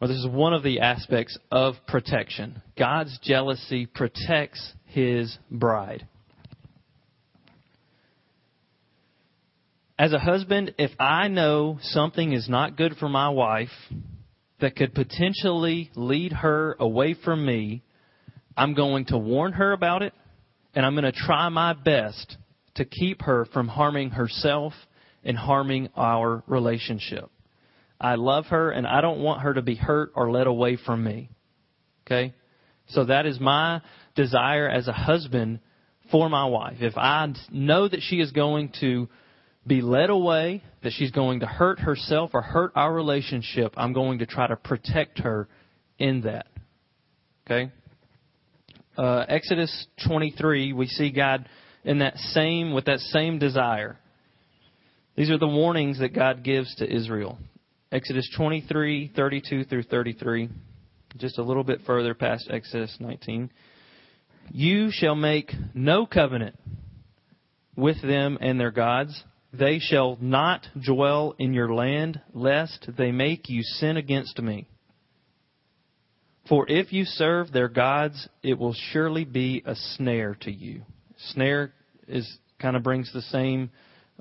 or 0.00 0.08
this 0.08 0.16
is 0.16 0.26
one 0.26 0.52
of 0.52 0.64
the 0.64 0.80
aspects 0.80 1.38
of 1.52 1.74
protection. 1.86 2.60
God's 2.76 3.18
jealousy 3.22 3.86
protects 3.86 4.72
his 4.86 5.38
bride. 5.48 6.06
as 10.02 10.12
a 10.12 10.18
husband, 10.18 10.74
if 10.78 10.90
I 10.98 11.28
know 11.28 11.78
something 11.80 12.32
is 12.32 12.48
not 12.48 12.76
good 12.76 12.96
for 12.96 13.08
my 13.08 13.28
wife, 13.28 13.68
that 14.60 14.74
could 14.74 14.94
potentially 14.94 15.92
lead 15.94 16.32
her 16.32 16.76
away 16.80 17.14
from 17.14 17.46
me, 17.46 17.84
I'm 18.56 18.74
going 18.74 19.04
to 19.06 19.16
warn 19.16 19.52
her 19.52 19.70
about 19.70 20.02
it, 20.02 20.12
and 20.74 20.84
I'm 20.84 20.94
going 20.94 21.04
to 21.04 21.12
try 21.12 21.48
my 21.50 21.72
best 21.72 22.36
to 22.76 22.84
keep 22.84 23.22
her 23.22 23.46
from 23.52 23.68
harming 23.68 24.10
herself 24.10 24.72
and 25.24 25.36
harming 25.36 25.88
our 25.96 26.42
relationship. 26.46 27.30
I 28.00 28.16
love 28.16 28.46
her, 28.46 28.70
and 28.70 28.86
I 28.86 29.00
don't 29.00 29.20
want 29.20 29.42
her 29.42 29.54
to 29.54 29.62
be 29.62 29.76
hurt 29.76 30.10
or 30.14 30.30
led 30.30 30.46
away 30.46 30.76
from 30.76 31.04
me. 31.04 31.30
Okay? 32.06 32.34
So 32.88 33.04
that 33.04 33.26
is 33.26 33.38
my 33.38 33.80
desire 34.16 34.68
as 34.68 34.88
a 34.88 34.92
husband 34.92 35.60
for 36.10 36.28
my 36.28 36.44
wife. 36.44 36.78
If 36.80 36.96
I 36.96 37.32
know 37.50 37.88
that 37.88 38.00
she 38.02 38.16
is 38.16 38.32
going 38.32 38.72
to 38.80 39.08
be 39.66 39.80
led 39.80 40.10
away, 40.10 40.62
that 40.82 40.92
she's 40.92 41.12
going 41.12 41.40
to 41.40 41.46
hurt 41.46 41.78
herself 41.78 42.32
or 42.34 42.42
hurt 42.42 42.72
our 42.74 42.92
relationship, 42.92 43.74
I'm 43.76 43.92
going 43.92 44.18
to 44.18 44.26
try 44.26 44.48
to 44.48 44.56
protect 44.56 45.20
her 45.20 45.48
in 45.98 46.22
that. 46.22 46.46
Okay? 47.46 47.72
Uh, 48.96 49.24
Exodus 49.28 49.86
23, 50.06 50.72
we 50.72 50.86
see 50.86 51.10
God 51.10 51.48
in 51.84 51.98
that 51.98 52.16
same, 52.16 52.72
with 52.72 52.86
that 52.86 53.00
same 53.00 53.38
desire. 53.38 53.98
These 55.16 55.30
are 55.30 55.38
the 55.38 55.46
warnings 55.46 55.98
that 55.98 56.14
God 56.14 56.42
gives 56.42 56.74
to 56.76 56.90
Israel. 56.90 57.38
Exodus 57.90 58.28
23, 58.36 59.12
32 59.14 59.64
through 59.64 59.82
33. 59.82 60.48
Just 61.18 61.38
a 61.38 61.42
little 61.42 61.64
bit 61.64 61.80
further 61.86 62.14
past 62.14 62.48
Exodus 62.50 62.96
19. 62.98 63.50
You 64.50 64.90
shall 64.90 65.14
make 65.14 65.52
no 65.74 66.06
covenant 66.06 66.58
with 67.76 68.00
them 68.02 68.38
and 68.40 68.58
their 68.58 68.70
gods 68.70 69.22
they 69.52 69.80
shall 69.80 70.16
not 70.20 70.66
dwell 70.82 71.34
in 71.38 71.52
your 71.52 71.74
land, 71.74 72.20
lest 72.32 72.88
they 72.96 73.12
make 73.12 73.50
you 73.50 73.62
sin 73.62 73.98
against 73.98 74.38
me. 74.40 74.66
For 76.48 76.68
if 76.68 76.92
you 76.92 77.04
serve 77.04 77.52
their 77.52 77.68
gods, 77.68 78.28
it 78.42 78.58
will 78.58 78.74
surely 78.92 79.24
be 79.24 79.62
a 79.66 79.74
snare 79.76 80.36
to 80.40 80.50
you. 80.50 80.82
Snare 81.30 81.72
is 82.08 82.38
kind 82.60 82.76
of 82.76 82.82
brings 82.82 83.12
the 83.12 83.22
same 83.22 83.70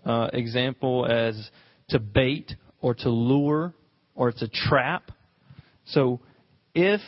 uh, 0.05 0.29
example 0.33 1.05
as 1.05 1.49
to 1.89 1.99
bait 1.99 2.53
or 2.81 2.93
to 2.95 3.09
lure 3.09 3.73
or 4.15 4.29
it's 4.29 4.41
a 4.41 4.47
trap. 4.47 5.11
So 5.85 6.19
if 6.73 7.01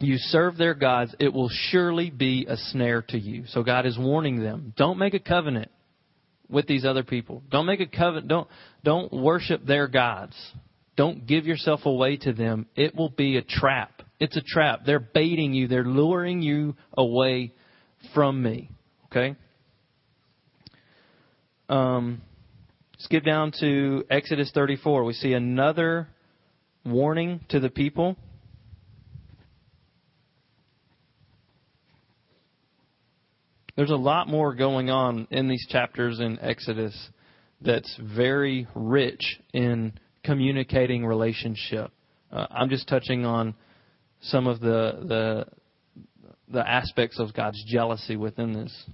you 0.00 0.16
serve 0.16 0.56
their 0.56 0.74
gods, 0.74 1.14
it 1.18 1.32
will 1.32 1.50
surely 1.50 2.10
be 2.10 2.46
a 2.48 2.56
snare 2.56 3.02
to 3.08 3.18
you. 3.18 3.44
So 3.48 3.62
God 3.62 3.86
is 3.86 3.98
warning 3.98 4.42
them. 4.42 4.74
Don't 4.76 4.98
make 4.98 5.14
a 5.14 5.20
covenant 5.20 5.70
with 6.48 6.66
these 6.66 6.84
other 6.84 7.02
people. 7.02 7.42
Don't 7.50 7.66
make 7.66 7.80
a 7.80 7.86
covenant. 7.86 8.28
Don't 8.28 8.48
don't 8.82 9.12
worship 9.12 9.64
their 9.64 9.88
gods. 9.88 10.34
Don't 10.96 11.26
give 11.26 11.46
yourself 11.46 11.80
away 11.86 12.16
to 12.18 12.32
them. 12.32 12.66
It 12.76 12.94
will 12.94 13.08
be 13.08 13.36
a 13.36 13.42
trap. 13.42 14.02
It's 14.20 14.36
a 14.36 14.42
trap. 14.42 14.80
They're 14.86 15.00
baiting 15.00 15.52
you. 15.52 15.66
They're 15.66 15.84
luring 15.84 16.40
you 16.42 16.76
away 16.96 17.54
from 18.12 18.42
me. 18.42 18.70
Okay. 19.06 19.36
Um, 21.68 22.20
skip 22.98 23.24
down 23.24 23.52
to 23.60 24.04
Exodus 24.10 24.50
34. 24.52 25.04
We 25.04 25.12
see 25.14 25.32
another 25.32 26.08
warning 26.84 27.40
to 27.48 27.60
the 27.60 27.70
people. 27.70 28.16
There's 33.76 33.90
a 33.90 33.96
lot 33.96 34.28
more 34.28 34.54
going 34.54 34.90
on 34.90 35.26
in 35.30 35.48
these 35.48 35.66
chapters 35.68 36.20
in 36.20 36.38
Exodus 36.40 36.94
that's 37.60 37.98
very 38.00 38.68
rich 38.74 39.40
in 39.52 39.94
communicating 40.22 41.04
relationship. 41.04 41.90
Uh, 42.30 42.46
I'm 42.50 42.68
just 42.68 42.86
touching 42.86 43.24
on 43.24 43.54
some 44.20 44.46
of 44.46 44.60
the, 44.60 45.04
the 45.08 45.46
the 46.48 46.68
aspects 46.68 47.18
of 47.18 47.34
God's 47.34 47.62
jealousy 47.66 48.16
within 48.16 48.52
this. 48.52 48.84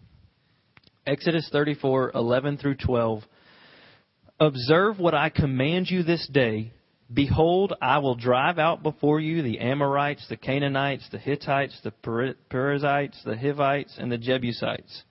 Exodus 1.07 1.49
34, 1.51 2.13
11 2.15 2.59
through 2.59 2.77
12. 2.77 3.23
Observe 4.39 4.99
what 4.99 5.15
I 5.15 5.29
command 5.29 5.91
you 5.91 6.03
this 6.03 6.27
day 6.33 6.73
Behold, 7.13 7.75
I 7.83 7.99
will 7.99 8.15
drive 8.15 8.59
out 8.59 8.85
before 8.85 9.19
you 9.19 9.43
the 9.43 9.59
Amorites, 9.59 10.29
the 10.29 10.37
Canaanites, 10.37 11.09
the 11.11 11.19
Hittites, 11.19 11.77
the 11.83 11.91
Perizzites, 12.49 13.21
the 13.25 13.37
Hivites, 13.37 13.97
and 13.99 14.13
the 14.13 14.19
Jebusites. 14.19 15.03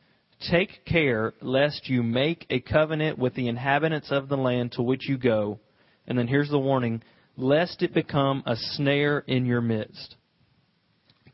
Take 0.50 0.86
care 0.86 1.34
lest 1.42 1.90
you 1.90 2.02
make 2.02 2.46
a 2.50 2.62
covenant 2.62 3.20
with 3.20 3.34
the 3.34 3.50
inhabitants 3.50 4.12
of 4.12 4.30
the 4.30 4.38
land 4.38 4.74
to 4.74 4.82
which 4.82 5.10
you 5.10 5.18
go. 5.18 5.60
And 6.08 6.18
then 6.18 6.28
here's 6.28 6.50
the 6.50 6.60
warning 6.60 7.04
lest 7.36 7.82
it 7.82 7.94
become 7.94 8.44
a 8.46 8.56
snare 8.56 9.20
in 9.20 9.46
your 9.46 9.62
midst. 9.62 10.16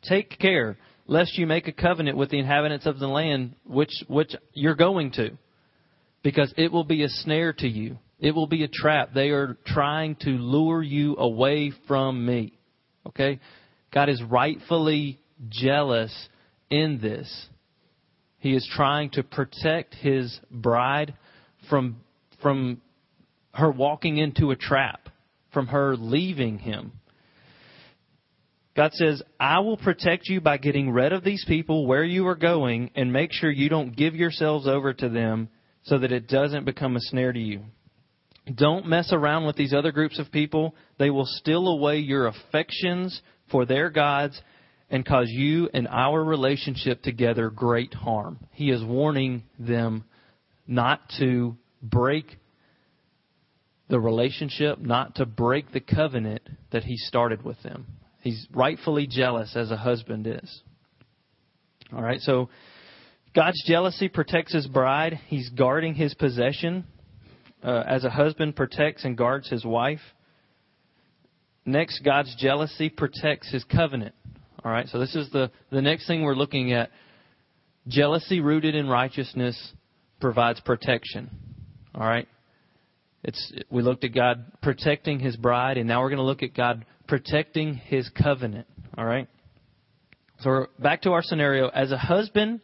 Take 0.02 0.40
care 0.40 0.78
lest 1.08 1.38
you 1.38 1.46
make 1.46 1.68
a 1.68 1.72
covenant 1.72 2.18
with 2.18 2.30
the 2.30 2.40
inhabitants 2.40 2.86
of 2.86 3.00
the 3.00 3.08
land 3.08 3.56
which, 3.66 3.92
which 4.08 4.36
you're 4.54 4.76
going 4.76 5.12
to, 5.12 5.38
because 6.24 6.54
it 6.58 6.72
will 6.72 6.84
be 6.84 7.04
a 7.04 7.10
snare 7.10 7.54
to 7.54 7.68
you. 7.68 7.98
It 8.20 8.32
will 8.32 8.48
be 8.48 8.64
a 8.64 8.68
trap. 8.68 9.14
They 9.14 9.30
are 9.30 9.58
trying 9.66 10.16
to 10.22 10.30
lure 10.30 10.82
you 10.82 11.16
away 11.18 11.72
from 11.88 12.26
me. 12.26 12.58
Okay? 13.08 13.40
God 13.94 14.10
is 14.10 14.22
rightfully 14.24 15.20
jealous 15.50 16.14
in 16.70 17.00
this. 17.02 17.48
He 18.40 18.56
is 18.56 18.68
trying 18.76 19.12
to 19.12 19.24
protect 19.24 19.96
his 19.96 20.40
bride 20.52 21.16
from 21.70 21.98
from 22.42 22.82
her 23.54 23.72
walking 23.72 24.18
into 24.18 24.52
a 24.52 24.56
trap, 24.56 25.10
from 25.54 25.68
her 25.68 25.96
leaving 25.96 26.60
him. 26.60 26.92
God 28.76 28.92
says, 28.94 29.24
I 29.40 29.60
will 29.60 29.78
protect 29.78 30.28
you 30.28 30.42
by 30.42 30.58
getting 30.58 30.92
rid 30.92 31.14
of 31.14 31.24
these 31.24 31.46
people 31.48 31.88
where 31.88 32.04
you 32.04 32.28
are 32.28 32.36
going 32.36 32.92
and 32.96 33.14
make 33.14 33.32
sure 33.32 33.50
you 33.50 33.70
don't 33.70 33.96
give 33.96 34.16
yourselves 34.16 34.68
over 34.68 34.94
to 34.94 35.08
them 35.08 35.50
so 35.84 35.98
that 35.98 36.12
it 36.12 36.28
doesn't 36.28 36.66
become 36.66 36.96
a 36.96 37.02
snare 37.02 37.32
to 37.32 37.40
you. 37.40 37.62
Don't 38.54 38.86
mess 38.86 39.12
around 39.12 39.46
with 39.46 39.56
these 39.56 39.74
other 39.74 39.92
groups 39.92 40.20
of 40.20 40.32
people. 40.32 40.76
They 41.00 41.10
will 41.10 41.26
steal 41.26 41.68
away 41.68 42.00
your 42.00 42.28
affections 42.28 43.22
for 43.50 43.66
their 43.66 43.90
gods 43.90 44.40
and 44.90 45.06
cause 45.06 45.30
you 45.30 45.70
and 45.74 45.88
our 45.88 46.24
relationship 46.24 47.02
together 47.02 47.50
great 47.50 47.94
harm. 47.94 48.40
He 48.52 48.70
is 48.70 48.84
warning 48.84 49.44
them 49.58 50.04
not 50.68 51.02
to 51.18 51.56
break 51.82 52.26
the 53.88 54.00
relationship, 54.00 54.80
not 54.80 55.16
to 55.16 55.26
break 55.26 55.72
the 55.72 55.80
covenant 55.80 56.42
that 56.72 56.84
he 56.84 56.98
started 56.98 57.44
with 57.44 57.62
them. 57.64 57.86
He's 58.26 58.48
rightfully 58.56 59.06
jealous 59.06 59.56
as 59.56 59.70
a 59.70 59.78
husband 59.78 60.26
is. 60.26 60.62
All 61.94 62.02
right, 62.02 62.20
so 62.20 62.50
God's 63.36 63.64
jealousy 63.68 64.10
protects 64.10 64.52
his 64.52 64.66
bride. 64.66 65.20
He's 65.28 65.50
guarding 65.50 65.94
his 65.94 66.16
possession 66.16 66.86
uh, 67.64 67.84
as 67.88 68.04
a 68.04 68.10
husband 68.10 68.56
protects 68.56 69.06
and 69.06 69.16
guards 69.16 69.48
his 69.48 69.64
wife. 69.64 70.00
Next, 71.68 72.00
God's 72.04 72.36
jealousy 72.40 72.90
protects 72.90 73.52
his 73.52 73.64
covenant. 73.64 74.16
All 74.64 74.72
right, 74.72 74.88
so 74.88 74.98
this 74.98 75.14
is 75.14 75.30
the, 75.30 75.52
the 75.70 75.84
next 75.84 76.08
thing 76.08 76.24
we're 76.24 76.34
looking 76.34 76.74
at. 76.74 76.90
Jealousy 77.88 78.40
rooted 78.40 78.74
in 78.74 78.88
righteousness 78.88 79.56
provides 80.20 80.60
protection. 80.62 81.30
All 81.94 82.08
right? 82.08 82.28
It's, 83.24 83.54
we 83.70 83.84
looked 83.84 84.04
at 84.04 84.16
God 84.16 84.52
protecting 84.64 85.20
his 85.20 85.36
bride, 85.36 85.78
and 85.78 85.88
now 85.88 86.02
we're 86.02 86.10
going 86.10 86.18
to 86.18 86.24
look 86.24 86.42
at 86.42 86.56
God 86.56 86.86
protecting 87.08 87.76
his 87.76 88.10
covenant. 88.10 88.68
All 88.98 89.06
right? 89.06 89.28
So 90.40 90.68
back 90.80 91.04
to 91.04 91.12
our 91.12 91.22
scenario. 91.24 91.70
As 91.70 91.92
a 91.92 91.98
husband, 91.98 92.62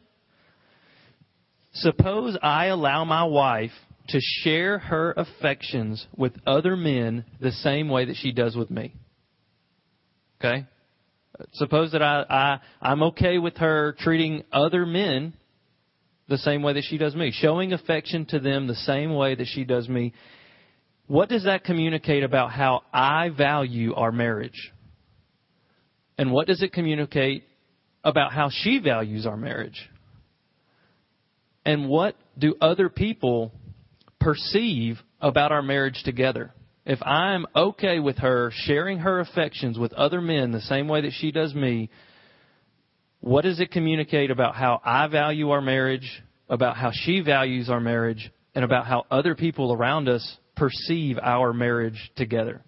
suppose 1.73 2.37
I 2.41 2.65
allow 2.67 3.05
my 3.05 3.23
wife 3.23 3.71
to 4.09 4.19
share 4.43 4.79
her 4.79 5.13
affections 5.15 6.05
with 6.15 6.33
other 6.45 6.75
men 6.75 7.25
the 7.39 7.51
same 7.51 7.89
way 7.89 8.05
that 8.05 8.17
she 8.17 8.31
does 8.31 8.55
with 8.55 8.69
me. 8.69 8.93
Okay? 10.39 10.65
Suppose 11.53 11.93
that 11.93 12.01
I, 12.01 12.25
I 12.29 12.59
I'm 12.81 13.03
okay 13.03 13.37
with 13.37 13.57
her 13.57 13.95
treating 13.99 14.43
other 14.51 14.85
men 14.85 15.33
the 16.27 16.37
same 16.37 16.63
way 16.63 16.73
that 16.73 16.83
she 16.83 16.97
does 16.97 17.15
me, 17.15 17.31
showing 17.33 17.73
affection 17.73 18.25
to 18.27 18.39
them 18.39 18.67
the 18.67 18.75
same 18.75 19.13
way 19.13 19.35
that 19.35 19.47
she 19.47 19.63
does 19.63 19.87
me. 19.87 20.13
What 21.11 21.27
does 21.27 21.43
that 21.43 21.65
communicate 21.65 22.23
about 22.23 22.51
how 22.51 22.83
I 22.93 23.27
value 23.27 23.93
our 23.95 24.13
marriage? 24.13 24.71
And 26.17 26.31
what 26.31 26.47
does 26.47 26.63
it 26.63 26.71
communicate 26.71 27.43
about 28.01 28.31
how 28.31 28.49
she 28.49 28.79
values 28.79 29.25
our 29.25 29.35
marriage? 29.35 29.89
And 31.65 31.89
what 31.89 32.15
do 32.39 32.55
other 32.61 32.87
people 32.87 33.51
perceive 34.21 35.01
about 35.19 35.51
our 35.51 35.61
marriage 35.61 36.01
together. 36.05 36.53
If 36.85 37.03
I'm 37.03 37.45
okay 37.57 37.99
with 37.99 38.19
her 38.19 38.49
sharing 38.53 38.99
her 38.99 39.19
affections 39.19 39.77
with 39.77 39.91
other 39.91 40.21
men 40.21 40.51
the 40.51 40.61
same 40.61 40.87
way 40.87 41.01
that 41.01 41.11
she 41.11 41.33
does 41.33 41.53
me, 41.53 41.89
what 43.19 43.41
does 43.41 43.59
it 43.59 43.71
communicate 43.71 44.31
about 44.31 44.55
how 44.55 44.79
I 44.85 45.07
value 45.07 45.49
our 45.49 45.61
marriage, 45.61 46.23
about 46.47 46.77
how 46.77 46.91
she 46.93 47.19
values 47.19 47.69
our 47.69 47.81
marriage, 47.81 48.31
and 48.55 48.63
about 48.63 48.85
how 48.85 49.05
other 49.11 49.35
people 49.35 49.73
around 49.73 50.07
us 50.07 50.37
perceive 50.61 51.17
our 51.17 51.53
marriage 51.53 52.11
together? 52.15 52.61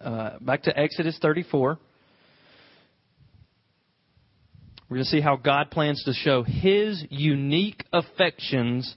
Uh, 0.00 0.38
back 0.40 0.62
to 0.62 0.78
Exodus 0.78 1.18
34. 1.20 1.76
We're 4.88 4.96
going 4.96 5.04
to 5.04 5.10
see 5.10 5.20
how 5.20 5.34
God 5.34 5.72
plans 5.72 6.04
to 6.04 6.12
show 6.12 6.44
His 6.44 7.04
unique 7.10 7.84
affections 7.92 8.94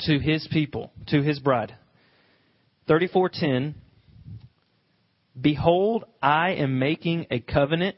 to 0.00 0.18
His 0.18 0.48
people, 0.50 0.90
to 1.06 1.22
His 1.22 1.38
bride. 1.38 1.76
34:10 2.88 3.74
Behold, 5.40 6.04
I 6.20 6.54
am 6.54 6.80
making 6.80 7.26
a 7.30 7.38
covenant 7.38 7.94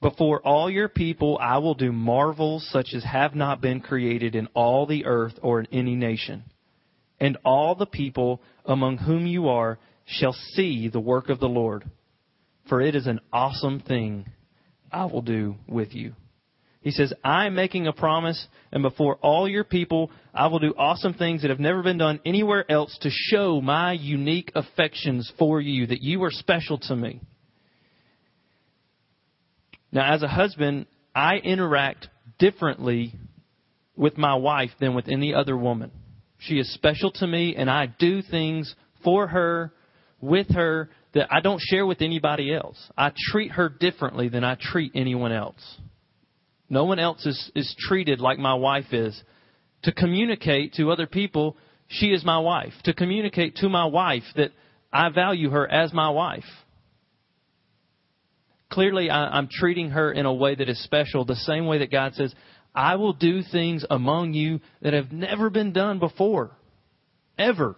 before 0.00 0.40
all 0.40 0.70
your 0.70 0.88
people. 0.88 1.36
I 1.38 1.58
will 1.58 1.74
do 1.74 1.92
marvels 1.92 2.66
such 2.72 2.94
as 2.94 3.04
have 3.04 3.34
not 3.34 3.60
been 3.60 3.80
created 3.80 4.34
in 4.34 4.46
all 4.54 4.86
the 4.86 5.04
earth 5.04 5.34
or 5.42 5.60
in 5.60 5.66
any 5.70 5.96
nation. 5.96 6.44
And 7.20 7.36
all 7.44 7.74
the 7.74 7.86
people 7.86 8.40
among 8.64 8.98
whom 8.98 9.26
you 9.26 9.48
are 9.48 9.78
shall 10.06 10.32
see 10.32 10.88
the 10.88 11.00
work 11.00 11.28
of 11.28 11.38
the 11.38 11.48
Lord, 11.48 11.84
for 12.68 12.80
it 12.80 12.94
is 12.94 13.06
an 13.06 13.20
awesome 13.32 13.80
thing 13.80 14.26
I 14.90 15.04
will 15.04 15.22
do 15.22 15.56
with 15.68 15.94
you. 15.94 16.14
He 16.80 16.90
says, 16.92 17.12
I 17.22 17.46
am 17.46 17.54
making 17.54 17.86
a 17.86 17.92
promise, 17.92 18.46
and 18.72 18.82
before 18.82 19.16
all 19.16 19.46
your 19.46 19.64
people, 19.64 20.10
I 20.32 20.46
will 20.46 20.60
do 20.60 20.72
awesome 20.78 21.12
things 21.12 21.42
that 21.42 21.50
have 21.50 21.60
never 21.60 21.82
been 21.82 21.98
done 21.98 22.20
anywhere 22.24 22.68
else 22.70 22.96
to 23.02 23.10
show 23.10 23.60
my 23.60 23.92
unique 23.92 24.50
affections 24.54 25.30
for 25.38 25.60
you, 25.60 25.86
that 25.88 26.00
you 26.00 26.22
are 26.24 26.30
special 26.30 26.78
to 26.78 26.96
me. 26.96 27.20
Now, 29.92 30.14
as 30.14 30.22
a 30.22 30.28
husband, 30.28 30.86
I 31.14 31.36
interact 31.36 32.08
differently 32.38 33.14
with 33.94 34.16
my 34.16 34.36
wife 34.36 34.70
than 34.80 34.94
with 34.94 35.08
any 35.08 35.34
other 35.34 35.56
woman. 35.56 35.90
She 36.40 36.58
is 36.58 36.72
special 36.72 37.10
to 37.12 37.26
me, 37.26 37.54
and 37.56 37.70
I 37.70 37.86
do 37.86 38.22
things 38.22 38.74
for 39.04 39.26
her, 39.26 39.72
with 40.20 40.48
her, 40.54 40.90
that 41.12 41.28
I 41.30 41.40
don't 41.40 41.60
share 41.60 41.86
with 41.86 42.02
anybody 42.02 42.54
else. 42.54 42.78
I 42.96 43.12
treat 43.30 43.52
her 43.52 43.68
differently 43.68 44.28
than 44.28 44.44
I 44.44 44.56
treat 44.60 44.92
anyone 44.94 45.32
else. 45.32 45.78
No 46.68 46.84
one 46.84 46.98
else 46.98 47.26
is, 47.26 47.50
is 47.54 47.74
treated 47.88 48.20
like 48.20 48.38
my 48.38 48.54
wife 48.54 48.92
is. 48.92 49.20
To 49.82 49.92
communicate 49.92 50.74
to 50.74 50.90
other 50.90 51.06
people, 51.06 51.56
she 51.88 52.06
is 52.06 52.24
my 52.24 52.38
wife. 52.38 52.72
To 52.84 52.94
communicate 52.94 53.56
to 53.56 53.68
my 53.68 53.84
wife 53.84 54.22
that 54.36 54.52
I 54.92 55.08
value 55.10 55.50
her 55.50 55.70
as 55.70 55.92
my 55.92 56.10
wife. 56.10 56.44
Clearly, 58.70 59.10
I, 59.10 59.26
I'm 59.36 59.48
treating 59.50 59.90
her 59.90 60.12
in 60.12 60.26
a 60.26 60.32
way 60.32 60.54
that 60.54 60.68
is 60.68 60.82
special, 60.84 61.24
the 61.24 61.34
same 61.34 61.66
way 61.66 61.78
that 61.78 61.90
God 61.90 62.14
says, 62.14 62.32
I 62.74 62.96
will 62.96 63.12
do 63.12 63.42
things 63.42 63.84
among 63.88 64.34
you 64.34 64.60
that 64.82 64.92
have 64.92 65.12
never 65.12 65.50
been 65.50 65.72
done 65.72 65.98
before. 65.98 66.52
Ever. 67.38 67.76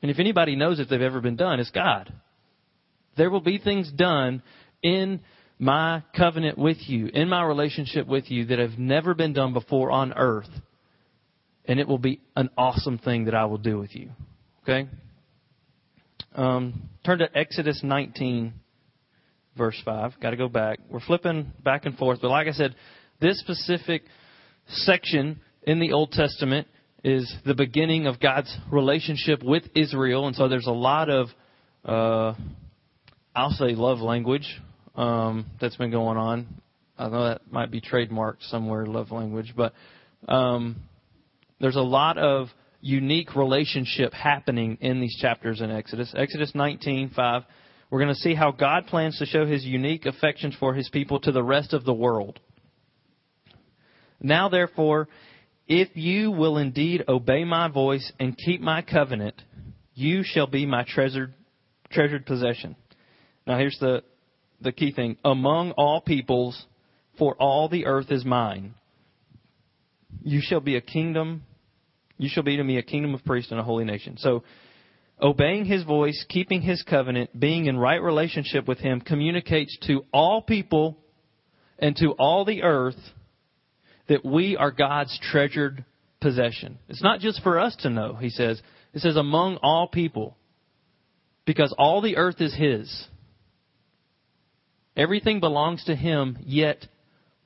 And 0.00 0.10
if 0.10 0.18
anybody 0.18 0.56
knows 0.56 0.80
if 0.80 0.88
they've 0.88 1.00
ever 1.00 1.20
been 1.20 1.36
done, 1.36 1.60
it's 1.60 1.70
God. 1.70 2.12
There 3.16 3.30
will 3.30 3.40
be 3.40 3.58
things 3.58 3.90
done 3.90 4.42
in 4.82 5.20
my 5.58 6.02
covenant 6.16 6.58
with 6.58 6.78
you, 6.80 7.06
in 7.06 7.28
my 7.28 7.42
relationship 7.42 8.06
with 8.06 8.30
you, 8.30 8.46
that 8.46 8.58
have 8.58 8.78
never 8.78 9.14
been 9.14 9.32
done 9.32 9.52
before 9.52 9.90
on 9.90 10.12
earth. 10.12 10.50
And 11.66 11.80
it 11.80 11.88
will 11.88 11.98
be 11.98 12.20
an 12.36 12.50
awesome 12.58 12.98
thing 12.98 13.26
that 13.26 13.34
I 13.34 13.46
will 13.46 13.58
do 13.58 13.78
with 13.78 13.94
you. 13.94 14.10
Okay? 14.62 14.88
Um, 16.34 16.88
turn 17.04 17.18
to 17.20 17.36
Exodus 17.36 17.80
19, 17.82 18.52
verse 19.56 19.80
5. 19.84 20.20
Got 20.20 20.30
to 20.30 20.36
go 20.36 20.48
back. 20.48 20.80
We're 20.90 21.00
flipping 21.00 21.52
back 21.62 21.86
and 21.86 21.96
forth. 21.96 22.18
But 22.20 22.30
like 22.30 22.48
I 22.48 22.52
said, 22.52 22.74
this 23.20 23.38
specific 23.40 24.02
section 24.66 25.40
in 25.62 25.80
the 25.80 25.92
Old 25.92 26.12
Testament 26.12 26.68
is 27.02 27.32
the 27.44 27.54
beginning 27.54 28.06
of 28.06 28.18
God's 28.18 28.54
relationship 28.72 29.42
with 29.42 29.64
Israel. 29.74 30.26
And 30.26 30.34
so 30.34 30.48
there's 30.48 30.66
a 30.66 30.72
lot 30.72 31.10
of, 31.10 31.28
uh, 31.84 32.34
I'll 33.34 33.50
say 33.50 33.74
love 33.74 33.98
language 33.98 34.60
um, 34.94 35.46
that's 35.60 35.76
been 35.76 35.90
going 35.90 36.16
on. 36.16 36.46
I 36.96 37.08
know 37.08 37.24
that 37.24 37.50
might 37.50 37.70
be 37.70 37.80
trademarked 37.80 38.48
somewhere, 38.48 38.86
love 38.86 39.10
language, 39.10 39.52
but 39.56 39.74
um, 40.28 40.76
there's 41.60 41.76
a 41.76 41.80
lot 41.80 42.18
of 42.18 42.48
unique 42.80 43.34
relationship 43.34 44.12
happening 44.12 44.78
in 44.80 45.00
these 45.00 45.16
chapters 45.20 45.60
in 45.60 45.70
Exodus. 45.70 46.14
Exodus 46.16 46.52
19:5. 46.52 47.44
We're 47.90 48.00
going 48.00 48.14
to 48.14 48.20
see 48.20 48.34
how 48.34 48.50
God 48.50 48.86
plans 48.86 49.18
to 49.18 49.26
show 49.26 49.46
His 49.46 49.64
unique 49.64 50.06
affections 50.06 50.56
for 50.58 50.74
His 50.74 50.88
people 50.88 51.20
to 51.20 51.32
the 51.32 51.42
rest 51.42 51.72
of 51.72 51.84
the 51.84 51.94
world. 51.94 52.40
Now, 54.20 54.48
therefore, 54.48 55.08
if 55.66 55.96
you 55.96 56.30
will 56.30 56.58
indeed 56.58 57.04
obey 57.08 57.44
my 57.44 57.68
voice 57.68 58.12
and 58.20 58.36
keep 58.36 58.60
my 58.60 58.82
covenant, 58.82 59.40
you 59.94 60.22
shall 60.24 60.46
be 60.46 60.66
my 60.66 60.84
treasured 60.84 61.34
treasured 61.90 62.26
possession. 62.26 62.76
Now, 63.46 63.58
here's 63.58 63.78
the 63.78 64.02
the 64.60 64.72
key 64.72 64.92
thing 64.92 65.16
among 65.24 65.72
all 65.72 66.00
peoples, 66.00 66.66
for 67.18 67.34
all 67.34 67.68
the 67.68 67.86
earth 67.86 68.10
is 68.10 68.24
mine. 68.24 68.74
You 70.22 70.40
shall 70.42 70.60
be 70.60 70.76
a 70.76 70.80
kingdom, 70.80 71.42
you 72.16 72.28
shall 72.28 72.42
be 72.42 72.56
to 72.56 72.64
me 72.64 72.78
a 72.78 72.82
kingdom 72.82 73.14
of 73.14 73.24
priests 73.24 73.50
and 73.50 73.60
a 73.60 73.64
holy 73.64 73.84
nation. 73.84 74.16
So, 74.18 74.44
obeying 75.20 75.64
his 75.64 75.84
voice, 75.84 76.24
keeping 76.28 76.62
his 76.62 76.82
covenant, 76.82 77.38
being 77.38 77.66
in 77.66 77.76
right 77.76 78.02
relationship 78.02 78.66
with 78.66 78.78
him 78.78 79.00
communicates 79.00 79.76
to 79.86 80.04
all 80.12 80.42
people 80.42 80.98
and 81.78 81.94
to 81.96 82.12
all 82.12 82.44
the 82.44 82.62
earth 82.62 82.98
that 84.08 84.24
we 84.24 84.56
are 84.56 84.70
God's 84.70 85.18
treasured 85.30 85.84
possession. 86.20 86.78
It's 86.88 87.02
not 87.02 87.20
just 87.20 87.42
for 87.42 87.58
us 87.58 87.76
to 87.80 87.90
know, 87.90 88.14
he 88.14 88.30
says. 88.30 88.60
It 88.92 89.00
says 89.00 89.16
among 89.16 89.58
all 89.62 89.88
people. 89.88 90.36
Because 91.46 91.74
all 91.76 92.00
the 92.00 92.16
earth 92.16 92.40
is 92.40 92.54
his. 92.54 93.06
Everything 94.96 95.40
belongs 95.40 95.84
to 95.84 95.96
Him, 95.96 96.38
yet 96.44 96.86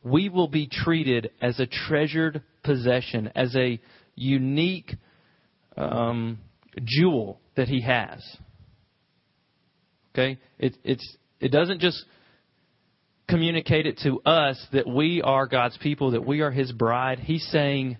we 0.02 0.28
will 0.28 0.48
be 0.48 0.68
treated 0.70 1.30
as 1.40 1.58
a 1.58 1.66
treasured 1.66 2.42
possession, 2.62 3.30
as 3.34 3.56
a 3.56 3.80
unique 4.14 4.94
um, 5.76 6.38
jewel 6.84 7.40
that 7.56 7.68
He 7.68 7.80
has. 7.82 8.22
Okay? 10.12 10.38
It, 10.58 10.76
it's, 10.84 11.16
it 11.40 11.50
doesn't 11.50 11.80
just 11.80 12.04
communicate 13.28 13.86
it 13.86 13.98
to 14.04 14.20
us 14.20 14.58
that 14.72 14.88
we 14.88 15.22
are 15.22 15.46
God's 15.46 15.76
people, 15.78 16.12
that 16.12 16.26
we 16.26 16.40
are 16.40 16.50
His 16.50 16.72
bride. 16.72 17.18
He's 17.18 17.46
saying, 17.52 17.98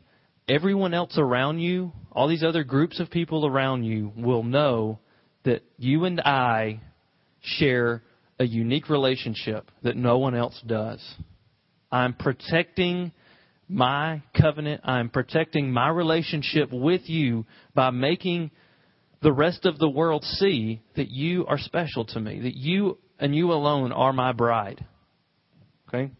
everyone 0.48 0.94
else 0.94 1.18
around 1.18 1.60
you, 1.60 1.92
all 2.12 2.28
these 2.28 2.42
other 2.42 2.64
groups 2.64 2.98
of 2.98 3.10
people 3.10 3.46
around 3.46 3.84
you, 3.84 4.12
will 4.16 4.42
know 4.42 4.98
that 5.44 5.62
you 5.76 6.04
and 6.04 6.20
I 6.20 6.80
share 7.40 8.02
a 8.38 8.44
unique 8.44 8.88
relationship 8.88 9.70
that 9.82 9.96
no 9.96 10.18
one 10.18 10.34
else 10.34 10.60
does. 10.66 11.02
I'm 11.90 12.14
protecting 12.14 13.12
my 13.68 14.22
covenant. 14.38 14.82
I'm 14.84 15.10
protecting 15.10 15.70
my 15.70 15.88
relationship 15.88 16.70
with 16.72 17.02
you 17.08 17.46
by 17.74 17.90
making 17.90 18.50
the 19.20 19.32
rest 19.32 19.66
of 19.66 19.78
the 19.78 19.88
world 19.88 20.24
see 20.24 20.80
that 20.96 21.08
you 21.08 21.46
are 21.46 21.58
special 21.58 22.04
to 22.06 22.20
me, 22.20 22.40
that 22.40 22.56
you 22.56 22.98
and 23.18 23.34
you 23.34 23.52
alone 23.52 23.92
are 23.92 24.12
my 24.12 24.32
bride. 24.32 24.84
Okay? 25.88 26.10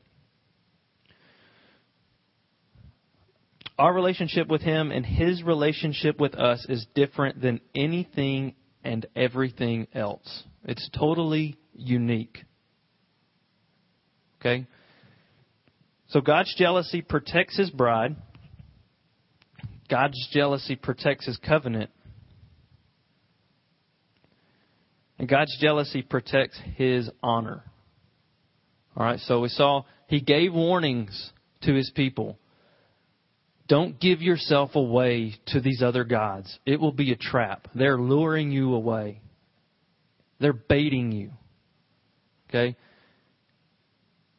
Our 3.78 3.92
relationship 3.94 4.48
with 4.48 4.62
Him 4.62 4.90
and 4.90 5.06
His 5.06 5.42
relationship 5.42 6.18
with 6.18 6.34
us 6.34 6.66
is 6.68 6.86
different 6.94 7.40
than 7.40 7.60
anything 7.74 8.54
and 8.82 9.06
everything 9.14 9.86
else. 9.94 10.44
It's 10.64 10.88
totally 10.98 11.56
unique. 11.74 12.38
Okay? 14.40 14.66
So 16.08 16.20
God's 16.20 16.54
jealousy 16.56 17.02
protects 17.02 17.56
his 17.56 17.70
bride. 17.70 18.16
God's 19.90 20.28
jealousy 20.32 20.76
protects 20.76 21.26
his 21.26 21.36
covenant. 21.38 21.90
And 25.18 25.28
God's 25.28 25.56
jealousy 25.60 26.02
protects 26.02 26.58
his 26.76 27.10
honor. 27.22 27.64
All 28.98 29.04
right, 29.04 29.20
so 29.20 29.40
we 29.40 29.48
saw 29.48 29.84
he 30.08 30.20
gave 30.20 30.52
warnings 30.52 31.30
to 31.62 31.72
his 31.72 31.88
people. 31.94 32.36
Don't 33.68 34.00
give 34.00 34.20
yourself 34.20 34.74
away 34.74 35.34
to 35.48 35.60
these 35.60 35.82
other 35.82 36.02
gods. 36.02 36.58
It 36.66 36.80
will 36.80 36.90
be 36.90 37.12
a 37.12 37.16
trap. 37.16 37.68
They're 37.76 37.98
luring 37.98 38.50
you 38.50 38.74
away. 38.74 39.20
They're 40.40 40.52
baiting 40.52 41.12
you. 41.12 41.30
Okay? 42.48 42.76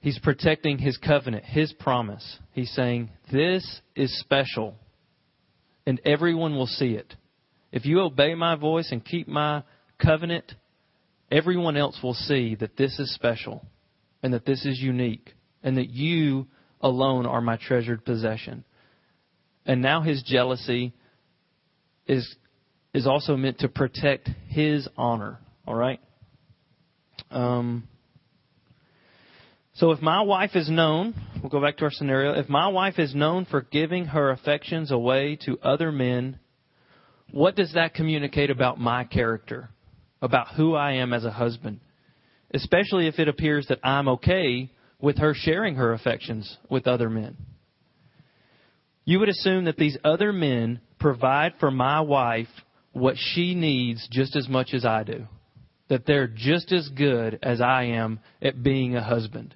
He's 0.01 0.19
protecting 0.19 0.77
his 0.77 0.97
covenant, 0.97 1.45
his 1.45 1.71
promise. 1.71 2.39
He's 2.51 2.71
saying, 2.71 3.11
This 3.31 3.81
is 3.95 4.19
special, 4.19 4.75
and 5.85 6.01
everyone 6.03 6.55
will 6.55 6.67
see 6.67 6.93
it. 6.93 7.13
If 7.71 7.85
you 7.85 8.01
obey 8.01 8.35
my 8.35 8.55
voice 8.55 8.89
and 8.91 9.05
keep 9.05 9.27
my 9.27 9.63
covenant, 10.03 10.51
everyone 11.31 11.77
else 11.77 11.99
will 12.03 12.13
see 12.13 12.55
that 12.55 12.75
this 12.75 12.99
is 12.99 13.13
special, 13.13 13.65
and 14.21 14.33
that 14.33 14.45
this 14.45 14.65
is 14.65 14.79
unique, 14.79 15.33
and 15.63 15.77
that 15.77 15.89
you 15.89 16.47
alone 16.81 17.25
are 17.25 17.41
my 17.41 17.57
treasured 17.57 18.05
possession. 18.05 18.63
And 19.65 19.81
now 19.81 20.01
his 20.01 20.23
jealousy 20.23 20.93
is, 22.07 22.35
is 22.93 23.05
also 23.05 23.35
meant 23.37 23.59
to 23.59 23.69
protect 23.69 24.29
his 24.47 24.87
honor 24.97 25.39
All 25.67 25.75
right? 25.75 25.99
Um, 27.29 27.87
so 29.73 29.91
if 29.91 30.01
my 30.01 30.21
wife 30.21 30.55
is 30.55 30.69
known, 30.69 31.13
we'll 31.41 31.49
go 31.49 31.61
back 31.61 31.77
to 31.77 31.85
our 31.85 31.91
scenario. 31.91 32.33
If 32.33 32.49
my 32.49 32.67
wife 32.67 32.97
is 32.97 33.13
known 33.13 33.45
for 33.45 33.61
giving 33.61 34.05
her 34.05 34.31
affections 34.31 34.91
away 34.91 35.37
to 35.45 35.59
other 35.61 35.91
men, 35.91 36.39
what 37.31 37.55
does 37.55 37.73
that 37.75 37.93
communicate 37.93 38.49
about 38.49 38.79
my 38.79 39.03
character? 39.03 39.69
About 40.21 40.55
who 40.55 40.75
I 40.75 40.93
am 40.93 41.13
as 41.13 41.23
a 41.23 41.31
husband? 41.31 41.79
Especially 42.53 43.07
if 43.07 43.19
it 43.19 43.27
appears 43.27 43.67
that 43.67 43.79
I'm 43.83 44.07
okay 44.07 44.71
with 44.99 45.17
her 45.19 45.33
sharing 45.35 45.75
her 45.75 45.93
affections 45.93 46.57
with 46.69 46.87
other 46.87 47.09
men. 47.09 47.37
You 49.05 49.19
would 49.19 49.29
assume 49.29 49.65
that 49.65 49.77
these 49.77 49.97
other 50.03 50.33
men 50.33 50.81
provide 50.99 51.53
for 51.59 51.71
my 51.71 52.01
wife 52.01 52.47
what 52.91 53.15
she 53.17 53.55
needs 53.55 54.07
just 54.11 54.35
as 54.35 54.47
much 54.49 54.73
as 54.73 54.85
I 54.85 55.03
do. 55.03 55.25
That 55.87 56.05
they're 56.05 56.27
just 56.27 56.71
as 56.71 56.87
good 56.89 57.39
as 57.41 57.61
I 57.61 57.85
am 57.85 58.19
at 58.41 58.61
being 58.61 58.95
a 58.95 59.03
husband. 59.03 59.55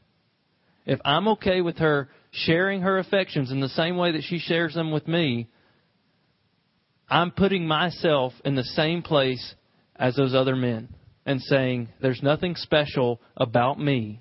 If 0.85 0.99
I'm 1.05 1.27
okay 1.29 1.61
with 1.61 1.77
her 1.77 2.09
sharing 2.31 2.81
her 2.81 2.97
affections 2.97 3.51
in 3.51 3.59
the 3.59 3.69
same 3.69 3.97
way 3.97 4.13
that 4.13 4.23
she 4.23 4.39
shares 4.39 4.73
them 4.73 4.91
with 4.91 5.07
me, 5.07 5.49
I'm 7.09 7.31
putting 7.31 7.67
myself 7.67 8.33
in 8.43 8.55
the 8.55 8.63
same 8.63 9.01
place 9.01 9.53
as 9.95 10.15
those 10.15 10.33
other 10.33 10.55
men 10.55 10.89
and 11.25 11.41
saying, 11.41 11.89
There's 12.01 12.21
nothing 12.21 12.55
special 12.55 13.21
about 13.35 13.79
me 13.79 14.19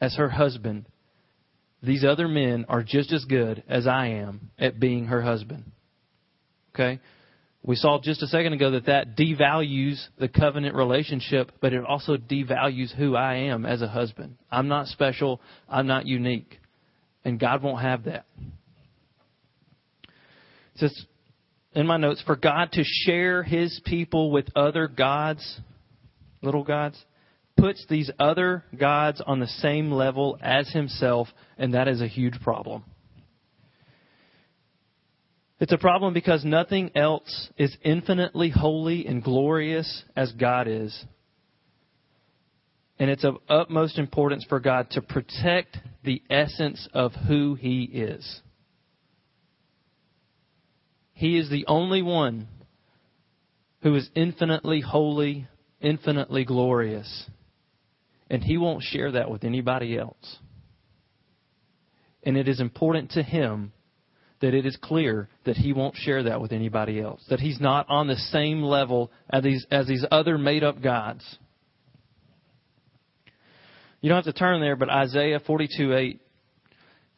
as 0.00 0.16
her 0.16 0.28
husband. 0.28 0.86
These 1.82 2.04
other 2.04 2.28
men 2.28 2.64
are 2.68 2.82
just 2.82 3.12
as 3.12 3.24
good 3.24 3.62
as 3.68 3.86
I 3.86 4.08
am 4.08 4.50
at 4.58 4.80
being 4.80 5.06
her 5.06 5.22
husband. 5.22 5.70
Okay? 6.74 7.00
We 7.62 7.76
saw 7.76 7.98
just 8.02 8.22
a 8.22 8.26
second 8.26 8.52
ago 8.52 8.72
that 8.72 8.86
that 8.86 9.16
devalues 9.16 10.02
the 10.18 10.28
covenant 10.28 10.74
relationship, 10.74 11.52
but 11.60 11.72
it 11.72 11.84
also 11.84 12.16
devalues 12.16 12.94
who 12.94 13.16
I 13.16 13.36
am 13.36 13.64
as 13.64 13.80
a 13.80 13.88
husband. 13.88 14.36
I'm 14.50 14.68
not 14.68 14.88
special. 14.88 15.40
I'm 15.68 15.86
not 15.86 16.06
unique. 16.06 16.58
And 17.24 17.40
God 17.40 17.62
won't 17.62 17.80
have 17.80 18.04
that. 18.04 18.26
It 20.74 20.80
says 20.80 21.06
in 21.74 21.86
my 21.86 21.96
notes, 21.96 22.22
for 22.24 22.36
God 22.36 22.70
to 22.72 22.84
share 22.84 23.42
his 23.42 23.80
people 23.84 24.30
with 24.30 24.46
other 24.54 24.86
gods, 24.86 25.60
little 26.44 26.64
gods, 26.64 27.02
puts 27.56 27.84
these 27.88 28.10
other 28.18 28.64
gods 28.78 29.20
on 29.26 29.40
the 29.40 29.46
same 29.46 29.90
level 29.90 30.38
as 30.40 30.68
himself, 30.70 31.28
and 31.58 31.74
that 31.74 31.88
is 31.88 32.00
a 32.00 32.08
huge 32.08 32.40
problem. 32.40 32.84
It's 35.60 35.72
a 35.72 35.78
problem 35.78 36.12
because 36.12 36.44
nothing 36.44 36.90
else 36.94 37.48
is 37.56 37.76
infinitely 37.82 38.50
holy 38.50 39.06
and 39.06 39.22
glorious 39.22 40.04
as 40.16 40.32
God 40.32 40.66
is. 40.68 41.04
And 42.98 43.08
it's 43.10 43.24
of 43.24 43.36
utmost 43.48 43.98
importance 43.98 44.44
for 44.48 44.60
God 44.60 44.90
to 44.90 45.02
protect 45.02 45.78
the 46.04 46.22
essence 46.28 46.88
of 46.92 47.12
who 47.12 47.54
He 47.54 47.84
is. 47.84 48.40
He 51.14 51.38
is 51.38 51.48
the 51.48 51.64
only 51.66 52.02
one 52.02 52.48
who 53.82 53.94
is 53.94 54.10
infinitely 54.14 54.80
holy, 54.80 55.46
infinitely 55.84 56.44
glorious. 56.44 57.24
And 58.30 58.42
He 58.42 58.56
won't 58.56 58.82
share 58.82 59.12
that 59.12 59.30
with 59.30 59.44
anybody 59.44 59.98
else. 59.98 60.38
And 62.22 62.36
it 62.36 62.48
is 62.48 62.60
important 62.60 63.12
to 63.12 63.22
Him 63.22 63.72
that 64.40 64.54
it 64.54 64.66
is 64.66 64.76
clear 64.76 65.28
that 65.44 65.56
He 65.56 65.72
won't 65.72 65.96
share 65.96 66.24
that 66.24 66.40
with 66.40 66.52
anybody 66.52 67.00
else. 67.00 67.22
That 67.28 67.40
He's 67.40 67.60
not 67.60 67.86
on 67.88 68.08
the 68.08 68.16
same 68.16 68.62
level 68.62 69.12
as 69.30 69.44
these, 69.44 69.66
as 69.70 69.86
these 69.86 70.04
other 70.10 70.38
made 70.38 70.64
up 70.64 70.82
gods. 70.82 71.38
You 74.00 74.08
don't 74.08 74.24
have 74.24 74.34
to 74.34 74.38
turn 74.38 74.60
there, 74.60 74.76
but 74.76 74.90
Isaiah 74.90 75.40
42 75.40 75.94
8 75.94 76.20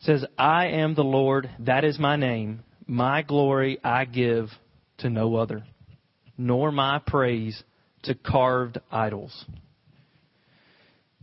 says, 0.01 0.25
I 0.39 0.69
am 0.69 0.95
the 0.95 1.03
Lord, 1.03 1.51
that 1.61 1.85
is 1.85 1.99
my 1.99 2.17
name. 2.17 2.63
My 2.87 3.23
glory 3.23 3.79
I 3.83 4.05
give 4.05 4.51
to 4.99 5.11
no 5.11 5.35
other, 5.35 5.65
nor 6.39 6.71
my 6.71 7.01
praise 7.05 7.61
to 8.07 8.15
carved 8.15 8.79
idols. 8.91 9.45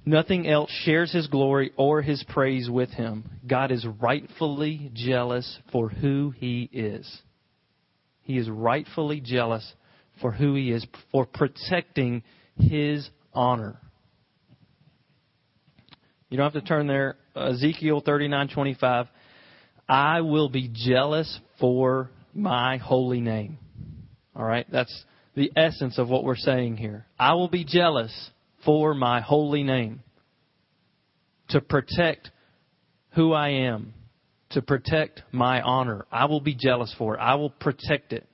Nothing 0.05 0.47
else 0.47 0.69
shares 0.83 1.11
his 1.13 1.27
glory 1.27 1.71
or 1.77 2.01
his 2.01 2.23
praise 2.27 2.69
with 2.69 2.89
him. 2.89 3.23
God 3.47 3.71
is 3.71 3.85
rightfully 3.85 4.91
jealous 4.93 5.59
for 5.71 5.89
who 5.89 6.33
he 6.37 6.69
is. 6.73 7.21
He 8.23 8.37
is 8.37 8.49
rightfully 8.49 9.21
jealous 9.21 9.73
for 10.21 10.31
who 10.31 10.55
he 10.55 10.71
is, 10.71 10.85
for 11.11 11.25
protecting 11.25 12.23
his 12.57 13.09
honor. 13.33 13.79
You 16.29 16.37
don't 16.37 16.51
have 16.51 16.61
to 16.61 16.67
turn 16.67 16.87
there. 16.87 17.15
Ezekiel 17.35 18.01
39:25. 18.01 19.07
I 19.87 20.21
will 20.21 20.49
be 20.49 20.69
jealous 20.71 21.39
for 21.59 22.09
my 22.33 22.77
holy 22.77 23.21
name. 23.21 23.57
All 24.35 24.45
right? 24.45 24.65
That's 24.71 25.05
the 25.35 25.51
essence 25.55 25.97
of 25.97 26.09
what 26.09 26.23
we're 26.23 26.35
saying 26.35 26.77
here. 26.77 27.05
I 27.19 27.33
will 27.33 27.47
be 27.47 27.65
jealous 27.65 28.31
for 28.65 28.93
my 28.93 29.21
holy 29.21 29.63
name 29.63 30.01
to 31.49 31.61
protect 31.61 32.31
who 33.11 33.33
I 33.33 33.49
am, 33.49 33.93
to 34.51 34.61
protect 34.61 35.21
my 35.31 35.61
honor. 35.61 36.05
I 36.11 36.25
will 36.25 36.41
be 36.41 36.55
jealous 36.55 36.93
for 36.97 37.15
it. 37.15 37.19
I 37.19 37.35
will 37.35 37.49
protect 37.49 38.13
it. 38.13 38.27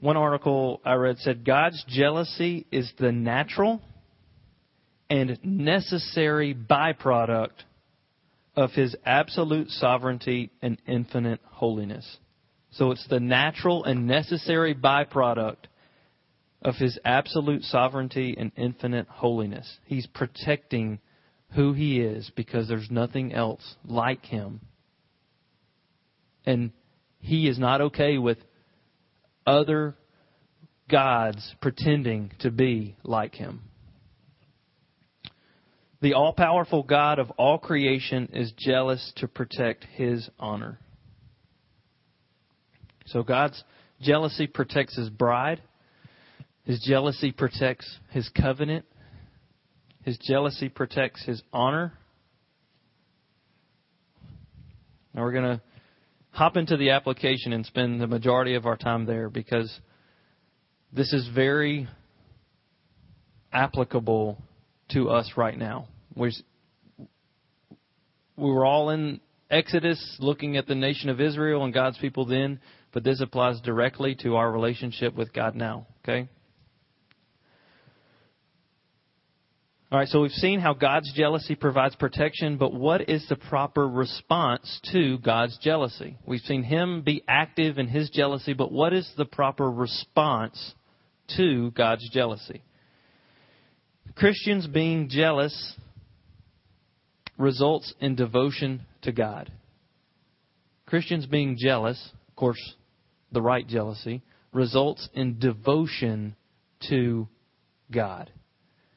One 0.00 0.16
article 0.16 0.80
I 0.84 0.94
read 0.94 1.18
said 1.18 1.44
God's 1.44 1.82
jealousy 1.88 2.66
is 2.70 2.92
the 2.98 3.12
natural 3.12 3.80
and 5.08 5.38
necessary 5.42 6.54
byproduct 6.54 7.64
of 8.54 8.72
his 8.72 8.96
absolute 9.04 9.70
sovereignty 9.70 10.50
and 10.62 10.78
infinite 10.86 11.40
holiness. 11.44 12.18
So 12.76 12.90
it's 12.90 13.06
the 13.08 13.20
natural 13.20 13.84
and 13.84 14.06
necessary 14.06 14.74
byproduct 14.74 15.56
of 16.60 16.74
his 16.74 16.98
absolute 17.04 17.62
sovereignty 17.62 18.36
and 18.38 18.52
infinite 18.56 19.08
holiness. 19.08 19.78
He's 19.86 20.06
protecting 20.06 20.98
who 21.54 21.72
he 21.72 22.00
is 22.00 22.30
because 22.36 22.68
there's 22.68 22.90
nothing 22.90 23.32
else 23.32 23.76
like 23.86 24.24
him. 24.26 24.60
And 26.44 26.72
he 27.18 27.48
is 27.48 27.58
not 27.58 27.80
okay 27.80 28.18
with 28.18 28.38
other 29.46 29.96
gods 30.90 31.54
pretending 31.62 32.32
to 32.40 32.50
be 32.50 32.96
like 33.02 33.34
him. 33.34 33.62
The 36.02 36.12
all 36.12 36.34
powerful 36.34 36.82
God 36.82 37.18
of 37.18 37.30
all 37.32 37.58
creation 37.58 38.28
is 38.34 38.52
jealous 38.52 39.12
to 39.16 39.28
protect 39.28 39.84
his 39.84 40.28
honor. 40.38 40.78
So 43.06 43.22
God's 43.22 43.62
jealousy 44.00 44.46
protects 44.46 44.96
his 44.96 45.08
bride. 45.08 45.62
His 46.64 46.80
jealousy 46.80 47.32
protects 47.32 47.86
his 48.10 48.28
covenant. 48.28 48.84
His 50.02 50.18
jealousy 50.18 50.68
protects 50.68 51.24
his 51.24 51.42
honor. 51.52 51.92
Now 55.14 55.22
we're 55.22 55.32
going 55.32 55.58
to 55.58 55.62
hop 56.30 56.56
into 56.56 56.76
the 56.76 56.90
application 56.90 57.52
and 57.52 57.64
spend 57.64 58.00
the 58.00 58.06
majority 58.06 58.54
of 58.54 58.66
our 58.66 58.76
time 58.76 59.06
there 59.06 59.30
because 59.30 59.74
this 60.92 61.12
is 61.12 61.28
very 61.34 61.88
applicable 63.52 64.42
to 64.90 65.08
us 65.08 65.32
right 65.36 65.56
now. 65.56 65.88
We're, 66.14 66.32
we 68.36 68.50
were 68.50 68.66
all 68.66 68.90
in 68.90 69.20
Exodus 69.50 70.16
looking 70.18 70.56
at 70.56 70.66
the 70.66 70.74
nation 70.74 71.08
of 71.08 71.20
Israel 71.20 71.64
and 71.64 71.72
God's 71.72 71.98
people 71.98 72.26
then, 72.26 72.60
but 72.96 73.04
this 73.04 73.20
applies 73.20 73.60
directly 73.60 74.14
to 74.14 74.36
our 74.36 74.50
relationship 74.50 75.14
with 75.14 75.30
God 75.34 75.54
now, 75.54 75.86
okay? 76.02 76.30
All 79.92 79.98
right, 79.98 80.08
so 80.08 80.22
we've 80.22 80.30
seen 80.30 80.60
how 80.60 80.72
God's 80.72 81.12
jealousy 81.12 81.56
provides 81.56 81.94
protection, 81.94 82.56
but 82.56 82.72
what 82.72 83.10
is 83.10 83.26
the 83.28 83.36
proper 83.36 83.86
response 83.86 84.80
to 84.92 85.18
God's 85.18 85.58
jealousy? 85.58 86.16
We've 86.24 86.40
seen 86.40 86.62
Him 86.62 87.02
be 87.02 87.22
active 87.28 87.76
in 87.76 87.86
His 87.86 88.08
jealousy, 88.08 88.54
but 88.54 88.72
what 88.72 88.94
is 88.94 89.06
the 89.18 89.26
proper 89.26 89.70
response 89.70 90.72
to 91.36 91.72
God's 91.72 92.08
jealousy? 92.14 92.62
Christians 94.14 94.66
being 94.66 95.10
jealous 95.10 95.74
results 97.36 97.92
in 98.00 98.14
devotion 98.14 98.86
to 99.02 99.12
God. 99.12 99.52
Christians 100.86 101.26
being 101.26 101.58
jealous, 101.60 102.02
of 102.30 102.36
course, 102.36 102.74
the 103.32 103.42
right 103.42 103.66
jealousy, 103.66 104.22
results 104.52 105.08
in 105.14 105.38
devotion 105.38 106.36
to 106.88 107.28
God. 107.90 108.30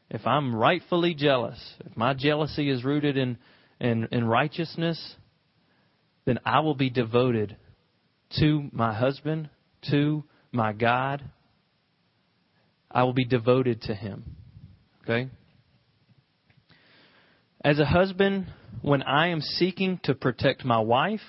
If 0.09 0.25
I'm 0.25 0.55
rightfully 0.55 1.13
jealous, 1.13 1.59
if 1.85 1.95
my 1.95 2.13
jealousy 2.13 2.69
is 2.69 2.83
rooted 2.83 3.17
in, 3.17 3.37
in, 3.79 4.07
in 4.11 4.25
righteousness, 4.25 5.15
then 6.25 6.39
I 6.45 6.61
will 6.61 6.75
be 6.75 6.89
devoted 6.89 7.57
to 8.39 8.69
my 8.71 8.93
husband, 8.93 9.49
to 9.89 10.23
my 10.51 10.73
God, 10.73 11.23
I 12.91 13.03
will 13.03 13.13
be 13.13 13.25
devoted 13.25 13.83
to 13.83 13.95
him. 13.95 14.35
Okay? 15.03 15.29
As 17.63 17.79
a 17.79 17.85
husband, 17.85 18.47
when 18.81 19.03
I 19.03 19.27
am 19.27 19.41
seeking 19.41 19.99
to 20.03 20.15
protect 20.15 20.63
my 20.63 20.79
wife, 20.79 21.19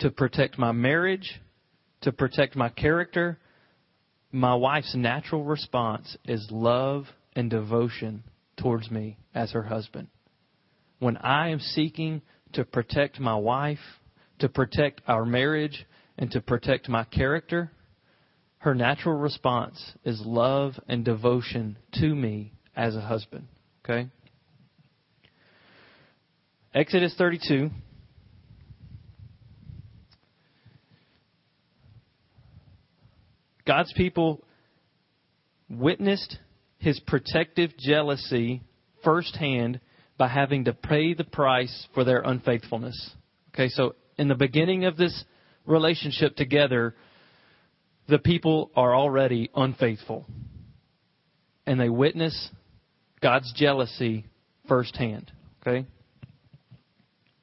to 0.00 0.10
protect 0.10 0.58
my 0.58 0.72
marriage, 0.72 1.40
to 2.04 2.12
protect 2.12 2.54
my 2.54 2.68
character, 2.68 3.38
my 4.30 4.54
wife's 4.54 4.94
natural 4.94 5.42
response 5.42 6.16
is 6.26 6.46
love 6.50 7.06
and 7.34 7.50
devotion 7.50 8.22
towards 8.58 8.90
me 8.90 9.16
as 9.34 9.52
her 9.52 9.62
husband. 9.62 10.08
When 10.98 11.16
I 11.16 11.48
am 11.48 11.60
seeking 11.60 12.22
to 12.52 12.64
protect 12.64 13.18
my 13.18 13.34
wife, 13.34 13.78
to 14.40 14.48
protect 14.48 15.00
our 15.08 15.24
marriage, 15.24 15.86
and 16.18 16.30
to 16.30 16.40
protect 16.40 16.88
my 16.88 17.04
character, 17.04 17.72
her 18.58 18.74
natural 18.74 19.16
response 19.16 19.82
is 20.04 20.20
love 20.24 20.74
and 20.88 21.04
devotion 21.04 21.76
to 21.94 22.14
me 22.14 22.52
as 22.76 22.94
a 22.96 23.00
husband. 23.00 23.46
Okay? 23.84 24.08
Exodus 26.74 27.14
32. 27.16 27.70
God's 33.66 33.92
people 33.92 34.44
witnessed 35.68 36.38
his 36.78 37.00
protective 37.00 37.70
jealousy 37.78 38.62
firsthand 39.02 39.80
by 40.18 40.28
having 40.28 40.64
to 40.64 40.72
pay 40.72 41.14
the 41.14 41.24
price 41.24 41.88
for 41.94 42.04
their 42.04 42.20
unfaithfulness. 42.20 43.10
Okay, 43.54 43.68
so 43.68 43.94
in 44.18 44.28
the 44.28 44.34
beginning 44.34 44.84
of 44.84 44.96
this 44.96 45.24
relationship 45.66 46.36
together, 46.36 46.94
the 48.08 48.18
people 48.18 48.70
are 48.76 48.94
already 48.94 49.50
unfaithful. 49.54 50.26
And 51.66 51.80
they 51.80 51.88
witness 51.88 52.50
God's 53.22 53.50
jealousy 53.54 54.26
firsthand. 54.68 55.32
Okay? 55.62 55.86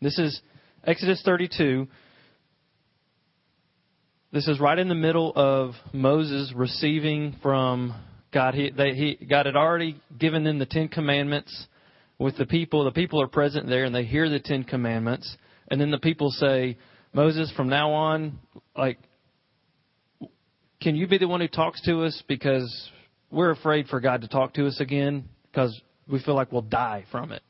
This 0.02 0.20
is 0.20 0.40
Exodus 0.84 1.22
32. 1.26 1.88
This 4.34 4.48
is 4.48 4.62
right 4.62 4.80
in 4.80 4.88
the 4.88 4.96
middle 4.96 5.34
of 5.36 5.74
Moses 5.92 6.54
receiving 6.56 7.36
from 7.44 7.94
God. 8.34 8.54
He, 8.54 8.70
they, 8.70 8.94
he, 8.94 9.26
God 9.30 9.46
had 9.46 9.58
already 9.58 10.00
given 10.18 10.46
them 10.46 10.58
the 10.58 10.66
Ten 10.66 10.88
Commandments 10.88 11.68
with 12.18 12.38
the 12.38 12.46
people. 12.46 12.86
The 12.86 12.92
people 12.92 13.22
are 13.22 13.28
present 13.28 13.68
there 13.68 13.84
and 13.84 13.94
they 13.94 14.06
hear 14.06 14.30
the 14.30 14.40
Ten 14.40 14.64
Commandments. 14.64 15.36
And 15.68 15.82
then 15.82 15.92
the 15.92 15.98
people 15.98 16.32
say, 16.32 16.78
Moses, 17.12 17.52
from 17.58 17.68
now 17.68 17.92
on, 17.92 18.40
like, 18.74 19.00
can 20.82 20.96
you 20.96 21.08
be 21.08 21.18
the 21.18 21.28
one 21.28 21.42
who 21.42 21.50
talks 21.50 21.82
to 21.82 22.06
us? 22.06 22.24
Because 22.26 22.90
we're 23.32 23.52
afraid 23.52 23.88
for 23.88 24.00
God 24.00 24.22
to 24.22 24.30
talk 24.30 24.54
to 24.54 24.66
us 24.66 24.80
again 24.80 25.26
because 25.52 25.78
we 26.10 26.22
feel 26.24 26.36
like 26.36 26.54
we'll 26.54 26.62
die 26.62 27.04
from 27.12 27.34
it. 27.34 27.44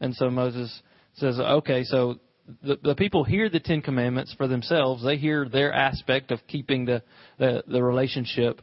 And 0.00 0.14
so 0.14 0.30
Moses 0.30 0.82
says, 1.14 1.40
okay, 1.40 1.82
so 1.82 2.20
the, 2.62 2.78
the 2.82 2.94
people 2.94 3.24
hear 3.24 3.48
the 3.48 3.60
Ten 3.60 3.82
Commandments 3.82 4.34
for 4.36 4.48
themselves. 4.48 5.04
They 5.04 5.16
hear 5.16 5.48
their 5.48 5.72
aspect 5.72 6.30
of 6.30 6.40
keeping 6.46 6.84
the, 6.84 7.02
the, 7.38 7.62
the 7.66 7.82
relationship. 7.82 8.62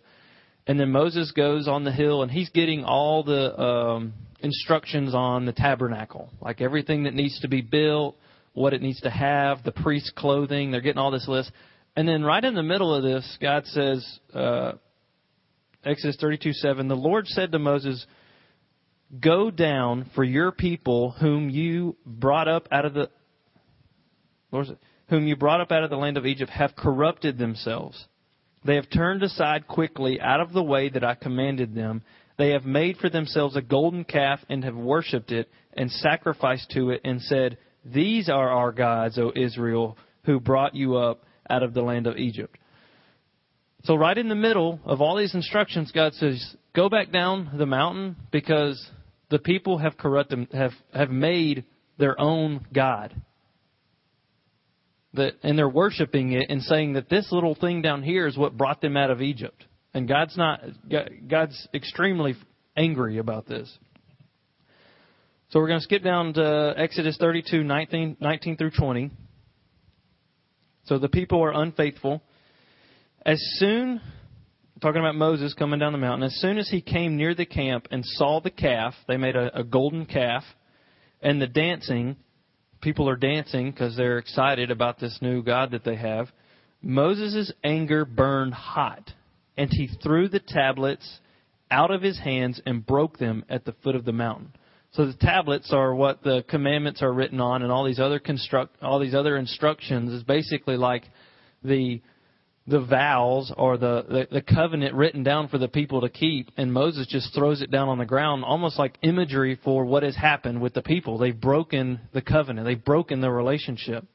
And 0.68 0.80
then 0.80 0.92
Moses 0.92 1.32
goes 1.32 1.68
on 1.68 1.84
the 1.84 1.92
hill 1.92 2.24
and 2.24 2.32
he's 2.32 2.50
getting 2.50 2.84
all 2.84 3.24
the 3.24 3.60
um, 3.60 4.14
instructions 4.40 5.14
on 5.14 5.46
the 5.46 5.54
tabernacle, 5.54 6.30
like 6.42 6.62
everything 6.62 7.04
that 7.04 7.14
needs 7.14 7.40
to 7.42 7.48
be 7.48 7.62
built, 7.62 8.16
what 8.54 8.74
it 8.74 8.82
needs 8.82 9.02
to 9.02 9.10
have, 9.10 9.64
the 9.64 9.72
priest's 9.72 10.12
clothing. 10.16 10.72
They're 10.72 10.82
getting 10.82 11.00
all 11.00 11.12
this 11.12 11.28
list. 11.28 11.52
And 11.96 12.08
then 12.08 12.24
right 12.24 12.44
in 12.44 12.56
the 12.56 12.64
middle 12.64 12.94
of 12.94 13.04
this, 13.04 13.38
God 13.40 13.66
says, 13.68 14.20
uh, 14.34 14.74
Exodus 15.84 16.18
32 16.20 16.54
7, 16.54 16.88
the 16.88 16.96
Lord 16.96 17.28
said 17.28 17.52
to 17.52 17.60
Moses, 17.60 18.06
Go 19.22 19.52
down 19.52 20.10
for 20.16 20.24
your 20.24 20.52
people 20.52 21.12
whom 21.12 21.50
you 21.50 21.96
brought 22.06 22.48
up 22.48 22.68
out 22.72 22.86
of 22.86 22.96
the 22.96 23.10
whom 25.10 25.28
you 25.28 25.36
brought 25.36 25.62
up 25.62 25.72
out 25.72 25.84
of 25.84 25.90
the 25.90 25.98
land 25.98 26.18
of 26.18 26.26
Egypt 26.26 26.52
have 26.52 26.76
corrupted 26.76 27.38
themselves. 27.38 28.06
They 28.66 28.76
have 28.76 28.90
turned 28.90 29.22
aside 29.22 29.68
quickly 29.68 30.20
out 30.20 30.42
of 30.42 30.52
the 30.52 30.64
way 30.64 30.90
that 30.90 31.04
I 31.04 31.16
commanded 31.16 31.76
them. 31.76 32.02
They 32.38 32.50
have 32.50 32.66
made 32.66 32.98
for 32.98 33.10
themselves 33.10 33.56
a 33.56 33.62
golden 33.62 34.04
calf 34.04 34.40
and 34.50 34.64
have 34.64 34.76
worshipped 34.76 35.32
it 35.32 35.50
and 35.74 35.92
sacrificed 35.92 36.72
to 36.72 36.90
it 36.90 37.02
and 37.06 37.22
said, 37.22 37.58
These 37.86 38.28
are 38.28 38.50
our 38.50 38.72
gods, 38.72 39.20
O 39.20 39.32
Israel, 39.36 39.98
who 40.24 40.40
brought 40.40 40.76
you 40.76 40.96
up 40.96 41.24
out 41.50 41.62
of 41.62 41.74
the 41.74 41.84
land 41.84 42.08
of 42.08 42.18
Egypt. 42.18 42.58
So 43.84 43.94
right 43.96 44.18
in 44.18 44.30
the 44.30 44.36
middle 44.36 44.80
of 44.84 45.00
all 45.00 45.16
these 45.16 45.36
instructions, 45.36 45.92
God 45.92 46.14
says, 46.16 46.56
Go 46.76 46.90
back 46.90 47.12
down 47.12 47.52
the 47.58 47.68
mountain 47.68 48.16
because 48.32 48.84
the 49.30 49.40
people 49.40 49.78
have 49.78 49.96
corrupted 49.96 50.48
have, 50.54 50.72
have 50.92 51.12
made 51.12 51.66
their 51.98 52.20
own 52.20 52.66
God 52.74 53.14
that 55.16 55.34
and 55.44 55.58
they're 55.58 55.70
worshiping 55.70 56.34
it 56.34 56.46
and 56.50 56.62
saying 56.62 56.94
that 56.94 57.10
this 57.10 57.32
little 57.32 57.56
thing 57.56 57.82
down 57.82 58.04
here 58.04 58.28
is 58.28 58.38
what 58.38 58.58
brought 58.58 58.82
them 58.82 58.98
out 58.98 59.12
of 59.12 59.22
Egypt. 59.22 59.66
And 59.94 60.08
God's 60.08 60.38
not 60.38 60.62
God's 61.28 61.68
extremely 61.74 62.36
angry 62.76 63.18
about 63.18 63.48
this. 63.48 63.72
So 65.50 65.60
we're 65.60 65.68
going 65.68 65.80
to 65.80 65.84
skip 65.84 66.04
down 66.04 66.34
to 66.34 66.74
Exodus 66.76 67.18
32, 67.18 67.64
19, 67.64 68.18
19 68.20 68.58
through 68.58 68.72
20. 68.72 69.12
So 70.86 70.98
the 70.98 71.08
people 71.08 71.44
are 71.44 71.54
unfaithful. 71.54 72.22
As 73.26 73.40
soon, 73.58 74.02
talking 74.82 75.00
about 75.00 75.16
Moses 75.16 75.54
coming 75.54 75.80
down 75.80 75.94
the 75.94 75.98
mountain, 75.98 76.24
as 76.24 76.36
soon 76.42 76.58
as 76.58 76.70
he 76.70 76.82
came 76.82 77.16
near 77.16 77.34
the 77.34 77.46
camp 77.46 77.88
and 77.92 78.04
saw 78.06 78.42
the 78.42 78.52
calf, 78.52 78.94
they 79.08 79.18
made 79.18 79.36
a, 79.36 79.60
a 79.60 79.64
golden 79.64 80.06
calf, 80.06 80.44
and 81.22 81.42
the 81.42 81.48
dancing, 81.48 82.18
people 82.82 83.10
are 83.10 83.16
dancing 83.16 83.72
because 83.72 83.96
they're 83.96 84.18
excited 84.18 84.72
about 84.72 85.00
this 85.00 85.18
new 85.22 85.42
God 85.44 85.72
that 85.72 85.84
they 85.84 85.96
have. 85.96 86.30
Moses' 86.82 87.52
anger 87.64 88.06
burned 88.06 88.54
hot, 88.54 89.12
and 89.58 89.70
he 89.72 89.90
threw 90.04 90.28
the 90.28 90.40
tablets 90.40 91.20
out 91.72 91.92
of 91.92 92.02
his 92.02 92.20
hands 92.20 92.62
and 92.66 92.86
broke 92.86 93.18
them 93.18 93.44
at 93.50 93.66
the 93.66 93.74
foot 93.84 93.96
of 93.96 94.06
the 94.06 94.12
mountain. 94.12 94.54
So 94.92 95.06
the 95.06 95.14
tablets 95.14 95.74
are 95.74 95.94
what 95.94 96.24
the 96.24 96.46
commandments 96.48 97.02
are 97.02 97.12
written 97.12 97.42
on, 97.42 97.64
and 97.64 97.72
all 97.72 97.84
these 97.86 98.00
other 98.00 98.20
construct, 98.20 98.82
all 98.82 99.00
these 99.00 99.16
other 99.16 99.36
instructions 99.36 100.12
is 100.14 100.24
basically 100.24 100.78
like 100.78 101.04
the 101.64 102.02
the 102.68 102.80
vows 102.80 103.54
or 103.56 103.78
the, 103.78 104.06
the, 104.08 104.28
the 104.32 104.42
covenant 104.42 104.96
written 104.96 105.24
down 105.24 105.48
for 105.48 105.58
the 105.58 105.68
people 105.68 106.02
to 106.02 106.10
keep, 106.10 106.50
and 106.58 106.74
Moses 106.74 107.06
just 107.08 107.34
throws 107.34 107.62
it 107.62 107.70
down 107.70 107.90
on 107.90 108.00
the 108.00 108.06
ground, 108.06 108.44
almost 108.44 108.80
like 108.80 108.98
imagery 109.04 109.60
for 109.64 109.86
what 109.86 110.02
has 110.02 110.16
happened 110.16 110.62
with 110.62 110.74
the 110.74 110.82
people. 110.82 111.18
They've 111.18 111.40
broken 111.40 112.02
the 112.14 112.22
covenant, 112.22 112.66
they've 112.66 112.84
broken 112.84 113.22
the 113.22 113.30
relationship. 113.30 114.06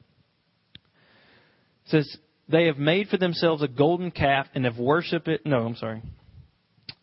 It 0.73 1.91
says, 1.91 2.17
They 2.49 2.65
have 2.65 2.77
made 2.77 3.07
for 3.07 3.17
themselves 3.17 3.63
a 3.63 3.69
golden 3.69 4.11
calf 4.11 4.47
and 4.53 4.65
have 4.65 4.77
worshipped 4.77 5.29
it. 5.29 5.45
No, 5.45 5.65
I'm 5.65 5.75
sorry. 5.75 6.01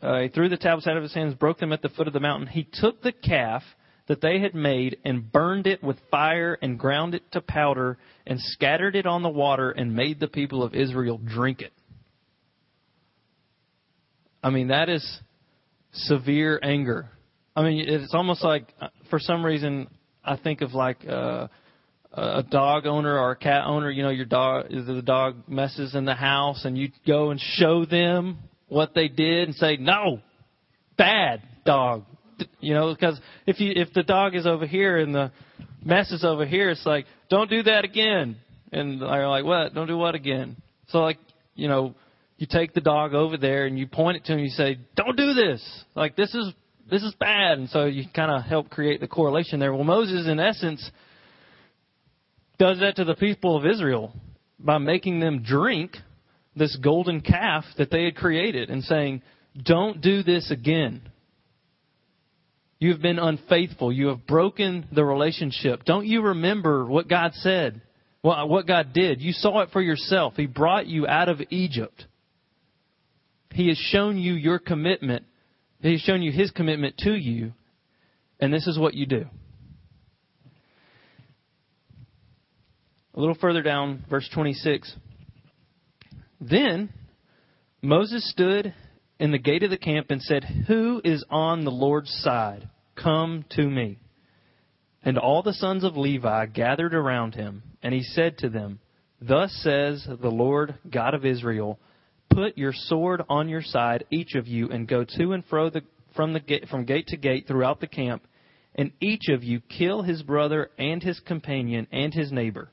Uh, 0.03 0.21
he 0.21 0.29
threw 0.29 0.49
the 0.49 0.59
tablets 0.59 0.87
out 0.87 0.97
of 0.97 1.03
his 1.03 1.15
hands, 1.15 1.35
broke 1.35 1.59
them 1.59 1.73
at 1.73 1.83
the 1.83 1.89
foot 1.89 2.07
of 2.07 2.13
the 2.13 2.21
mountain. 2.21 2.47
He 2.47 2.69
took 2.71 3.03
the 3.03 3.13
calf 3.13 3.63
that 4.09 4.21
they 4.23 4.41
had 4.41 4.55
made 4.55 4.99
and 5.05 5.31
burned 5.31 5.67
it 5.67 5.83
with 5.83 5.99
fire 6.11 6.59
and 6.61 6.79
ground 6.79 7.15
it 7.15 7.23
to 7.33 7.41
powder 7.41 7.99
and 8.27 8.41
scattered 8.41 8.97
it 8.97 9.07
on 9.07 9.23
the 9.23 9.29
water 9.29 9.71
and 9.71 9.95
made 9.95 10.19
the 10.19 10.29
people 10.29 10.63
of 10.63 10.75
Israel 10.75 11.19
drink 11.19 11.61
it. 11.61 11.73
I 14.43 14.51
mean, 14.51 14.69
that 14.69 14.89
is 14.89 15.21
severe 15.93 16.59
anger. 16.63 17.11
I 17.55 17.63
mean, 17.63 17.85
it's 17.87 18.15
almost 18.15 18.43
like, 18.43 18.73
uh, 18.81 18.89
for 19.11 19.19
some 19.19 19.45
reason, 19.45 19.89
I 20.25 20.37
think 20.37 20.63
of 20.63 20.73
like 20.73 21.07
uh, 21.07 21.49
a 22.13 22.43
dog 22.43 22.87
owner 22.87 23.19
or 23.19 23.33
a 23.33 23.37
cat 23.37 23.65
owner. 23.67 23.91
You 23.91 24.05
know, 24.05 24.11
your 24.11 24.27
dog, 24.27 24.69
the 24.71 25.03
dog 25.05 25.49
messes 25.49 25.95
in 25.95 26.05
the 26.05 26.15
house, 26.15 26.65
and 26.65 26.79
you 26.79 26.91
go 27.07 27.31
and 27.31 27.41
show 27.41 27.85
them 27.85 28.39
what 28.69 28.95
they 28.95 29.09
did 29.09 29.49
and 29.49 29.57
say, 29.57 29.77
"No, 29.77 30.21
bad 30.97 31.43
dog, 31.65 32.05
you 32.61 32.75
know, 32.75 32.93
because 32.93 33.21
if 33.47 33.61
you 33.61 33.73
if 33.75 33.93
the 33.93 34.03
dog 34.03 34.35
is 34.35 34.47
over 34.47 34.67
here 34.67 34.99
and 34.99 35.15
the 35.15 35.33
mess 35.85 36.11
is 36.11 36.25
over 36.25 36.47
here, 36.47 36.71
it's 36.71 36.87
like, 36.87 37.07
don't 37.29 37.51
do 37.51 37.63
that 37.65 37.85
again. 37.85 38.37
And 38.73 39.01
they're 39.01 39.29
like, 39.29 39.45
what? 39.45 39.75
Don't 39.75 39.87
do 39.87 39.97
what 39.97 40.15
again? 40.15 40.57
So 40.89 40.99
like, 40.99 41.19
you 41.55 41.69
know, 41.69 41.95
you 42.37 42.47
take 42.49 42.75
the 42.75 42.81
dog 42.81 43.15
over 43.15 43.37
there 43.37 43.67
and 43.67 43.79
you 43.79 43.87
point 43.87 44.19
it 44.19 44.25
to 44.27 44.33
him. 44.33 44.39
And 44.39 44.47
you 44.47 44.53
say, 44.53 44.79
don't 44.97 45.17
do 45.17 45.35
this. 45.35 45.85
Like 45.95 46.17
this 46.17 46.35
is 46.35 46.53
this 46.91 47.03
is 47.03 47.15
bad. 47.15 47.59
And 47.59 47.69
so 47.71 47.87
you 47.87 48.05
kind 48.15 48.31
of 48.31 48.43
help 48.45 48.71
create 48.71 49.01
the 49.01 49.09
correlation 49.09 49.61
there. 49.61 49.75
Well, 49.75 49.85
Moses, 49.85 50.27
in 50.27 50.41
essence, 50.41 50.91
does 52.59 52.81
that 52.81 52.97
to 52.97 53.05
the 53.05 53.15
people 53.15 53.57
of 53.57 53.67
Israel 53.67 54.13
by 54.59 54.79
making 54.79 55.21
them 55.21 55.43
drink 55.43 55.97
this 56.57 56.77
golden 56.77 57.21
calf 57.21 57.65
that 57.77 57.91
they 57.91 58.05
had 58.05 58.17
created 58.17 58.71
and 58.71 58.83
saying, 58.83 59.23
don't 59.63 60.01
do 60.01 60.23
this 60.23 60.51
again. 60.51 61.03
You 62.79 62.93
have 62.93 63.03
been 63.03 63.19
unfaithful. 63.19 63.93
You 63.93 64.09
have 64.09 64.27
broken 64.27 64.87
the 64.93 65.05
relationship. 65.05 65.85
Don't 65.85 66.07
you 66.07 66.23
remember 66.23 66.85
what 66.85 67.09
God 67.09 67.33
said? 67.35 67.83
What 68.23 68.67
God 68.67 68.93
did? 68.93 69.21
You 69.21 69.33
saw 69.33 69.61
it 69.61 69.71
for 69.73 69.81
yourself. 69.81 70.35
He 70.37 70.47
brought 70.47 70.87
you 70.87 71.07
out 71.07 71.29
of 71.29 71.41
Egypt. 71.51 72.05
He 73.53 73.69
has 73.69 73.79
shown 73.79 74.19
you 74.19 74.35
your 74.35 74.59
commitment. 74.59 75.25
He 75.81 75.93
has 75.93 76.01
shown 76.01 76.23
you 76.23 76.31
His 76.31 76.51
commitment 76.51 76.99
to 76.99 77.15
you, 77.15 77.53
and 78.39 78.53
this 78.53 78.67
is 78.67 78.79
what 78.79 78.95
you 78.95 79.07
do. 79.07 79.25
A 83.15 83.21
little 83.21 83.37
further 83.41 83.63
down, 83.63 84.05
verse 84.11 84.29
26. 84.33 84.95
Then 86.41 86.91
Moses 87.81 88.29
stood 88.31 88.75
in 89.19 89.33
the 89.33 89.39
gate 89.39 89.63
of 89.63 89.71
the 89.71 89.79
camp 89.79 90.11
and 90.11 90.23
said, 90.23 90.45
Who 90.67 91.01
is 91.05 91.25
on 91.31 91.65
the 91.65 91.71
Lord's 91.71 92.11
side? 92.23 92.69
Come 92.95 93.45
to 93.51 93.69
me. 93.69 93.99
And 95.03 95.19
all 95.19 95.43
the 95.43 95.53
sons 95.53 95.85
of 95.85 95.97
Levi 95.97 96.47
gathered 96.47 96.95
around 96.95 97.35
him, 97.35 97.63
and 97.83 97.95
he 97.95 98.03
said 98.03 98.39
to 98.39 98.49
them, 98.49 98.81
Thus 99.21 99.53
says 99.63 100.07
the 100.07 100.31
Lord 100.31 100.77
God 100.91 101.15
of 101.15 101.25
Israel, 101.25 101.79
Put 102.31 102.59
your 102.59 102.73
sword 102.73 103.23
on 103.29 103.49
your 103.49 103.63
side, 103.63 104.05
each 104.11 104.35
of 104.35 104.47
you, 104.47 104.69
and 104.69 104.87
go 104.87 105.05
to 105.17 105.33
and 105.33 105.45
fro 105.47 105.71
the, 105.71 105.83
from, 106.15 106.33
the 106.33 106.41
gate, 106.41 106.69
from 106.69 106.85
gate 106.85 107.09
to 107.09 107.17
gate 107.17 107.47
throughout 107.47 107.81
the 107.81 107.87
camp, 107.87 108.27
and 108.75 108.93
each 109.01 109.29
of 109.29 109.43
you 109.43 109.61
kill 109.61 110.03
his 110.03 110.23
brother 110.23 110.71
and 110.79 111.03
his 111.03 111.19
companion 111.21 111.87
and 111.91 112.15
his 112.15 112.31
neighbor. 112.31 112.71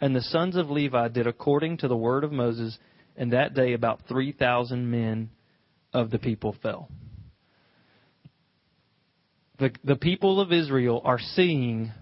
And 0.00 0.14
the 0.14 0.22
sons 0.22 0.56
of 0.56 0.70
Levi 0.70 1.08
did 1.08 1.26
according 1.26 1.78
to 1.78 1.88
the 1.88 1.96
word 1.96 2.24
of 2.24 2.32
Moses, 2.32 2.76
and 3.16 3.32
that 3.32 3.54
day 3.54 3.72
about 3.72 4.00
3,000 4.08 4.90
men 4.90 5.30
of 5.92 6.10
the 6.10 6.18
people 6.18 6.54
fell. 6.62 6.88
The, 9.58 9.70
the 9.84 9.96
people 9.96 10.40
of 10.40 10.52
Israel 10.52 11.00
are 11.04 11.18
seeing 11.18 11.92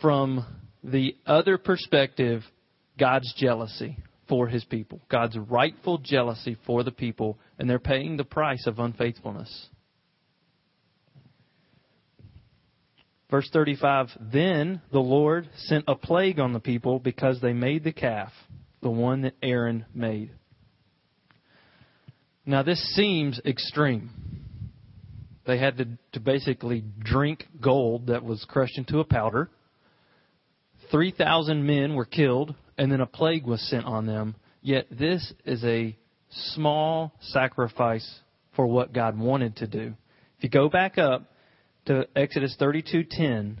from 0.00 0.44
the 0.82 1.16
other 1.26 1.58
perspective 1.58 2.42
God's 2.98 3.32
jealousy 3.36 3.98
for 4.28 4.48
his 4.48 4.64
people, 4.64 5.00
God's 5.10 5.36
rightful 5.36 5.98
jealousy 5.98 6.56
for 6.66 6.82
the 6.82 6.90
people, 6.90 7.38
and 7.58 7.68
they're 7.68 7.78
paying 7.78 8.16
the 8.16 8.24
price 8.24 8.66
of 8.66 8.78
unfaithfulness. 8.78 9.68
Verse 13.30 13.48
35 13.52 14.08
Then 14.32 14.80
the 14.92 15.00
Lord 15.00 15.48
sent 15.56 15.84
a 15.88 15.94
plague 15.94 16.38
on 16.38 16.52
the 16.52 16.60
people 16.60 16.98
because 16.98 17.40
they 17.40 17.52
made 17.52 17.84
the 17.84 17.92
calf, 17.92 18.32
the 18.82 18.90
one 18.90 19.22
that 19.22 19.34
Aaron 19.42 19.84
made. 19.94 20.30
Now, 22.46 22.62
this 22.62 22.80
seems 22.94 23.40
extreme. 23.44 24.10
They 25.46 25.58
had 25.58 25.78
to, 25.78 25.88
to 26.12 26.20
basically 26.20 26.84
drink 27.00 27.44
gold 27.60 28.06
that 28.06 28.24
was 28.24 28.44
crushed 28.48 28.78
into 28.78 29.00
a 29.00 29.04
powder. 29.04 29.50
3,000 30.92 31.66
men 31.66 31.94
were 31.94 32.04
killed, 32.04 32.54
and 32.78 32.90
then 32.90 33.00
a 33.00 33.06
plague 33.06 33.44
was 33.44 33.60
sent 33.68 33.84
on 33.84 34.06
them. 34.06 34.36
Yet, 34.62 34.86
this 34.90 35.32
is 35.44 35.64
a 35.64 35.96
small 36.30 37.12
sacrifice 37.20 38.20
for 38.54 38.66
what 38.66 38.92
God 38.92 39.18
wanted 39.18 39.56
to 39.56 39.66
do. 39.66 39.94
If 40.38 40.44
you 40.44 40.48
go 40.48 40.68
back 40.68 40.98
up 40.98 41.24
to 41.86 42.06
Exodus 42.14 42.56
32:10, 42.60 43.58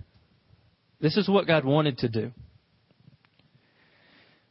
this 1.00 1.16
is 1.16 1.28
what 1.28 1.46
God 1.46 1.64
wanted 1.64 1.98
to 1.98 2.08
do. 2.08 2.32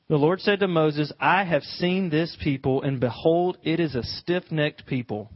The 0.08 0.18
Lord 0.18 0.40
said 0.40 0.60
to 0.60 0.68
Moses, 0.68 1.12
I 1.20 1.46
have 1.46 1.64
seen 1.64 2.10
this 2.10 2.38
people, 2.44 2.84
and 2.84 3.00
behold, 3.00 3.58
it 3.64 3.80
is 3.80 3.96
a 3.96 4.04
stiff 4.04 4.44
necked 4.52 4.86
people. 4.86 5.32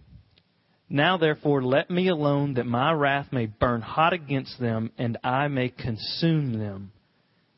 Now 0.88 1.17
therefore 1.17 1.63
let 1.63 1.89
me 1.89 2.07
alone, 2.07 2.53
that 2.55 2.67
my 2.67 2.91
wrath 2.91 3.28
may 3.32 3.47
burn 3.47 3.82
hot 3.82 4.13
against 4.13 4.59
them, 4.59 4.91
and 4.97 5.17
I 5.24 5.47
may 5.47 5.70
consume 5.70 6.59
them, 6.59 6.91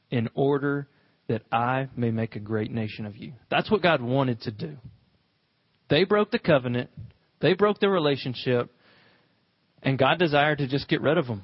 in 0.10 0.30
order 0.36 0.88
that 1.28 1.44
I 1.52 1.90
may 1.96 2.12
make 2.12 2.36
a 2.36 2.40
great 2.40 2.72
nation 2.72 3.06
of 3.06 3.18
you. 3.18 3.34
That's 3.50 3.70
what 3.70 3.82
God 3.82 4.02
wanted 4.02 4.42
to 4.42 4.52
do. 4.52 4.78
They 5.90 6.06
broke 6.06 6.32
the 6.32 6.40
covenant, 6.40 6.90
they 7.42 7.54
broke 7.54 7.80
the 7.80 7.90
relationship, 7.90 8.70
and 9.84 9.98
God 9.98 10.18
desired 10.18 10.60
to 10.60 10.68
just 10.68 10.88
get 10.88 11.02
rid 11.02 11.18
of 11.18 11.28
them. 11.28 11.42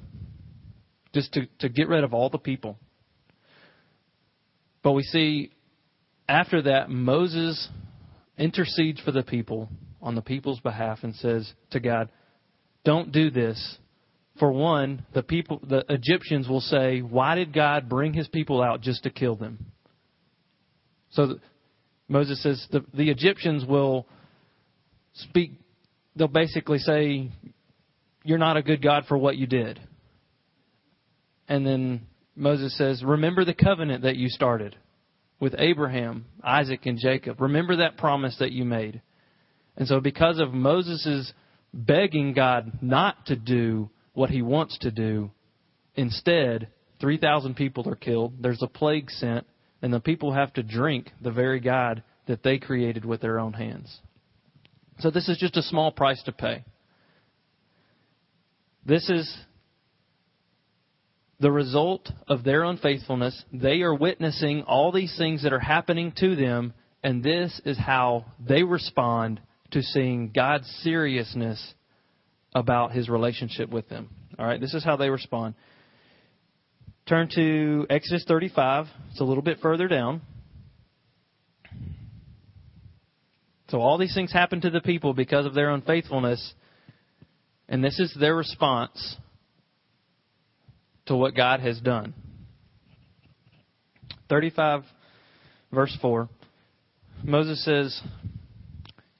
Just 1.12 1.32
to, 1.34 1.46
to 1.60 1.68
get 1.68 1.88
rid 1.88 2.04
of 2.04 2.14
all 2.14 2.30
the 2.30 2.38
people. 2.38 2.78
But 4.82 4.92
we 4.92 5.02
see 5.02 5.52
after 6.28 6.62
that, 6.62 6.90
Moses 6.90 7.68
intercedes 8.36 9.00
for 9.00 9.12
the 9.12 9.22
people 9.22 9.68
on 10.00 10.14
the 10.14 10.22
people's 10.22 10.60
behalf 10.60 11.00
and 11.02 11.14
says 11.16 11.50
to 11.70 11.80
God, 11.80 12.10
Don't 12.84 13.10
do 13.10 13.30
this. 13.30 13.78
For 14.38 14.52
one, 14.52 15.04
the 15.14 15.22
people 15.22 15.60
the 15.66 15.84
Egyptians 15.88 16.48
will 16.48 16.60
say, 16.60 17.00
Why 17.00 17.34
did 17.34 17.52
God 17.52 17.88
bring 17.88 18.12
his 18.12 18.28
people 18.28 18.62
out 18.62 18.82
just 18.82 19.02
to 19.04 19.10
kill 19.10 19.36
them? 19.36 19.66
So 21.10 21.38
Moses 22.06 22.42
says 22.42 22.64
the, 22.70 22.84
the 22.94 23.10
Egyptians 23.10 23.64
will 23.64 24.06
speak 25.14 25.52
they'll 26.14 26.28
basically 26.28 26.78
say, 26.78 27.30
You're 28.22 28.38
not 28.38 28.56
a 28.56 28.62
good 28.62 28.82
God 28.82 29.04
for 29.08 29.16
what 29.16 29.36
you 29.36 29.46
did. 29.46 29.80
And 31.48 31.66
then 31.66 32.06
Moses 32.36 32.76
says, 32.76 33.02
Remember 33.02 33.44
the 33.44 33.54
covenant 33.54 34.02
that 34.02 34.16
you 34.16 34.28
started 34.28 34.76
with 35.40 35.54
Abraham, 35.58 36.26
Isaac, 36.42 36.86
and 36.86 36.98
Jacob. 36.98 37.40
Remember 37.40 37.76
that 37.76 37.96
promise 37.96 38.36
that 38.38 38.52
you 38.52 38.64
made. 38.64 39.00
And 39.76 39.86
so, 39.86 40.00
because 40.00 40.40
of 40.40 40.52
Moses' 40.52 41.32
begging 41.72 42.32
God 42.32 42.78
not 42.82 43.26
to 43.26 43.36
do 43.36 43.90
what 44.14 44.30
he 44.30 44.42
wants 44.42 44.78
to 44.78 44.90
do, 44.90 45.30
instead, 45.94 46.68
3,000 47.00 47.54
people 47.54 47.88
are 47.88 47.94
killed. 47.94 48.34
There's 48.40 48.62
a 48.62 48.66
plague 48.66 49.10
sent, 49.10 49.46
and 49.80 49.92
the 49.92 50.00
people 50.00 50.32
have 50.32 50.52
to 50.54 50.62
drink 50.64 51.12
the 51.22 51.30
very 51.30 51.60
God 51.60 52.02
that 52.26 52.42
they 52.42 52.58
created 52.58 53.04
with 53.04 53.20
their 53.20 53.38
own 53.38 53.52
hands. 53.52 54.00
So, 54.98 55.10
this 55.10 55.28
is 55.28 55.38
just 55.38 55.56
a 55.56 55.62
small 55.62 55.92
price 55.92 56.22
to 56.24 56.32
pay. 56.32 56.64
This 58.84 59.08
is 59.08 59.32
the 61.40 61.50
result 61.50 62.10
of 62.26 62.42
their 62.44 62.64
unfaithfulness. 62.64 63.44
They 63.52 63.82
are 63.82 63.94
witnessing 63.94 64.62
all 64.62 64.90
these 64.90 65.14
things 65.16 65.42
that 65.44 65.52
are 65.52 65.60
happening 65.60 66.12
to 66.18 66.34
them, 66.34 66.74
and 67.02 67.22
this 67.22 67.60
is 67.64 67.78
how 67.78 68.26
they 68.40 68.62
respond 68.62 69.40
to 69.70 69.82
seeing 69.82 70.30
God's 70.34 70.68
seriousness 70.82 71.74
about 72.54 72.92
his 72.92 73.08
relationship 73.08 73.70
with 73.70 73.88
them. 73.88 74.08
All 74.38 74.46
right, 74.46 74.60
this 74.60 74.74
is 74.74 74.84
how 74.84 74.96
they 74.96 75.10
respond. 75.10 75.54
Turn 77.06 77.28
to 77.34 77.86
Exodus 77.88 78.24
35. 78.26 78.86
It's 79.10 79.20
a 79.20 79.24
little 79.24 79.42
bit 79.42 79.60
further 79.60 79.88
down. 79.88 80.22
So 83.68 83.80
all 83.80 83.98
these 83.98 84.14
things 84.14 84.32
happen 84.32 84.62
to 84.62 84.70
the 84.70 84.80
people 84.80 85.12
because 85.12 85.46
of 85.46 85.54
their 85.54 85.70
unfaithfulness, 85.70 86.54
and 87.68 87.84
this 87.84 88.00
is 88.00 88.14
their 88.18 88.34
response 88.34 89.16
to 91.08 91.16
what 91.16 91.34
God 91.34 91.60
has 91.60 91.80
done. 91.80 92.14
35, 94.28 94.84
verse 95.72 95.96
4. 96.00 96.28
Moses 97.24 97.64
says, 97.64 98.00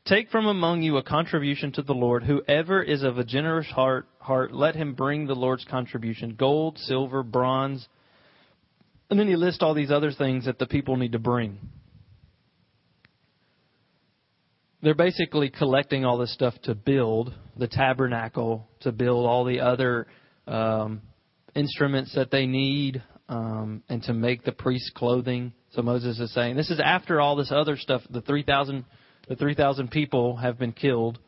Take 0.07 0.31
from 0.31 0.47
among 0.47 0.83
you 0.83 0.97
a 0.97 1.03
contribution 1.03 1.73
to 1.73 1.83
the 1.83 1.93
Lord. 1.93 2.23
Whoever 2.23 2.83
is 2.83 3.03
of 3.03 3.19
a 3.19 3.25
generous 3.25 3.67
heart, 3.67 4.07
heart, 4.21 4.55
let 4.55 4.75
him 4.75 4.95
bring 4.95 5.27
the 5.27 5.35
Lord's 5.35 5.65
contribution 5.65 6.35
gold, 6.39 6.79
silver, 6.79 7.23
bronze. 7.23 7.87
And 9.11 9.19
then 9.19 9.29
he 9.29 9.37
lists 9.37 9.63
all 9.63 9.75
these 9.75 9.91
other 9.91 10.13
things 10.13 10.47
that 10.47 10.59
the 10.59 10.67
people 10.67 10.97
need 10.97 11.13
to 11.13 11.19
bring. 11.19 11.59
They're 14.83 14.95
basically 14.95 15.51
collecting 15.51 16.05
all 16.05 16.19
this 16.19 16.33
stuff 16.33 16.55
to 16.63 16.75
build 16.75 17.35
the 17.57 17.67
tabernacle, 17.67 18.69
to 18.81 18.93
build 18.93 19.27
all 19.27 19.45
the 19.45 19.61
other 19.61 20.07
um, 20.47 21.03
instruments 21.59 22.15
that 22.15 22.31
they 22.31 22.47
need 22.47 23.03
um, 23.29 23.83
and 23.89 24.03
to 24.05 24.15
make 24.15 24.45
the 24.45 24.53
priest's 24.53 24.91
clothing. 24.91 25.53
So 25.73 25.83
Moses 25.83 26.19
is 26.19 26.33
saying 26.33 26.57
this 26.57 26.71
is 26.71 26.81
after 26.81 27.21
all 27.21 27.37
this 27.37 27.53
other 27.53 27.77
stuff. 27.77 28.03
The 28.09 28.23
three 28.23 28.43
thousand 28.43 28.85
the 29.29 29.37
three 29.37 29.55
thousand 29.55 29.91
people 29.91 30.37
have 30.37 30.59
been 30.59 30.73
killed, 30.73 31.19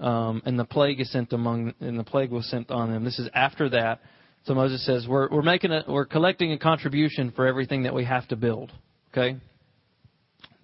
um, 0.00 0.42
and 0.46 0.58
the 0.58 0.64
plague 0.64 1.00
is 1.00 1.12
sent 1.12 1.32
among 1.32 1.74
and 1.80 1.98
the 1.98 2.04
plague 2.04 2.30
was 2.30 2.48
sent 2.50 2.70
on 2.70 2.90
them. 2.90 3.04
This 3.04 3.18
is 3.18 3.28
after 3.34 3.68
that. 3.70 4.00
So 4.46 4.54
Moses 4.54 4.84
says 4.84 5.06
we're 5.06 5.28
we're 5.30 5.42
making 5.42 5.70
a 5.70 5.84
we're 5.86 6.06
collecting 6.06 6.52
a 6.52 6.58
contribution 6.58 7.30
for 7.30 7.46
everything 7.46 7.84
that 7.84 7.94
we 7.94 8.04
have 8.04 8.26
to 8.28 8.36
build. 8.36 8.72
Okay. 9.12 9.36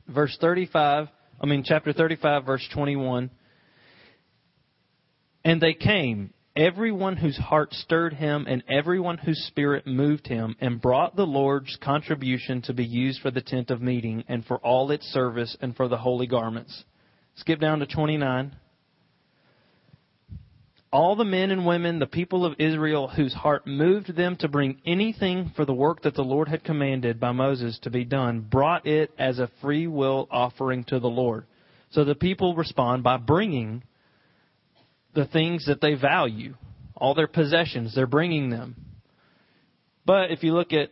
Verse 0.09 0.37
thirty 0.41 0.66
five. 0.66 1.09
I 1.41 1.47
mean 1.47 1.62
chapter 1.64 1.93
thirty 1.93 2.16
five, 2.16 2.45
verse 2.45 2.66
twenty 2.75 2.97
one. 2.97 3.31
And 5.45 5.61
they 5.61 5.73
came 5.73 6.35
everyone 6.61 7.17
whose 7.17 7.39
heart 7.39 7.73
stirred 7.73 8.13
him 8.13 8.45
and 8.47 8.63
everyone 8.69 9.17
whose 9.17 9.43
spirit 9.47 9.87
moved 9.87 10.27
him, 10.27 10.55
and 10.61 10.81
brought 10.81 11.17
the 11.17 11.27
Lord's 11.27 11.77
contribution 11.83 12.61
to 12.63 12.75
be 12.75 12.85
used 12.85 13.23
for 13.23 13.31
the 13.31 13.41
tent 13.41 13.71
of 13.71 13.81
meeting 13.81 14.23
and 14.29 14.45
for 14.45 14.59
all 14.59 14.91
its 14.91 15.07
service 15.07 15.57
and 15.63 15.75
for 15.75 15.89
the 15.89 15.97
holy 15.97 16.27
garments. 16.27 16.85
Skip 17.37 17.61
down 17.61 17.79
to 17.79 17.87
29. 17.87 18.55
All 20.93 21.17
the 21.17 21.25
men 21.25 21.51
and 21.51 21.65
women, 21.65 21.99
the 21.99 22.07
people 22.07 22.45
of 22.45 22.57
Israel, 22.59 23.09
whose 23.09 23.33
heart 23.33 23.67
moved 23.67 24.15
them 24.15 24.37
to 24.41 24.49
bring 24.49 24.83
anything 24.85 25.53
for 25.57 25.65
the 25.65 25.73
work 25.73 26.03
that 26.03 26.15
the 26.15 26.23
Lord 26.23 26.49
had 26.49 26.63
commanded 26.63 27.19
by 27.19 27.33
Moses 27.33 27.79
to 27.85 27.91
be 27.91 28.05
done, 28.05 28.41
brought 28.41 28.87
it 28.87 29.13
as 29.19 29.39
a 29.39 29.51
free 29.63 29.87
will 29.87 30.29
offering 30.31 30.85
to 30.85 31.01
the 31.01 31.09
Lord. 31.09 31.47
So 31.91 32.05
the 32.05 32.15
people 32.15 32.55
respond 32.55 33.03
by 33.03 33.17
bringing 33.17 33.83
the 35.15 35.27
things 35.27 35.67
that 35.67 35.81
they 35.81 35.95
value, 35.95 36.55
all 36.97 37.15
their 37.15 37.27
possessions, 37.27 37.95
they're 37.95 38.07
bringing 38.07 38.51
them. 38.51 38.77
But 40.05 40.31
if 40.31 40.43
you 40.43 40.55
look 40.55 40.73
at 40.73 40.91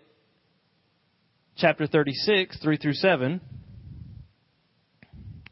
chapter 1.56 1.86
36, 1.86 2.58
3 2.62 2.76
through 2.76 2.94
7, 2.94 3.40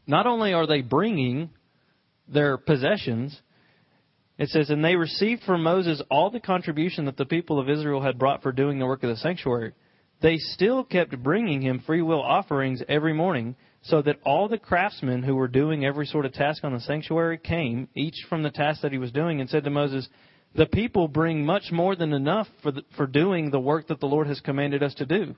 not 0.05 0.25
only 0.25 0.53
are 0.53 0.67
they 0.67 0.81
bringing 0.81 1.49
their 2.27 2.57
possessions, 2.57 3.39
it 4.37 4.49
says, 4.49 4.69
And 4.69 4.83
they 4.83 4.95
received 4.95 5.43
from 5.43 5.63
Moses 5.63 6.01
all 6.09 6.29
the 6.29 6.39
contribution 6.39 7.05
that 7.05 7.17
the 7.17 7.25
people 7.25 7.59
of 7.59 7.69
Israel 7.69 8.01
had 8.01 8.19
brought 8.19 8.43
for 8.43 8.51
doing 8.51 8.79
the 8.79 8.85
work 8.85 9.03
of 9.03 9.09
the 9.09 9.17
sanctuary. 9.17 9.73
They 10.21 10.37
still 10.37 10.83
kept 10.83 11.21
bringing 11.21 11.61
him 11.61 11.83
free 11.85 12.01
will 12.01 12.21
offerings 12.21 12.81
every 12.87 13.13
morning, 13.13 13.55
so 13.87 14.01
that 14.01 14.19
all 14.25 14.49
the 14.49 14.57
craftsmen 14.57 15.23
who 15.23 15.35
were 15.35 15.47
doing 15.47 15.85
every 15.85 16.05
sort 16.05 16.25
of 16.25 16.33
task 16.33 16.63
on 16.63 16.73
the 16.73 16.79
sanctuary 16.81 17.37
came, 17.37 17.87
each 17.95 18.15
from 18.29 18.43
the 18.43 18.51
task 18.51 18.81
that 18.81 18.91
he 18.91 18.97
was 18.97 19.11
doing, 19.11 19.39
and 19.39 19.49
said 19.49 19.63
to 19.63 19.69
Moses, 19.69 20.07
The 20.55 20.65
people 20.65 21.07
bring 21.07 21.45
much 21.45 21.71
more 21.71 21.95
than 21.95 22.11
enough 22.11 22.47
for, 22.61 22.71
the, 22.71 22.83
for 22.97 23.07
doing 23.07 23.49
the 23.49 23.59
work 23.59 23.87
that 23.87 24.01
the 24.01 24.05
Lord 24.05 24.27
has 24.27 24.41
commanded 24.41 24.83
us 24.83 24.93
to 24.95 25.05
do. 25.05 25.35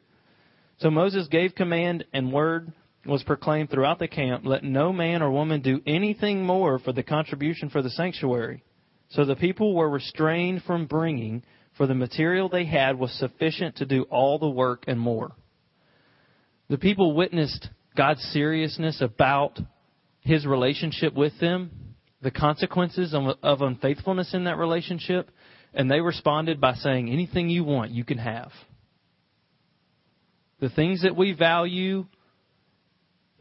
So 0.79 0.89
Moses 0.89 1.27
gave 1.27 1.53
command, 1.53 2.05
and 2.11 2.33
word 2.33 2.73
was 3.05 3.21
proclaimed 3.23 3.69
throughout 3.69 3.99
the 3.99 4.07
camp 4.07 4.45
let 4.45 4.63
no 4.63 4.91
man 4.91 5.21
or 5.21 5.31
woman 5.31 5.61
do 5.61 5.81
anything 5.85 6.43
more 6.43 6.79
for 6.79 6.91
the 6.91 7.03
contribution 7.03 7.69
for 7.69 7.81
the 7.81 7.89
sanctuary. 7.89 8.63
So 9.09 9.25
the 9.25 9.35
people 9.35 9.75
were 9.75 9.89
restrained 9.89 10.63
from 10.63 10.87
bringing, 10.87 11.43
for 11.77 11.85
the 11.85 11.95
material 11.95 12.49
they 12.49 12.65
had 12.65 12.97
was 12.97 13.11
sufficient 13.13 13.77
to 13.77 13.85
do 13.85 14.03
all 14.03 14.39
the 14.39 14.49
work 14.49 14.85
and 14.87 14.99
more. 14.99 15.31
The 16.69 16.77
people 16.77 17.15
witnessed 17.15 17.69
God's 17.99 18.23
seriousness 18.31 19.01
about 19.01 19.59
his 20.21 20.45
relationship 20.45 21.13
with 21.13 21.37
them, 21.41 21.69
the 22.21 22.31
consequences 22.31 23.13
of, 23.13 23.61
unfaithfulness 23.61 24.33
in 24.33 24.45
that 24.45 24.57
relationship, 24.57 25.29
and 25.73 25.91
they 25.91 25.99
responded 25.99 26.61
by 26.61 26.75
saying, 26.75 27.09
Anything 27.09 27.49
you 27.49 27.65
want, 27.65 27.91
you 27.91 28.05
can 28.05 28.17
have. 28.17 28.53
The 30.61 30.69
things 30.69 31.01
that 31.01 31.17
we 31.17 31.33
value, 31.33 32.05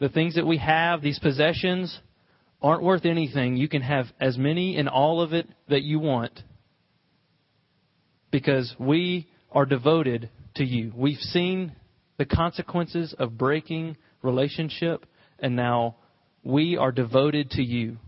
the 0.01 0.09
things 0.09 0.35
that 0.35 0.45
we 0.45 0.59
have, 0.59 1.03
these 1.03 1.21
possessions, 1.21 1.97
aren't 2.61 2.83
worth 2.83 3.05
anything. 3.05 3.57
You 3.57 3.69
can 3.69 3.83
have 3.83 4.07
as 4.21 4.37
many 4.37 4.77
and 4.77 4.89
all 4.89 5.21
of 5.21 5.33
it 5.33 5.47
that 5.69 5.83
you 5.83 6.01
want 6.01 6.43
because 8.33 8.75
we 8.77 9.29
are 9.53 9.67
devoted 9.67 10.31
to 10.57 10.65
you. 10.65 10.93
We've 10.97 11.17
seen 11.17 11.77
the 12.17 12.27
consequences 12.27 13.15
of 13.17 13.39
breaking 13.39 13.97
relationship, 14.23 15.07
and 15.39 15.57
now 15.57 15.97
we 16.43 16.77
are 16.77 16.93
devoted 16.93 17.51
to 17.53 17.63
you. 17.63 17.99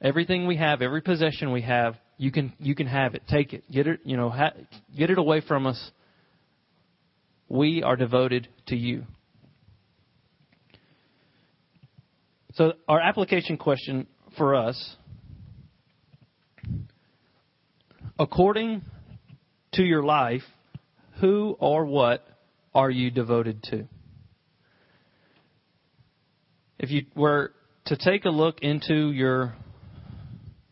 Everything 0.00 0.46
we 0.46 0.56
have, 0.56 0.82
every 0.82 1.02
possession 1.02 1.52
we 1.52 1.62
have, 1.62 1.96
you 2.16 2.30
can 2.32 2.52
you 2.58 2.74
can 2.74 2.86
have 2.86 3.14
it. 3.14 3.22
Take 3.28 3.52
it. 3.52 3.64
Get 3.70 3.86
it. 3.86 4.00
You 4.04 4.16
know, 4.16 4.30
ha- 4.30 4.52
get 4.96 5.10
it 5.10 5.18
away 5.18 5.40
from 5.40 5.66
us. 5.66 5.90
We 7.48 7.82
are 7.82 7.96
devoted 7.96 8.48
to 8.68 8.76
you. 8.76 9.04
So, 12.54 12.72
our 12.88 13.00
application 13.00 13.56
question 13.56 14.06
for 14.36 14.54
us 14.54 14.96
according 18.18 18.82
to 19.72 19.82
your 19.82 20.02
life, 20.02 20.42
who 21.20 21.56
or 21.58 21.86
what 21.86 22.26
are 22.74 22.90
you 22.90 23.10
devoted 23.10 23.62
to? 23.64 23.88
If 26.80 26.90
you 26.90 27.04
were 27.14 27.52
to 27.86 27.96
take 27.96 28.24
a 28.24 28.30
look 28.30 28.60
into 28.62 29.12
your 29.12 29.54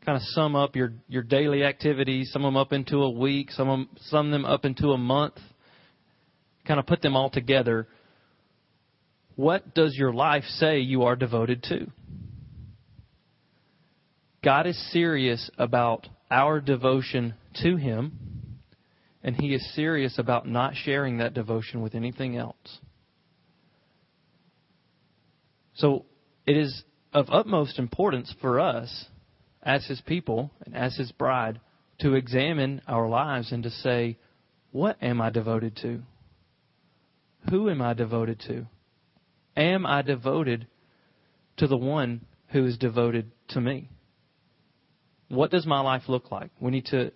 kind 0.07 0.17
of 0.17 0.23
sum 0.29 0.57
up 0.57 0.75
your 0.75 0.95
your 1.07 1.23
daily 1.23 1.65
activities, 1.65 2.31
sum 2.33 2.41
them 2.41 2.57
up 2.57 2.73
into 2.73 3.03
a 3.03 3.11
week, 3.11 3.51
sum 3.51 3.69
them, 3.69 3.89
sum 4.07 4.31
them 4.31 4.47
up 4.47 4.65
into 4.65 4.93
a 4.93 4.97
month, 4.97 5.35
kind 6.67 6.81
of 6.81 6.87
put 6.87 7.03
them 7.03 7.15
all 7.15 7.29
together, 7.29 7.87
what 9.37 9.75
does 9.75 9.97
your 9.97 10.15
life 10.15 10.45
say 10.45 10.81
you 10.81 11.03
are 11.03 11.15
devoted 11.15 11.63
to? 11.65 11.91
God 14.43 14.67
is 14.67 14.93
serious 14.93 15.51
about 15.59 16.09
our 16.31 16.59
devotion 16.59 17.35
to 17.63 17.77
Him, 17.77 18.61
and 19.23 19.37
He 19.37 19.53
is 19.53 19.75
serious 19.75 20.19
about 20.19 20.49
not 20.49 20.75
sharing 20.75 21.19
that 21.19 21.35
devotion 21.35 21.83
with 21.83 21.95
anything 21.95 22.35
else. 22.39 22.79
So 25.79 26.05
it 26.47 26.57
is 26.57 26.85
of 27.13 27.27
utmost 27.31 27.79
importance 27.79 28.35
for 28.41 28.61
us 28.61 29.07
as 29.63 29.87
His 29.87 30.01
people 30.01 30.51
and 30.65 30.77
as 30.77 30.97
His 30.97 31.11
bride 31.13 31.61
to 32.01 32.15
examine 32.15 32.83
our 32.87 33.09
lives 33.09 33.51
and 33.53 33.63
to 33.63 33.71
say, 33.71 34.19
what 34.71 34.97
am 35.03 35.21
I 35.21 35.31
devoted 35.31 35.77
to? 35.83 36.03
Who 37.51 37.71
am 37.71 37.81
I 37.81 37.95
devoted 37.95 38.41
to? 38.49 38.67
Am 39.57 39.87
I 39.87 40.03
devoted 40.03 40.67
to 41.57 41.67
the 41.67 41.77
one 41.77 42.25
who 42.49 42.67
is 42.67 42.77
devoted 42.77 43.31
to 43.49 43.61
me? 43.61 43.89
What 45.29 45.51
does 45.51 45.67
my 45.67 45.81
life 45.81 46.03
look 46.09 46.31
like? 46.31 46.51
We 46.61 46.71
need 46.71 46.87
to, 46.87 47.13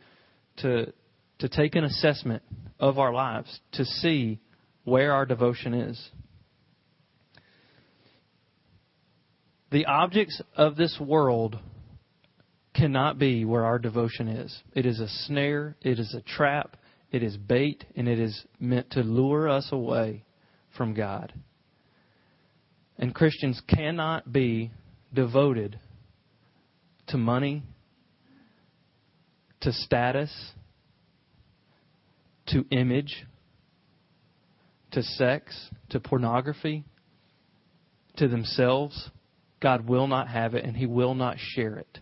to, 0.59 0.93
to 1.39 1.49
take 1.49 1.75
an 1.75 1.85
assessment 1.85 2.43
of 2.79 2.99
our 2.99 3.13
lives 3.13 3.61
to 3.73 3.85
see 3.85 4.41
where 4.85 5.13
our 5.13 5.27
devotion 5.27 5.75
is. 5.75 6.11
The 9.73 9.87
objects 9.87 10.39
of 10.55 10.77
this 10.77 10.99
world 11.01 11.59
cannot 12.75 13.19
be 13.19 13.47
where 13.47 13.65
our 13.65 13.79
devotion 13.79 14.29
is. 14.29 14.63
It 14.75 14.85
is 14.85 15.01
a 15.01 15.09
snare, 15.09 15.77
it 15.81 15.99
is 15.99 16.15
a 16.15 16.21
trap, 16.21 16.77
it 17.11 17.23
is 17.23 17.39
bait, 17.39 17.85
and 17.97 18.07
it 18.07 18.19
is 18.19 18.45
meant 18.61 18.91
to 18.91 19.01
lure 19.01 19.49
us 19.49 19.69
away 19.73 20.25
from 20.77 20.93
God. 20.93 21.33
And 22.99 23.15
Christians 23.15 23.63
cannot 23.67 24.31
be 24.31 24.71
devoted 25.13 25.79
to 27.09 27.17
money, 27.17 27.63
to 29.63 29.73
status, 29.73 30.53
to 32.49 32.67
image, 32.71 33.25
to 34.91 35.03
sex, 35.03 35.71
to 35.91 36.01
pornography, 36.01 36.85
to 38.19 38.29
themselves. 38.29 39.11
God 39.63 39.89
will 39.89 40.09
not 40.09 40.29
have 40.29 40.55
it 40.55 40.65
and 40.65 40.77
He 40.77 40.87
will 40.87 41.15
not 41.15 41.37
share 41.39 41.77
it. 41.77 42.01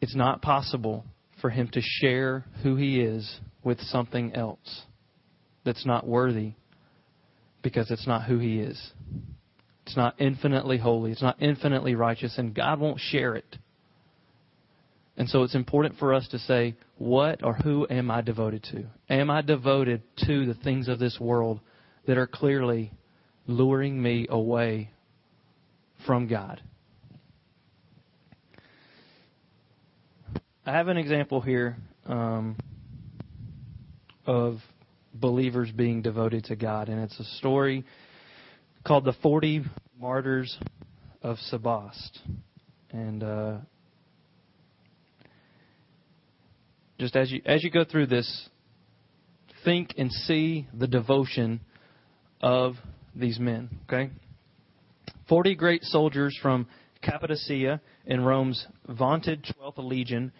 It's 0.00 0.14
not 0.14 0.42
possible 0.42 1.04
for 1.40 1.50
Him 1.50 1.68
to 1.72 1.80
share 1.82 2.44
who 2.62 2.76
He 2.76 3.00
is 3.00 3.40
with 3.64 3.80
something 3.80 4.34
else 4.34 4.82
that's 5.64 5.86
not 5.86 6.06
worthy 6.06 6.52
because 7.62 7.90
it's 7.90 8.06
not 8.06 8.24
who 8.24 8.38
He 8.38 8.60
is. 8.60 8.92
It's 9.86 9.96
not 9.96 10.14
infinitely 10.18 10.78
holy. 10.78 11.10
It's 11.10 11.22
not 11.22 11.42
infinitely 11.42 11.94
righteous, 11.94 12.38
and 12.38 12.54
God 12.54 12.78
won't 12.78 13.00
share 13.00 13.34
it. 13.34 13.56
And 15.16 15.28
so 15.28 15.42
it's 15.42 15.54
important 15.54 15.98
for 15.98 16.14
us 16.14 16.28
to 16.28 16.38
say, 16.38 16.76
what 16.96 17.42
or 17.42 17.54
who 17.54 17.86
am 17.90 18.10
I 18.10 18.20
devoted 18.20 18.62
to? 18.72 18.84
Am 19.08 19.30
I 19.30 19.42
devoted 19.42 20.02
to 20.26 20.46
the 20.46 20.54
things 20.54 20.88
of 20.88 20.98
this 20.98 21.18
world 21.18 21.60
that 22.06 22.16
are 22.16 22.26
clearly 22.26 22.92
luring 23.50 24.00
me 24.00 24.26
away 24.28 24.90
from 26.06 26.26
God? 26.26 26.62
I 30.64 30.72
have 30.72 30.88
an 30.88 30.96
example 30.96 31.40
here 31.40 31.76
um, 32.06 32.56
of 34.26 34.58
believers 35.12 35.70
being 35.70 36.02
devoted 36.02 36.44
to 36.44 36.56
God. 36.56 36.88
And 36.88 37.00
it's 37.00 37.18
a 37.18 37.24
story 37.38 37.84
called 38.86 39.04
The 39.04 39.14
40 39.22 39.64
Martyrs 39.98 40.56
of 41.22 41.36
Sebaste. 41.50 42.18
And 42.90 43.22
uh, 43.22 43.56
just 46.98 47.16
as 47.16 47.30
you, 47.30 47.40
as 47.44 47.62
you 47.64 47.70
go 47.70 47.84
through 47.84 48.06
this, 48.06 48.48
think 49.64 49.94
and 49.98 50.12
see 50.12 50.68
the 50.72 50.86
devotion 50.86 51.60
of 52.40 52.74
these 53.14 53.38
men, 53.38 53.68
okay? 53.84 54.10
40 55.28 55.54
great 55.54 55.84
soldiers 55.84 56.38
from 56.40 56.66
Cappadocia 57.02 57.80
in 58.06 58.22
Rome's 58.22 58.66
vaunted 58.88 59.44
12th 59.44 59.78
Legion 59.78 60.32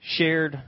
shared 0.00 0.60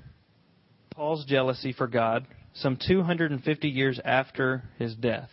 Paul's 0.94 1.24
jealousy 1.24 1.72
for 1.72 1.86
God 1.86 2.26
some 2.54 2.78
250 2.86 3.68
years 3.68 4.00
after 4.04 4.62
his 4.78 4.94
death. 4.94 5.30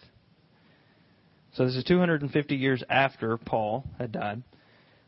So 1.53 1.65
this 1.65 1.75
is 1.75 1.83
250 1.83 2.55
years 2.55 2.83
after 2.89 3.37
Paul 3.37 3.85
had 3.99 4.11
died. 4.11 4.41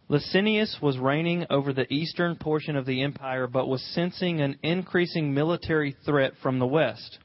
Licinius 0.09 0.77
was 0.81 0.97
reigning 0.97 1.45
over 1.49 1.73
the 1.73 1.91
eastern 1.91 2.35
portion 2.35 2.75
of 2.75 2.85
the 2.85 3.01
empire, 3.01 3.47
but 3.47 3.67
was 3.67 3.81
sensing 3.81 4.41
an 4.41 4.57
increasing 4.61 5.33
military 5.33 5.95
threat 6.05 6.33
from 6.41 6.59
the 6.59 6.67
west. 6.67 7.17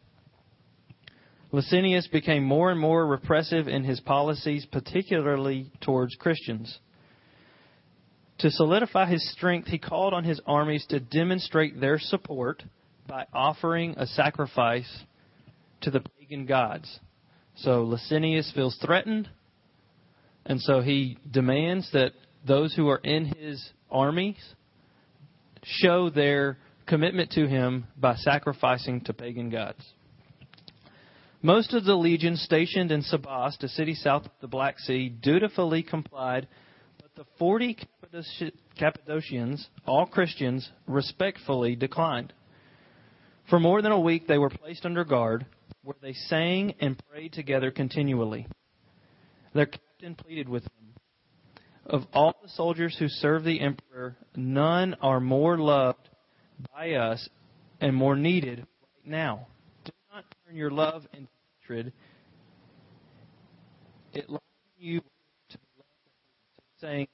Licinius 1.50 2.06
became 2.08 2.44
more 2.44 2.70
and 2.70 2.78
more 2.78 3.06
repressive 3.06 3.68
in 3.68 3.84
his 3.84 4.00
policies, 4.00 4.66
particularly 4.66 5.72
towards 5.80 6.14
Christians. 6.16 6.78
To 8.38 8.50
solidify 8.50 9.06
his 9.06 9.32
strength, 9.32 9.68
he 9.68 9.78
called 9.78 10.12
on 10.14 10.24
his 10.24 10.40
armies 10.46 10.86
to 10.90 11.00
demonstrate 11.00 11.80
their 11.80 11.98
support 11.98 12.62
by 13.06 13.26
offering 13.32 13.94
a 13.96 14.06
sacrifice 14.06 15.04
to 15.80 15.90
the 15.90 16.00
pagan 16.00 16.46
gods. 16.46 17.00
So 17.56 17.82
Licinius 17.82 18.52
feels 18.54 18.76
threatened, 18.76 19.28
and 20.44 20.60
so 20.60 20.80
he 20.82 21.18
demands 21.28 21.90
that 21.92 22.12
those 22.46 22.74
who 22.74 22.88
are 22.88 23.00
in 23.02 23.24
his 23.24 23.70
armies 23.90 24.36
show 25.64 26.10
their 26.10 26.58
commitment 26.86 27.32
to 27.32 27.48
him 27.48 27.86
by 27.96 28.14
sacrificing 28.16 29.00
to 29.02 29.12
pagan 29.12 29.50
gods. 29.50 29.84
Most 31.40 31.72
of 31.72 31.84
the 31.84 31.94
legions 31.94 32.42
stationed 32.42 32.90
in 32.90 33.02
Sebaste, 33.02 33.62
a 33.62 33.68
city 33.68 33.94
south 33.94 34.24
of 34.24 34.32
the 34.40 34.48
Black 34.48 34.80
Sea, 34.80 35.08
dutifully 35.08 35.84
complied, 35.84 36.48
but 37.00 37.14
the 37.14 37.24
40 37.38 37.78
Cappadocians, 38.76 39.68
all 39.86 40.06
Christians, 40.06 40.68
respectfully 40.88 41.76
declined. 41.76 42.32
For 43.48 43.60
more 43.60 43.82
than 43.82 43.92
a 43.92 44.00
week 44.00 44.26
they 44.26 44.38
were 44.38 44.50
placed 44.50 44.84
under 44.84 45.04
guard, 45.04 45.46
where 45.84 45.94
they 46.02 46.12
sang 46.12 46.74
and 46.80 47.00
prayed 47.08 47.32
together 47.34 47.70
continually. 47.70 48.48
Their 49.54 49.66
captain 49.66 50.16
pleaded 50.16 50.48
with 50.48 50.64
them. 50.64 50.72
Of 51.86 52.02
all 52.12 52.34
the 52.42 52.48
soldiers 52.48 52.96
who 52.98 53.08
serve 53.08 53.44
the 53.44 53.60
emperor, 53.60 54.16
none 54.34 54.96
are 55.00 55.20
more 55.20 55.56
loved 55.56 56.08
by 56.74 56.94
us 56.94 57.28
and 57.80 57.94
more 57.94 58.16
needed 58.16 58.58
right 58.58 59.06
now. 59.06 59.46
Your 60.52 60.70
love 60.70 61.06
into 61.12 61.28
hatred. 61.60 61.92
It 64.14 64.30
lies 64.30 64.40
in 64.80 64.86
you 64.86 65.00
to 65.50 65.58
saying, 66.80 67.08